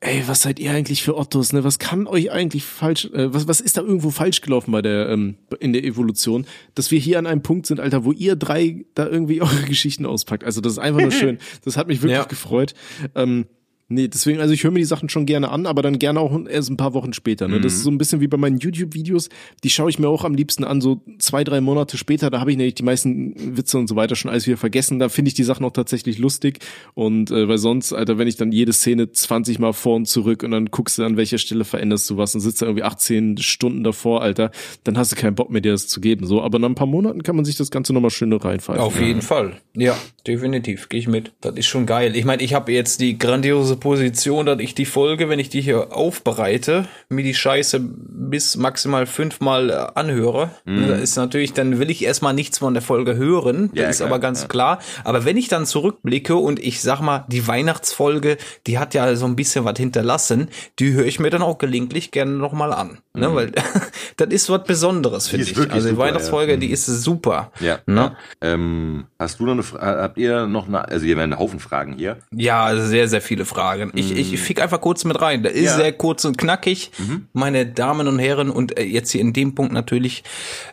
[0.00, 1.52] ey, was seid ihr eigentlich für Ottos?
[1.52, 1.62] Ne?
[1.62, 3.04] Was kann euch eigentlich falsch?
[3.12, 6.90] Äh, was was ist da irgendwo falsch gelaufen bei der ähm, in der Evolution, dass
[6.90, 10.42] wir hier an einem Punkt sind, Alter, wo ihr drei da irgendwie eure Geschichten auspackt.
[10.42, 11.38] Also das ist einfach nur schön.
[11.64, 12.24] Das hat mich wirklich Ja.
[12.24, 12.74] gefreut.
[13.14, 13.46] Ähm,
[13.92, 16.46] Nee, deswegen, also ich höre mir die Sachen schon gerne an, aber dann gerne auch
[16.48, 17.48] erst ein paar Wochen später.
[17.48, 17.60] Ne?
[17.60, 19.28] Das ist so ein bisschen wie bei meinen YouTube-Videos.
[19.64, 22.30] Die schaue ich mir auch am liebsten an, so zwei, drei Monate später.
[22.30, 25.00] Da habe ich nämlich die meisten Witze und so weiter schon alles wieder vergessen.
[25.00, 26.60] Da finde ich die Sachen auch tatsächlich lustig.
[26.94, 30.44] Und äh, weil sonst, Alter, wenn ich dann jede Szene 20 Mal vor und zurück
[30.44, 33.38] und dann guckst du an welcher Stelle veränderst du was und sitzt da irgendwie 18
[33.38, 34.52] Stunden davor, Alter,
[34.84, 36.26] dann hast du keinen Bock mehr, dir das zu geben.
[36.26, 38.80] So, aber nach ein paar Monaten kann man sich das Ganze nochmal schön reinpfeifen.
[38.80, 39.56] Auf jeden Fall.
[39.74, 40.88] Ja, definitiv.
[40.88, 41.32] Gehe ich mit.
[41.40, 42.14] Das ist schon geil.
[42.14, 45.60] Ich meine, ich habe jetzt die grandiose Position, dass ich die Folge, wenn ich die
[45.60, 50.50] hier aufbereite, mir die Scheiße bis maximal fünfmal äh, anhöre.
[50.64, 53.70] Das ist natürlich, dann will ich erstmal nichts von der Folge hören.
[53.74, 54.48] Das Ja, ist klar, aber ganz ja.
[54.48, 54.78] klar.
[55.04, 59.26] Aber wenn ich dann zurückblicke und ich sag mal, die Weihnachtsfolge, die hat ja so
[59.26, 62.98] ein bisschen was hinterlassen, die höre ich mir dann auch gelegentlich gerne nochmal an.
[63.12, 63.34] Ne?
[63.34, 63.50] Weil
[64.16, 65.56] das ist was Besonderes, finde ich.
[65.56, 65.98] Also die super, ja.
[65.98, 67.50] Weihnachtsfolge, die ist super.
[67.58, 67.80] Ja.
[67.86, 68.16] Ne?
[68.40, 71.58] Ähm, hast du noch eine Frage, habt ihr noch eine, also hier werden einen Haufen
[71.58, 72.18] Fragen hier.
[72.32, 73.90] Ja, sehr, sehr viele Fragen.
[73.96, 75.42] Ich, ich fick einfach kurz mit rein.
[75.42, 75.76] Der ist Ja.
[75.76, 76.92] sehr kurz und knackig,
[77.32, 78.48] meine Damen und Herren.
[78.50, 80.22] Und äh, jetzt hier in dem Punkt natürlich,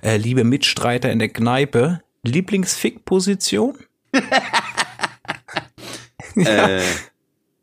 [0.04, 3.78] äh, liebe Mitstreiter in der Kneipe, Lieblingsfick-Position?
[6.36, 6.82] Äh,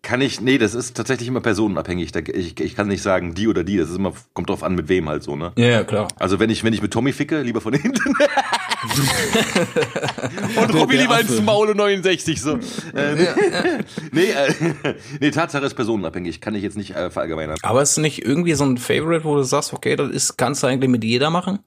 [0.04, 2.12] kann ich, nee, das ist tatsächlich immer personenabhängig.
[2.12, 4.76] Da, ich, ich kann nicht sagen, die oder die, das ist immer, kommt drauf an,
[4.76, 5.52] mit wem halt so, ne?
[5.56, 6.06] Ja, klar.
[6.16, 8.14] Also wenn ich, wenn ich mit Tommy ficke, lieber von hinten.
[10.56, 12.58] Und Robby lieber ins Maule 69 so.
[12.94, 13.16] Äh,
[14.12, 14.52] nee, äh,
[15.20, 17.56] nee, Tatsache ist personenabhängig, kann ich jetzt nicht äh, verallgemeinern.
[17.62, 20.66] Aber ist nicht irgendwie so ein Favorite, wo du sagst, okay, das ist, kannst du
[20.66, 21.60] eigentlich mit jeder machen?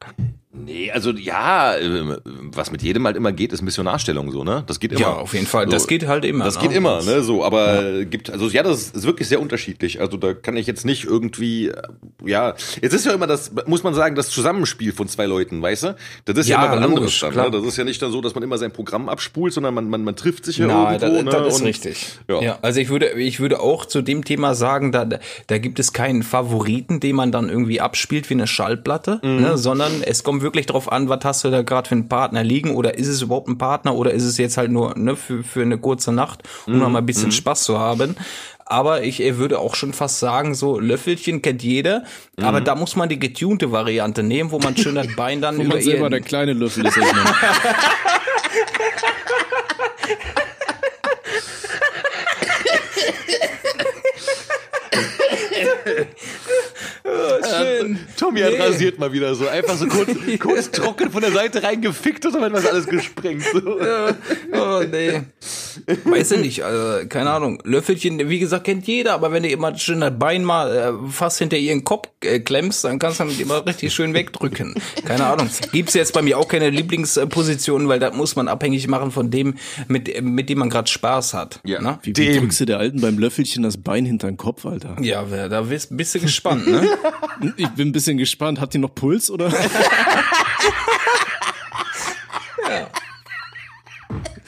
[0.65, 2.17] Nee, also ja, äh,
[2.51, 4.63] was mit jedem halt immer geht, ist Missionarstellung so, ne?
[4.67, 5.01] Das geht immer.
[5.01, 5.65] Ja, auf jeden Fall.
[5.67, 5.87] Das So.
[5.87, 6.45] geht halt immer.
[6.45, 6.61] Das ne?
[6.67, 7.21] geht immer, ne?
[7.21, 10.01] So, aber äh, gibt, also ja, das ist wirklich sehr unterschiedlich.
[10.01, 11.81] Also da kann ich jetzt nicht irgendwie, äh,
[12.25, 15.83] ja, jetzt ist ja immer das, muss man sagen, das Zusammenspiel von zwei Leuten, weißt
[15.83, 15.95] du?
[16.25, 17.31] Das ist ja, Ja, immer was anderes dann.
[17.31, 17.45] klar.
[17.49, 17.51] Ne?
[17.57, 20.03] Das ist ja nicht dann so, dass man immer sein Programm abspult, sondern man, man,
[20.03, 21.23] man trifft sich ja Nein, irgendwo.
[21.23, 21.31] das, ne?
[21.43, 22.07] das ist Und- richtig.
[22.27, 22.41] Ja.
[22.41, 22.59] Ja.
[22.61, 25.07] also ich würde, ich würde auch zu dem Thema sagen, da,
[25.47, 29.41] da gibt es keinen Favoriten, den man dann irgendwie abspielt wie eine Schallplatte, Mhm.
[29.41, 32.43] ne, sondern es kommt wirklich drauf an, was hast du da gerade für einen Partner
[32.43, 35.43] liegen oder ist es überhaupt ein Partner oder ist es jetzt halt nur ne, für,
[35.43, 36.79] für eine kurze Nacht, um Mhm.
[36.79, 38.15] noch mal ein bisschen Spaß zu haben.
[38.65, 42.03] Aber ich äh, würde auch schon fast sagen, so Löffelchen kennt jeder,
[42.37, 42.43] Mhm.
[42.45, 45.63] aber da muss man die getunte Variante nehmen, wo man schön das Bein dann Wo
[45.63, 46.97] über man selber der kleine Löffel ist.
[57.07, 57.99] als man- schön.
[58.17, 59.47] Tommy hat rasiert mal wieder so.
[59.47, 63.43] Einfach so kurz, kurz trocken von der Seite reingefickt und dann wird was alles gesprengt.
[63.51, 63.79] So.
[64.53, 65.21] Oh, nee.
[66.05, 67.59] Weiß ich nicht, also, keine Ahnung.
[67.63, 71.37] Löffelchen, wie gesagt, kennt jeder, aber wenn du immer schön das Bein mal äh, fast
[71.39, 74.73] hinter ihren Kopf äh, klemmst, dann kannst du damit immer richtig schön wegdrücken.
[75.05, 75.49] Keine Ahnung.
[75.71, 79.55] Gibt's jetzt bei mir auch keine Lieblingsposition, weil das muss man abhängig machen von dem,
[79.87, 81.59] mit, mit dem man gerade Spaß hat.
[81.63, 81.81] Ja.
[81.81, 81.99] Ne?
[82.03, 84.95] Wie, wie drückst du der Alten beim Löffelchen das Bein hinter den Kopf, Alter?
[85.01, 86.87] Ja, wer- da bist, bist du gespannt, ne?
[87.57, 88.59] Ich bin ein bisschen gespannt.
[88.59, 89.51] Hat die noch Puls oder?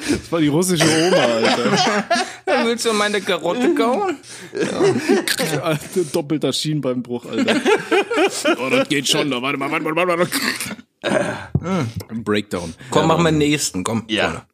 [0.10, 2.06] Das war die russische Oma, Alter.
[2.46, 4.18] Dann willst du meine Karotte kauen?
[5.62, 5.80] Alter,
[6.14, 7.56] Doppelter Schienbeinbruch, Alter.
[8.60, 9.30] Oh, das geht schon.
[9.32, 10.28] Warte mal, warte mal, warte
[11.04, 11.88] mal.
[12.10, 12.74] Ein Breakdown.
[12.90, 14.04] Komm, mach mal den nächsten, komm.
[14.08, 14.46] Ja.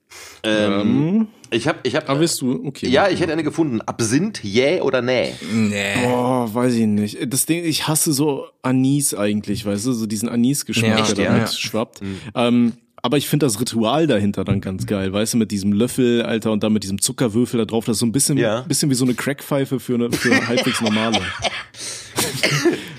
[0.44, 2.88] Ähm, Ich hab, ich hab, Aber bist du, okay.
[2.90, 3.82] ja, ich hätte eine gefunden.
[3.82, 5.34] Absinth, jäh oder nee?
[5.54, 5.94] Nee.
[6.08, 7.18] Oh, weiß ich nicht.
[7.32, 11.32] Das Ding, ich hasse so Anis eigentlich, weißt du, so diesen Anis-Geschmack, Ja, der ja.
[11.34, 11.56] damit Ja.
[11.56, 12.02] schwappt.
[12.34, 16.24] Ähm, aber ich finde das Ritual dahinter dann ganz geil, weißt du, mit diesem Löffel,
[16.24, 18.62] Alter, und dann mit diesem Zuckerwürfel da drauf, das ist so ein bisschen, Ja.
[18.62, 21.22] bisschen wie so eine Crackpfeife für eine, für halbwegs normale.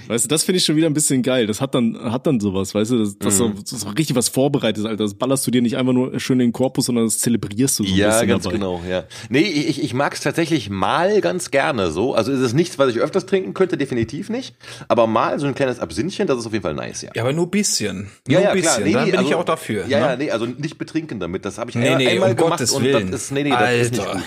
[0.08, 1.46] Weißt du, das finde ich schon wieder ein bisschen geil.
[1.46, 3.54] Das hat dann, hat dann sowas, weißt du, das, das, Mhm.
[3.58, 5.04] ist, das ist richtig was vorbereitet, Alter.
[5.04, 7.84] Das ballerst du dir nicht einfach nur schön in den Korpus, sondern das zelebrierst du
[7.84, 8.56] so ein Ja, bisschen ganz dabei.
[8.56, 9.04] genau, ja.
[9.28, 12.14] Nee, ich, ich mag es tatsächlich mal ganz gerne so.
[12.14, 14.54] Also ist es nichts, was ich öfters trinken könnte, definitiv nicht.
[14.88, 17.10] Aber mal so ein kleines Absinthchen, das ist auf jeden Fall nice, ja.
[17.14, 18.10] Ja, aber nur bisschen.
[18.28, 18.62] Ja, nur ja, bisschen.
[18.70, 18.80] klar.
[18.86, 19.86] Nee, Dann nee, bin ich also- auch dafür.
[19.88, 20.06] Ja, ne?
[20.06, 21.44] ja, nee, also nicht betrinken damit.
[21.44, 23.10] Das habe ich Nee, ein- nee, einmal um gemacht Gottes und Willen.
[23.10, 24.12] das ist, nee, nee, das ist nicht Alter.
[24.18, 24.22] gut.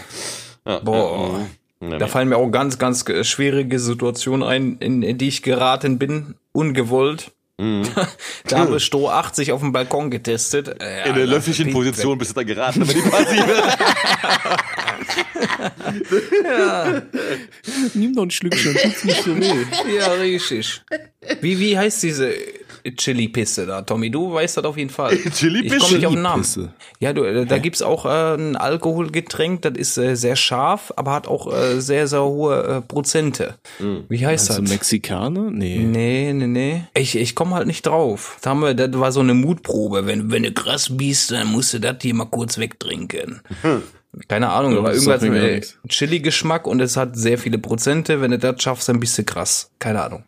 [0.68, 1.48] Ja, Boah.
[1.82, 5.44] Ja, Da fallen mir auch ganz, ganz äh, schwierige Situationen ein, in, in die ich
[5.44, 7.32] geraten bin, ungewollt.
[7.58, 7.84] Mhm.
[8.48, 10.82] da habe ich Stroh 80 auf dem Balkon getestet.
[10.82, 13.54] Äh, In der löffelchen Position bist du da geraten, aber die passive.
[17.94, 19.66] Nimm doch ein Schlückchen, tut's nicht so weh.
[19.98, 20.82] Ja, richtig.
[21.42, 22.34] Wie, wie heißt diese
[22.96, 24.10] Chili-Pisse da, Tommy?
[24.12, 25.16] Du weißt das auf jeden Fall.
[25.34, 25.76] Chili-Pisse?
[25.76, 26.46] Ich komme nicht auf den Namen.
[27.00, 31.12] Ja, du, äh, da gibt's auch äh, ein Alkoholgetränk, das ist äh, sehr scharf, aber
[31.14, 33.56] hat auch äh, sehr, sehr hohe äh, Prozente.
[34.10, 34.72] Wie heißt Also das?
[34.72, 35.50] Mexikaner?
[35.52, 35.80] Nee.
[35.80, 36.84] Nee, nee, nee.
[36.96, 38.38] Ich, ich komme halt nicht drauf.
[38.42, 40.06] Da haben wir, das war so eine Mutprobe.
[40.06, 43.42] Wenn, wenn du krass bist, dann musst du das hier mal kurz wegtrinken.
[44.28, 45.78] Keine Ahnung, aber irgendwas mit.
[45.88, 48.22] Chili-Geschmack und es hat sehr viele Prozente.
[48.22, 49.72] Wenn du das schaffst, dann bist du krass.
[49.80, 50.24] Keine Ahnung.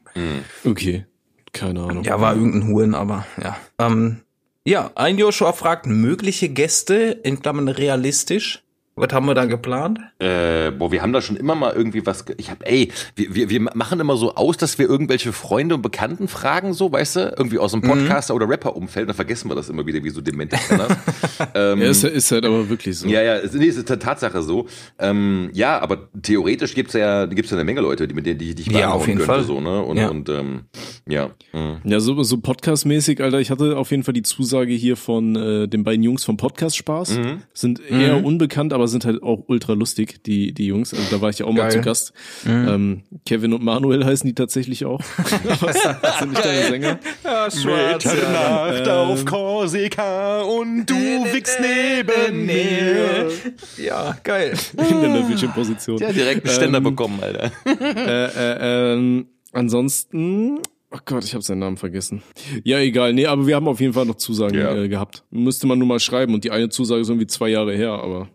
[0.64, 1.05] Okay.
[1.54, 2.04] Keine Ahnung.
[2.04, 3.58] Ja, war irgendein Huren, aber ja.
[3.80, 4.22] Ähm,
[4.66, 8.64] ja, ein Joshua fragt, mögliche Gäste, in Klammern realistisch.
[8.95, 9.99] Was haben wir da geplant?
[10.19, 12.25] Äh, boah, wir haben da schon immer mal irgendwie was.
[12.37, 15.81] Ich hab, ey, wir, wir, wir machen immer so aus, dass wir irgendwelche Freunde und
[15.81, 19.69] Bekannten fragen, so, weißt du, irgendwie aus dem Podcaster- oder Rapper-Umfeld, dann vergessen wir das
[19.69, 20.57] immer wieder wie so demente
[21.55, 23.07] ähm, Ja, ist, ist halt aber wirklich so.
[23.07, 24.67] ja, ja, es, nee, ist Tatsache so.
[24.99, 28.53] Ähm, ja, aber theoretisch gibt's ja, gibt's ja eine Menge Leute, die mit denen die,
[28.55, 29.43] die ich Ja, beantworten auf jeden könnte, Fall.
[29.45, 29.81] so, ne?
[29.81, 30.09] Und, Ja.
[30.09, 30.61] und ähm,
[31.07, 31.29] ja.
[31.53, 31.77] mhm.
[31.85, 33.39] Ja, so, so Podcast-mäßig, Alter.
[33.39, 36.75] Ich hatte auf jeden Fall die Zusage hier von äh, den beiden Jungs vom Podcast
[36.77, 37.17] Spaß.
[37.17, 37.41] Mhm.
[37.53, 40.93] Sind eher unbekannt, aber sind halt auch ultra lustig, die, die Jungs.
[40.93, 41.71] Also da war ich ja auch mal Geil.
[41.71, 42.13] zu Gast.
[42.47, 45.01] Ähm, Kevin und Manuel heißen die tatsächlich auch.
[45.49, 46.99] Aber das sind nicht deine Sänger.
[47.23, 47.47] Ja,
[47.93, 53.29] Mitternacht auf Korsika und du wickst neben mir.
[53.77, 54.53] Ja, geil.
[54.89, 55.97] In der Löffelchen-Position.
[55.99, 57.51] Ja, direkt einen Ständer Ähm, bekommen, Alter.
[57.65, 60.59] Äh, äh, ähm, ansonsten,
[60.93, 62.21] oh Gott, ich habe seinen Namen vergessen.
[62.63, 63.13] Ja, egal.
[63.13, 64.75] Nee, aber wir haben auf jeden Fall noch Zusagen Ja.
[64.75, 65.23] äh, gehabt.
[65.31, 66.33] Müsste man nur mal schreiben.
[66.33, 68.27] Und die eine Zusage ist irgendwie zwei Jahre her, aber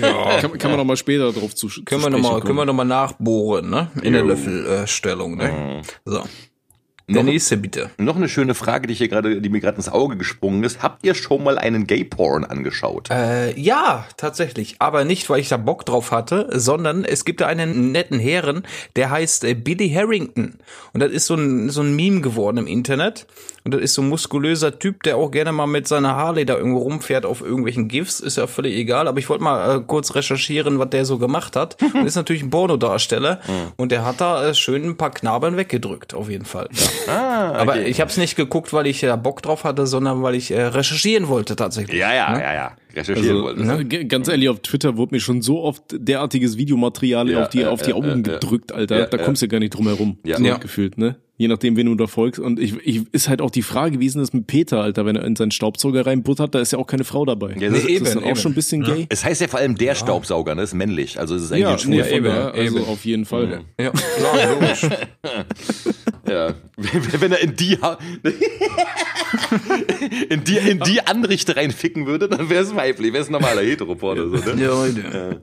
[0.00, 0.38] Ja.
[0.40, 2.60] kann, kann man noch mal später drauf zu Können wir zu nochmal, sprechen können wir
[2.62, 2.66] kommen.
[2.66, 3.90] noch mal nachbohren, ne?
[4.02, 4.24] In der.
[4.24, 5.82] Löffelstellung, ne?
[6.04, 6.22] So.
[7.06, 7.90] Der Noch- nächste bitte.
[7.98, 10.82] Noch eine schöne Frage, die ich hier gerade, die mir gerade ins Auge gesprungen ist.
[10.82, 13.10] Habt ihr schon mal einen Gay-Porn angeschaut?
[13.10, 14.76] Äh, ja, tatsächlich.
[14.78, 18.62] Aber nicht, weil ich da Bock drauf hatte, sondern es gibt da einen netten Herren,
[18.96, 20.54] der heißt äh, Billy Harrington.
[20.94, 23.26] Und das ist so ein, so ein Meme geworden im Internet.
[23.64, 26.54] Und das ist so ein muskulöser Typ, der auch gerne mal mit seiner Harley da
[26.56, 28.20] irgendwo rumfährt auf irgendwelchen GIFs.
[28.20, 29.08] Ist ja völlig egal.
[29.08, 31.76] Aber ich wollte mal äh, kurz recherchieren, was der so gemacht hat.
[31.94, 33.40] Das ist natürlich ein Pornodarsteller.
[33.76, 36.68] Und der hat da äh, schön ein paar Knabeln weggedrückt, auf jeden Fall.
[36.72, 36.86] Ja.
[37.08, 40.34] Ah, Aber ich habe es nicht geguckt, weil ich da Bock drauf hatte, sondern weil
[40.34, 41.98] ich äh, recherchieren wollte tatsächlich.
[41.98, 42.76] ja, ja, ja, ja.
[42.94, 43.66] Recherchieren Also, wollten.
[43.66, 47.48] ne, g- ganz ehrlich, auf Twitter wurde mir schon so oft derartiges Videomaterial Ja, auf
[47.48, 48.98] die, äh, auf die äh, Augen äh, gedrückt, Alter.
[49.00, 49.24] ja, da ja.
[49.24, 50.18] kommst du gar nicht drum herum.
[50.24, 50.36] Ja.
[50.38, 50.56] so Ja.
[50.58, 51.16] gefühlt, ne?
[51.36, 52.38] Je nachdem, wen du da folgst.
[52.38, 55.04] Und ich, ich ist halt auch die Frage, wie ist denn das mit Peter, Alter,
[55.04, 57.56] wenn er in seinen Staubsauger reinbuttert, da ist ja auch keine Frau dabei.
[57.58, 58.36] Ja, das, das- ist das eben, dann auch eben.
[58.36, 59.06] schon ein bisschen gay?
[59.08, 60.62] Es heißt ja vor allem der Staubsauger, ne?
[60.62, 61.18] Ist männlich.
[61.18, 61.90] Also es ist eigentlich Ja, ein Schwul.
[61.90, 62.86] nee, Ja, von eben, daher, also eben.
[62.86, 63.62] auf jeden Fall.
[63.80, 64.86] Ja, klar, logisch.
[66.26, 66.54] Ja.
[67.20, 67.98] Wenn er in die Ha-
[70.30, 74.18] in die in die Anrichte reinficken würde, dann wäre es weiblich, wäre es normaler Heteroport
[74.18, 74.62] oder so, ne?
[74.62, 75.02] Ja, Leute.
[75.12, 75.36] Ja.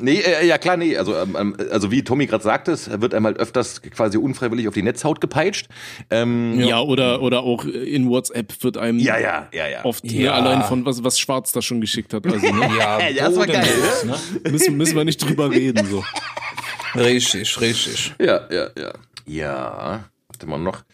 [0.00, 3.14] Nee, äh, ja klar, nee, also ähm, ähm, also wie Tommy gerade sagte, es wird
[3.14, 5.68] einmal öfters quasi unfreiwillig auf die Netzhaut gepeitscht.
[6.10, 9.84] Ähm, Ja, oder, oder auch in WhatsApp wird einem ja, ja, ja, ja.
[9.84, 10.20] oft Ja.
[10.20, 12.24] ne, allein von was, was Schwarz da schon geschickt hat.
[12.26, 14.04] Also, ne, Ja, Ja, das war geil, bodenlos,
[14.44, 14.50] ne?
[14.52, 15.84] müssen, müssen wir nicht drüber reden.
[15.86, 16.04] So.
[16.94, 18.14] Richtig, richtig.
[18.20, 18.92] Ja, ja, ja.
[19.26, 20.84] Ja, warte mal noch.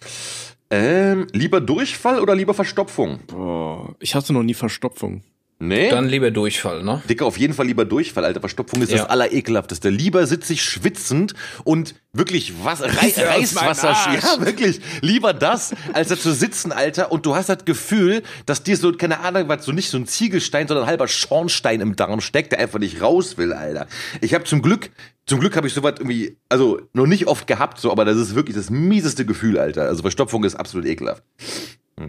[0.71, 3.21] Ähm, lieber Durchfall oder lieber Verstopfung?
[3.27, 5.23] Boah, ich hatte noch nie Verstopfung.
[5.65, 5.91] Nee?
[5.91, 7.03] Dann lieber Durchfall, ne?
[7.09, 8.41] Dicker, auf jeden Fall lieber Durchfall, Alter.
[8.41, 8.99] Verstopfung ist Ja.
[8.99, 9.91] das Allerekelhafteste.
[9.91, 13.97] Lieber sitze ich schwitzend und wirklich was, Rei Reißwasser.
[14.13, 14.81] Ja, wirklich.
[15.03, 17.13] Lieber das, als da zu sitzen, Alter.
[17.13, 20.07] Und du hast das Gefühl, dass dir so, keine Ahnung, was, so nicht so ein
[20.09, 23.87] Ziegelstein, sondern ein halber Schornstein im Darm steckt, der einfach nicht raus will, Alter.
[24.21, 24.91] Ich habe zum Glück,
[25.27, 28.35] zum Glück habe ich sowas irgendwie, also noch nicht oft gehabt, so, aber das ist
[28.35, 29.83] wirklich das mieseste Gefühl, Alter.
[29.85, 31.23] Also Verstopfung ist absolut ekelhaft.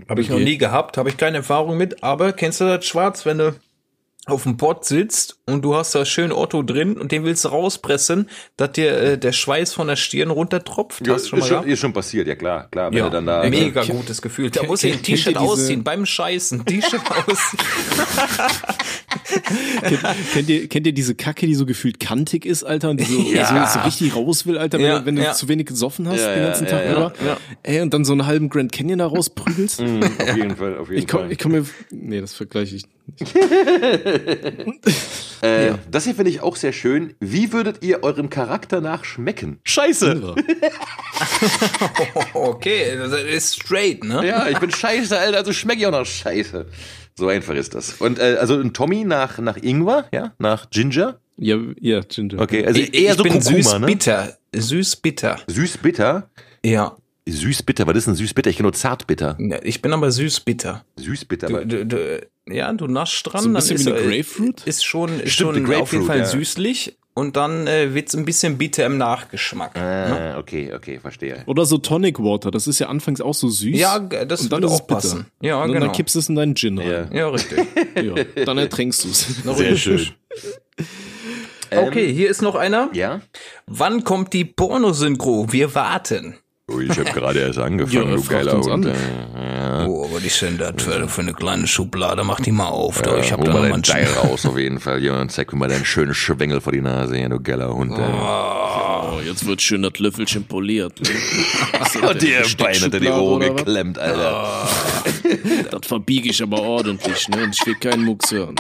[0.10, 3.26] Habe ich noch nie gehabt, habe ich keine Erfahrung mit, aber kennst du das schwarz,
[3.26, 3.56] wenn du
[4.26, 7.50] auf dem Pott sitzt und du hast da schön Otto drin und den willst du
[7.50, 11.06] rauspressen, dass dir äh, der Schweiß von der Stirn runtertropft.
[11.06, 12.90] Ja, Hast schon ist, mal schon, ist schon passiert, ja klar, klar.
[12.92, 14.50] Wenn Ja, dann da, mega Kennt- gutes Gefühl.
[14.50, 16.64] Da muss ich ein T-Shirt ausziehen beim Scheißen.
[16.66, 17.60] T-Shirt ausziehen.
[19.82, 20.02] kennt,
[20.34, 23.22] kennt, ihr, kennt ihr diese Kacke, die so gefühlt kantig ist, Alter, und die so,
[23.34, 23.68] Ja.
[23.68, 25.34] so, so richtig raus will, Alter, wenn, Ja, du- wenn du ja.
[25.34, 27.14] zu wenig gesoffen hast Ja, den ganzen ja, Tag ja, über?
[27.26, 27.38] ja.
[27.64, 29.82] Ey, und dann so einen halben Grand Canyon da rausprügelst?
[29.82, 31.32] Mhm, auf jeden Fall, auf jeden Ich komm, Fall.
[31.32, 32.84] ich komm mir, nee, das vergleiche ich.
[35.42, 37.14] äh, Das hier finde ich auch sehr schön.
[37.20, 39.60] Wie würdet ihr eurem Charakter nach schmecken?
[39.64, 40.36] Scheiße!
[42.34, 44.26] Okay, das ist straight, ne?
[44.28, 46.66] Ja, ich bin scheiße, Alter, also schmecke ich auch nach Scheiße.
[47.16, 47.94] So einfach ist das.
[47.94, 51.20] Und äh, also ein Tommy nach, nach Ingwer, ja, nach Ginger.
[51.38, 52.42] Ja, ja, Ginger.
[52.42, 53.86] Okay, also Ich, eher ich so bin Kurkuma, süß ne?
[53.86, 54.38] bitter.
[54.56, 55.40] Süß bitter.
[55.48, 56.30] Süß bitter.
[56.66, 56.98] Ja.
[57.28, 58.50] Süß bitter, was ist denn süß bitter?
[58.50, 59.38] Ich kenne nur zart bitter.
[59.40, 60.84] Ja, Ich bin aber süß bitter.
[60.98, 63.42] Süß bitter, Du, aber du, du, ja, du naschst dran.
[63.44, 64.62] So ein dann bisschen ist, wie eine Grapefruit?
[64.66, 66.26] Ist schon, ist Stimmt, schon auf jeden Grapefruit, Fall ja.
[66.26, 66.98] süßlich.
[67.16, 69.76] Und dann äh, wird's ein bisschen bitter im Nachgeschmack.
[69.76, 70.34] ne?
[70.36, 71.44] Ah, okay, okay, verstehe.
[71.46, 73.78] Oder so Tonic Water, das ist ja anfangs auch so süß.
[73.80, 74.96] Ja, das und dann würde ist es auch bitter.
[74.96, 75.26] passen.
[75.40, 75.86] Ja, und genau.
[75.86, 77.10] dann kippst du es in deinen Gin rein.
[77.12, 77.18] Ja.
[77.20, 77.60] Ja, richtig.
[78.36, 78.44] Ja.
[78.46, 79.28] Dann ertränkst du es.
[79.58, 80.08] Sehr schön.
[81.72, 82.90] Okay, hier ist noch einer.
[82.94, 83.22] Ja?
[83.68, 85.52] Wann kommt die Pornosynchro?
[85.52, 86.36] Wir warten.
[86.72, 88.70] Oh, ich habe gerade erst angefangen, Ja, du geiler Hund.
[88.70, 88.84] an.
[88.86, 92.24] Äh, Oh, aber die sind das für, für eine kleine Schublade.
[92.24, 93.02] Mach die mal auf.
[93.02, 93.18] du.
[93.18, 95.04] ich äh, hab da mal einen Teil raus auf jeden Fall.
[95.04, 97.92] Ja, und zeig mir mal deinen schönen Schwengel vor die Nase, ja, du geiler Hund.
[97.92, 100.94] Oh, jetzt wird schön das Löffelchen poliert.
[102.08, 104.68] Und dir Bein unter die Ohren geklemmt, Alter.
[105.72, 107.44] Das verbiege ich aber ordentlich, ne?
[107.44, 108.56] Und ich will keinen Mucks hören.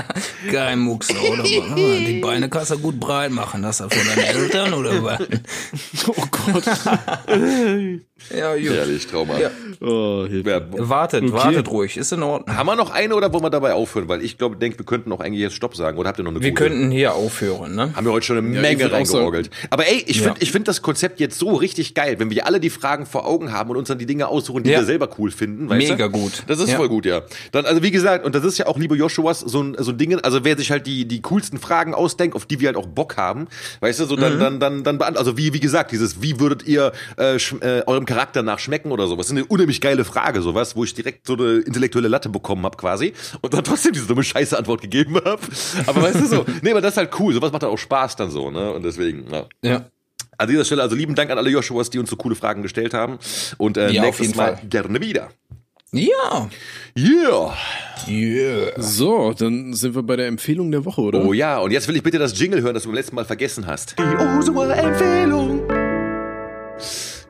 [0.50, 1.42] Kein Mucks, oder?
[1.42, 1.76] Mann?
[1.76, 3.62] Die Beine kannst du gut breit machen.
[3.62, 5.20] Das ist von deinen Eltern oder was?
[6.06, 6.64] Oh Gott.
[8.34, 8.64] Ja, gut.
[8.70, 9.38] Ehrlich, Trauma.
[9.38, 9.50] Ja.
[9.80, 10.24] Oh.
[10.30, 11.96] Ja, Wartet, wartet ruhig.
[11.96, 12.56] Ist in Ordnung.
[12.56, 14.08] haben wir noch eine oder wollen wir dabei aufhören?
[14.08, 15.98] Weil ich glaube, denke, wir könnten noch eigentlich jetzt Stopp sagen.
[15.98, 16.62] Oder habt ihr noch eine Wir gute?
[16.64, 17.92] könnten hier aufhören, ne?
[17.94, 19.50] Haben wir heute schon eine Ja, Menge auch reingeorgelt.
[19.70, 22.60] Aber ey, ich finde ich find das Konzept jetzt so richtig geil, wenn wir alle
[22.60, 24.78] die Fragen vor Augen haben und uns dann die Dinge aussuchen, die Ja.
[24.80, 25.68] wir selber cool finden.
[25.68, 26.12] Weißt Mega du?
[26.18, 26.44] gut.
[26.46, 26.76] Das ist Ja.
[26.76, 27.22] voll gut, ja.
[27.52, 29.98] Dann, also wie gesagt, und das ist ja auch, liebe Joshuas, so ein, so ein
[29.98, 32.86] Ding, also wer sich halt die, die coolsten Fragen ausdenkt, auf die wir halt auch
[32.86, 33.48] Bock haben,
[33.80, 34.20] weißt du, so Mhm.
[34.20, 37.82] dann, dann, dann, dann, beant- also wie, wie gesagt, dieses, wie würdet ihr äh, äh,
[37.86, 39.26] eurem Charakter nach schmecken oder sowas?
[39.26, 42.64] Das ist eine unheimlich geile Frage, sowas, wo ich direkt so eine intellektuelle Latte bekommen
[42.64, 45.40] habe quasi und dann trotzdem diese dumme scheiße Antwort gegeben habe.
[45.86, 48.16] Aber weißt du so, nee, aber das ist halt cool, sowas macht dann auch Spaß
[48.16, 48.72] dann so, ne?
[48.72, 49.44] Und deswegen, ja.
[49.62, 49.86] Ja.
[50.36, 52.92] An dieser Stelle also lieben Dank an alle Joshuas, die uns so coole Fragen gestellt
[52.92, 53.18] haben.
[53.56, 54.66] Und äh, Ja, auf nächstes jeden Mal Fall.
[54.68, 55.30] gerne wieder.
[55.92, 56.48] Ja.
[56.98, 57.54] Yeah!
[58.08, 58.72] Yeah.
[58.76, 61.24] So, dann sind wir bei der Empfehlung der Woche, oder?
[61.24, 63.24] Oh ja, und jetzt will ich bitte das Jingle hören, das du beim letzten Mal
[63.24, 63.94] vergessen hast.
[63.96, 65.62] Die Osua-Empfehlung.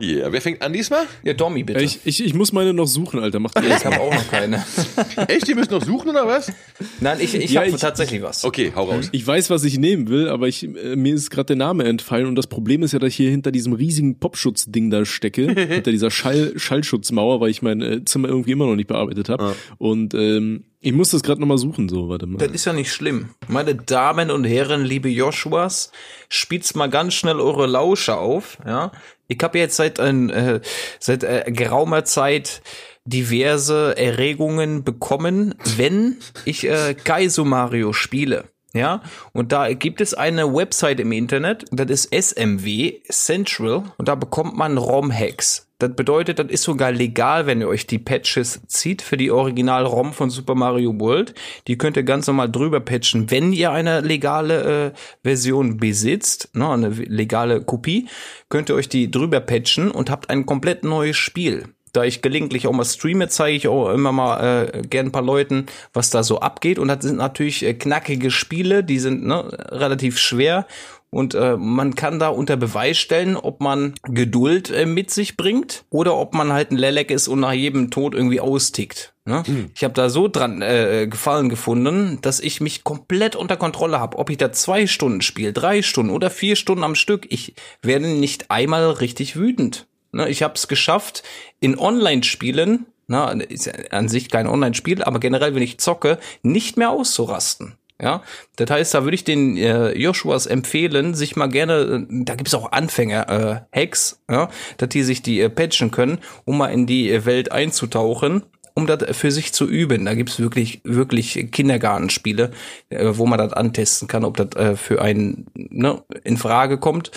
[0.01, 1.05] Yeah, wer fängt an diesmal?
[1.23, 1.83] Ja, Tommy, bitte.
[1.83, 3.39] Ich, ich, ich muss meine noch suchen, Alter.
[3.39, 4.65] Macht ihr Ich habe auch noch keine.
[5.29, 6.53] Echt, ihr müsst noch suchen oder was?
[7.01, 8.45] Nein, ich, ich Ja, habe ich- tatsächlich was.
[8.45, 9.09] Okay, hau raus.
[9.13, 12.27] Ich weiß, was ich nehmen will, aber ich, äh, mir ist gerade der Name entfallen
[12.27, 15.93] und das Problem ist ja, dass ich hier hinter diesem riesigen Popschutzding da stecke, hinter
[15.93, 19.55] dieser Schall, Schallschutzmauer, weil ich mein äh, Zimmer irgendwie immer noch nicht bearbeitet habe.
[19.79, 22.37] Und ähm, ich muss das gerade nochmal suchen, so, warte mal.
[22.39, 23.31] Das ist ja nicht schlimm.
[23.49, 25.91] Meine Damen und Herren, liebe Joshuas,
[26.29, 28.59] spitzt mal ganz schnell eure Lausche auf.
[28.67, 28.93] Ja,
[29.29, 30.61] ich habe jetzt seit ein, äh,
[30.99, 32.63] seit äh, geraumer Zeit
[33.05, 38.45] diverse Erregungen bekommen, wenn ich äh, Kaizo Mario spiele.
[38.73, 39.03] Ja,
[39.33, 44.57] und da gibt es eine Website im Internet, das ist SMW Central und da bekommt
[44.57, 45.69] man ROM-Hacks.
[45.85, 50.15] Das bedeutet, das ist sogar legal, wenn ihr euch die Patches zieht für die Original-ROM
[50.15, 51.35] von Super Mario World.
[51.69, 54.93] Die könnt ihr ganz normal drüber patchen, wenn ihr eine legale äh,
[55.23, 58.09] Version besitzt, ne, eine legale Kopie,
[58.49, 62.67] könnt ihr euch die drüber patchen und habt ein komplett neues Spiel da ich gelegentlich
[62.67, 66.25] auch mal streame, zeige ich auch immer mal äh, gern ein paar Leuten, was da
[66.25, 66.79] so abgeht.
[66.81, 70.67] Und das sind natürlich äh, knackige Spiele, die sind ne, relativ schwer.
[71.15, 75.85] Und äh, man kann da unter Beweis stellen, ob man Geduld äh, mit sich bringt
[75.89, 79.15] oder ob man halt ein Lelek ist und nach jedem Tod irgendwie austickt.
[79.25, 79.45] Ne?
[79.77, 84.19] Ich habe da so dran äh, Gefallen gefunden, dass ich mich komplett unter Kontrolle habe.
[84.19, 88.09] Ob ich da zwei Stunden spiele, drei Stunden oder vier Stunden am Stück, ich werde
[88.09, 89.87] nicht einmal richtig wütend.
[90.11, 91.23] Ne, ich habe es geschafft,
[91.61, 96.77] in Online-Spielen, na, ist ja an sich kein Online-Spiel, aber generell, wenn ich zocke, nicht
[96.77, 97.77] mehr auszurasten.
[98.05, 98.23] Ja,
[98.57, 102.53] das heißt, da würde ich den äh, Joshuas empfehlen, sich mal gerne, äh, da gibt's
[102.53, 106.87] auch Anfänger, äh, Hacks, ja, dass die sich die äh, patchen können, um mal in
[106.87, 108.43] die äh, Welt einzutauchen
[108.77, 110.05] um das für sich zu üben.
[110.05, 112.51] Da gibt's wirklich, wirklich Kindergartenspiele,
[112.91, 117.13] äh, wo man das antesten kann, ob das äh, für einen ne, in Frage kommt.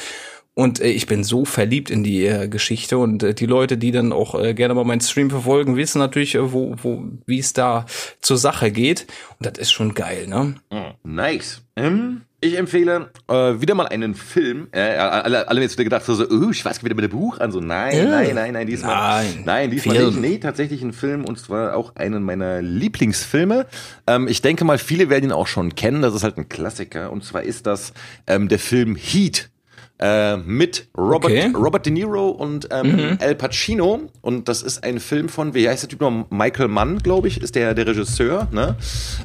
[0.58, 3.92] Und äh, ich bin so verliebt in die äh, Geschichte und äh, die Leute, die
[3.92, 7.54] dann auch äh, gerne mal meinen Stream verfolgen, wissen natürlich, äh, wo, wo, wie es
[7.54, 7.86] da
[8.22, 9.06] zur Sache geht.
[9.38, 10.56] Und das ist schon geil, ne?
[11.04, 11.62] Nice.
[11.76, 14.68] Ähm, ich empfehle äh, wieder mal einen Film.
[14.72, 17.40] Äh, alle, alle jetzt wieder gedacht so, so oh, ich weiß wieder mit dem Buch
[17.40, 17.52] an.
[17.52, 18.06] So, nein, Ja.
[18.06, 18.96] nein, nein, nein, diesmal.
[18.96, 19.44] Nein.
[19.46, 20.10] nein diesmal Film.
[20.10, 20.22] nicht.
[20.22, 23.68] Nee, tatsächlich ein Film und zwar auch einen meiner Lieblingsfilme.
[24.08, 26.02] Ähm, ich denke mal, viele werden ihn auch schon kennen.
[26.02, 27.12] Das ist halt ein Klassiker.
[27.12, 27.94] Und zwar ist das
[28.26, 29.52] ähm, der Film Heat.
[29.99, 31.52] Äh, mit Robert, Okay.
[31.56, 34.02] Robert De Niro und ähm, Al Pacino.
[34.22, 36.28] Und das ist ein Film von, wie heißt der Typ noch?
[36.30, 38.48] Michael Mann, glaube ich, ist der, der Regisseur.
[38.52, 38.76] Ne?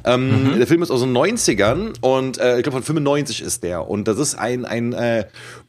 [0.05, 3.86] Ähm, Der Film ist aus den 90ern und äh, ich glaube von 95 ist der.
[3.89, 5.27] Und das ist ein, ein äh,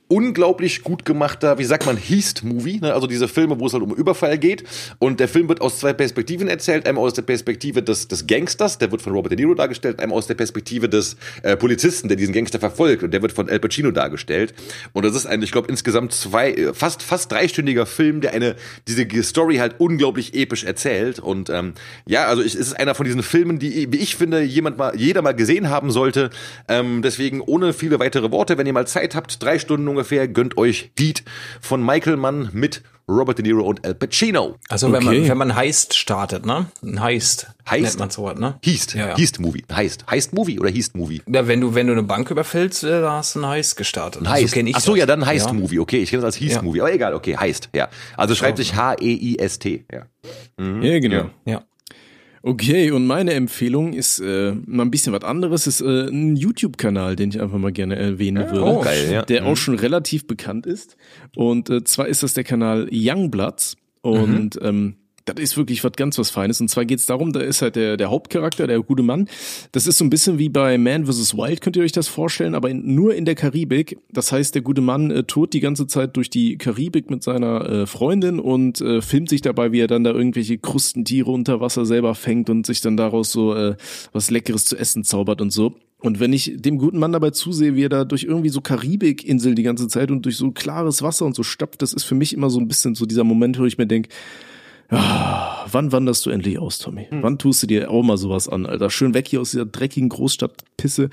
[0.08, 2.80] unglaublich gut gemachter, wie sagt man, Heist-Movie.
[2.82, 2.94] Ne?
[2.94, 4.64] Also diese Filme, wo es halt um Überfall geht.
[5.00, 6.88] Und der Film wird aus zwei Perspektiven erzählt.
[6.88, 10.00] Einmal aus der Perspektive des, des Gangsters, der wird von Robert De Niro dargestellt.
[10.00, 13.04] Einmal aus der Perspektive des äh, Polizisten, der diesen Gangster verfolgt.
[13.04, 14.54] Und der wird von Al Pacino dargestellt.
[14.92, 18.56] Und das ist ein, ich glaube, insgesamt zwei, äh, fast, fast dreistündiger Film, der eine,
[18.88, 21.20] diese Story halt unglaublich episch erzählt.
[21.20, 21.74] Und ähm,
[22.06, 24.96] ja, also ich, es ist einer von diesen Filmen, die, wie ich finde, jemand mal,
[24.96, 26.30] jeder mal gesehen haben sollte.
[26.68, 30.58] Ähm, deswegen ohne viele weitere Worte, wenn ihr mal Zeit habt, drei Stunden ungefähr, gönnt
[30.58, 31.24] euch Heat
[31.62, 34.56] von Michael Mann mit Robert De Niro und Al Pacino.
[34.70, 35.20] Also wenn Okay.
[35.20, 36.68] man wenn man Heist startet, ne?
[36.82, 37.84] Ein Heist, Heist?
[37.84, 38.58] nennt man so ne?
[38.66, 39.18] Heist, Ja, ja.
[39.18, 41.22] Heist Movie, Heist, Heist Movie oder Heist Movie?
[41.28, 44.26] Ja, wenn du wenn du eine Bank überfällst, äh, da hast du einen Heist gestartet.
[44.26, 44.50] Heist.
[44.50, 45.00] So kenn ich Ach so, das.
[45.00, 45.54] ja, dann Heist Ja.
[45.54, 45.80] Movie.
[45.80, 46.62] Okay, ich kenne das als Heist Ja.
[46.62, 47.90] Movie, aber egal, okay, Heist, ja.
[48.16, 50.06] Also schreibt sich H-E-I-S-T, ja.
[50.58, 51.30] Ja, genau.
[51.46, 51.64] Ja.
[52.46, 55.66] Okay, und meine Empfehlung ist äh, mal ein bisschen was anderes.
[55.66, 58.66] Ist äh, ein YouTube-Kanal, den ich einfach mal gerne erwähnen würde.
[58.66, 59.22] oh, geil, ja.
[59.22, 60.98] Der auch schon relativ bekannt ist.
[61.38, 63.78] Und äh, zwar ist das der Kanal Youngbloods.
[64.02, 66.60] Und ähm, das ist wirklich was ganz was Feines.
[66.62, 69.28] Und zwar geht es darum, da ist halt der, der Hauptcharakter, der gute Mann.
[69.72, 71.36] Das ist so ein bisschen wie bei Man vs.
[71.36, 73.98] Wild, könnt ihr euch das vorstellen, aber in, nur in der Karibik.
[74.12, 77.70] Das heißt, der gute Mann äh, tourt die ganze Zeit durch die Karibik mit seiner
[77.70, 81.86] äh, Freundin und äh, filmt sich dabei, wie er dann da irgendwelche Krustentiere unter Wasser
[81.86, 83.76] selber fängt und sich dann daraus so äh,
[84.12, 85.76] was Leckeres zu essen zaubert und so.
[86.00, 89.56] Und wenn ich dem guten Mann dabei zusehe, wie er da durch irgendwie so Karibikinseln
[89.56, 92.34] die ganze Zeit und durch so klares Wasser und so stapft, das ist für mich
[92.34, 94.10] immer so ein bisschen so dieser Moment, wo ich mir denke,
[94.94, 97.08] Ah, wann wanderst du endlich aus, Tommy?
[97.10, 98.90] Wann tust du dir auch mal sowas an, Alter?
[98.90, 101.10] Schön weg hier aus dieser dreckigen Großstadtpisse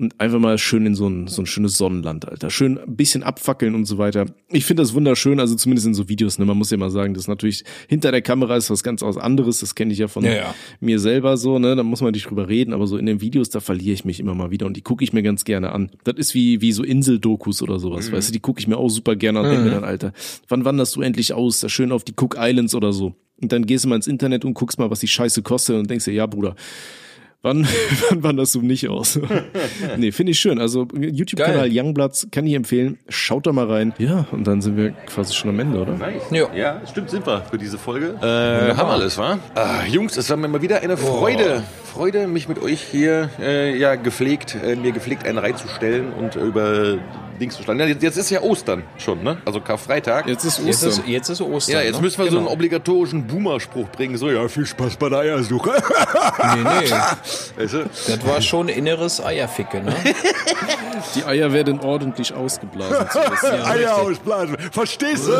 [0.00, 2.48] und einfach mal schön in so ein, so ein schönes Sonnenland, Alter.
[2.48, 4.26] Schön ein bisschen abfackeln und so weiter.
[4.48, 6.46] Ich finde das wunderschön, also zumindest in so Videos, ne?
[6.46, 9.60] Man muss ja mal sagen, das ist natürlich hinter der Kamera ist was ganz anderes,
[9.60, 10.54] das kenne ich ja von Ja, ja.
[10.80, 11.76] mir selber so, ne?
[11.76, 14.20] Da muss man nicht drüber reden, aber so in den Videos, da verliere ich mich
[14.20, 15.90] immer mal wieder und die gucke ich mir ganz gerne an.
[16.04, 18.88] Das ist wie, wie so Inseldokus oder sowas, weißt du, die gucke ich mir auch
[18.88, 20.12] super gerne an und denke mir dann, Alter,
[20.48, 21.60] wann wanderst du endlich aus?
[21.60, 23.14] Da schön auf die Cook Islands oder so.
[23.42, 25.90] Und dann gehst du mal ins Internet und guckst mal, was die Scheiße kostet und
[25.90, 26.56] denkst dir, ja, Bruder,
[27.42, 27.66] wann,
[28.10, 29.18] wann wanderst du nicht aus?
[29.96, 30.60] nee, finde ich schön.
[30.60, 31.70] Also YouTube-Kanal.
[31.72, 32.98] Youngbloods kann ich empfehlen.
[33.08, 33.94] Schaut da mal rein.
[33.96, 35.94] Ja, und dann sind wir quasi schon am Ende, oder?
[35.96, 36.22] Nice.
[36.30, 36.54] Ja.
[36.54, 38.08] ja, stimmt, sind wir für diese Folge.
[38.20, 39.38] Äh, haben alles, wa?
[39.54, 41.62] Ah, Jungs, es war mir mal wieder eine Freude.
[41.92, 46.40] Freude, mich mit euch hier äh, ja gepflegt, äh, mir gepflegt einen reinzustellen und äh,
[46.40, 46.98] über
[47.40, 47.80] Dings zu schlagen.
[47.80, 49.38] Ja, jetzt, jetzt ist ja Ostern schon, ne?
[49.46, 50.26] Also Karfreitag.
[50.28, 50.88] Jetzt ist Jetzt Ostern.
[50.90, 51.74] ist, jetzt ist Ostern.
[51.76, 52.02] ja, jetzt ne?
[52.02, 52.52] müssen wir so einen Genau.
[52.54, 54.16] obligatorischen Boomer-Spruch bringen.
[54.18, 55.72] So, ja, viel Spaß bei der Eiersuche.
[56.54, 56.90] Nee, nee.
[57.62, 57.84] weißt du?
[58.08, 59.94] Das war schon inneres Eierficke, ne?
[61.14, 63.06] Die Eier werden ordentlich ausgeblasen.
[63.42, 63.64] Ja.
[63.70, 64.56] Eier ausblasen.
[64.70, 65.32] Verstehst du?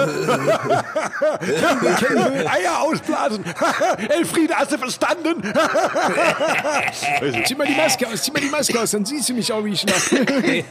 [2.48, 3.44] Eier ausblasen.
[4.08, 5.42] Elfriede, hast du verstanden?
[7.44, 9.64] Zieh mal die Maske aus, zieh mal die Maske aus, dann siehst du mich auch,
[9.64, 10.16] wie ich lache.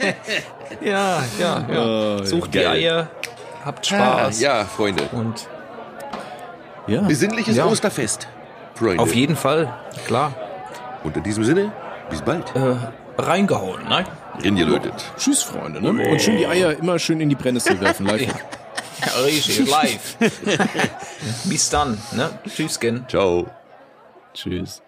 [0.80, 2.24] Ja, ja, ja.
[2.24, 2.68] Sucht die Geil.
[2.68, 3.08] Eier,
[3.64, 4.40] habt Spaß.
[4.40, 5.02] Ja, Freunde.
[5.12, 5.46] Und
[6.86, 7.02] Ja.
[7.02, 7.66] Besinnliches Ja.
[7.66, 8.28] Osterfest.
[8.74, 9.02] Freunde.
[9.02, 9.72] auf jeden Fall,
[10.06, 10.32] klar,
[11.04, 11.72] Und in diesem Sinne,
[12.08, 12.54] bis bald.
[12.56, 12.76] äh,
[13.20, 14.04] reingehauen, ne?
[14.42, 14.94] Ingelötet.
[15.18, 15.82] Tschüss, Freunde.
[15.82, 15.90] Ne?
[16.08, 18.06] Und schön die Eier immer schön in die Brennnessel werfen.
[18.06, 18.32] Live.
[19.02, 20.16] Ja, richtig, live.
[21.44, 22.38] Bis dann, ne?
[22.46, 23.06] Tschüss, Gen.
[23.08, 23.46] Ciao.
[24.34, 24.82] Tschüss.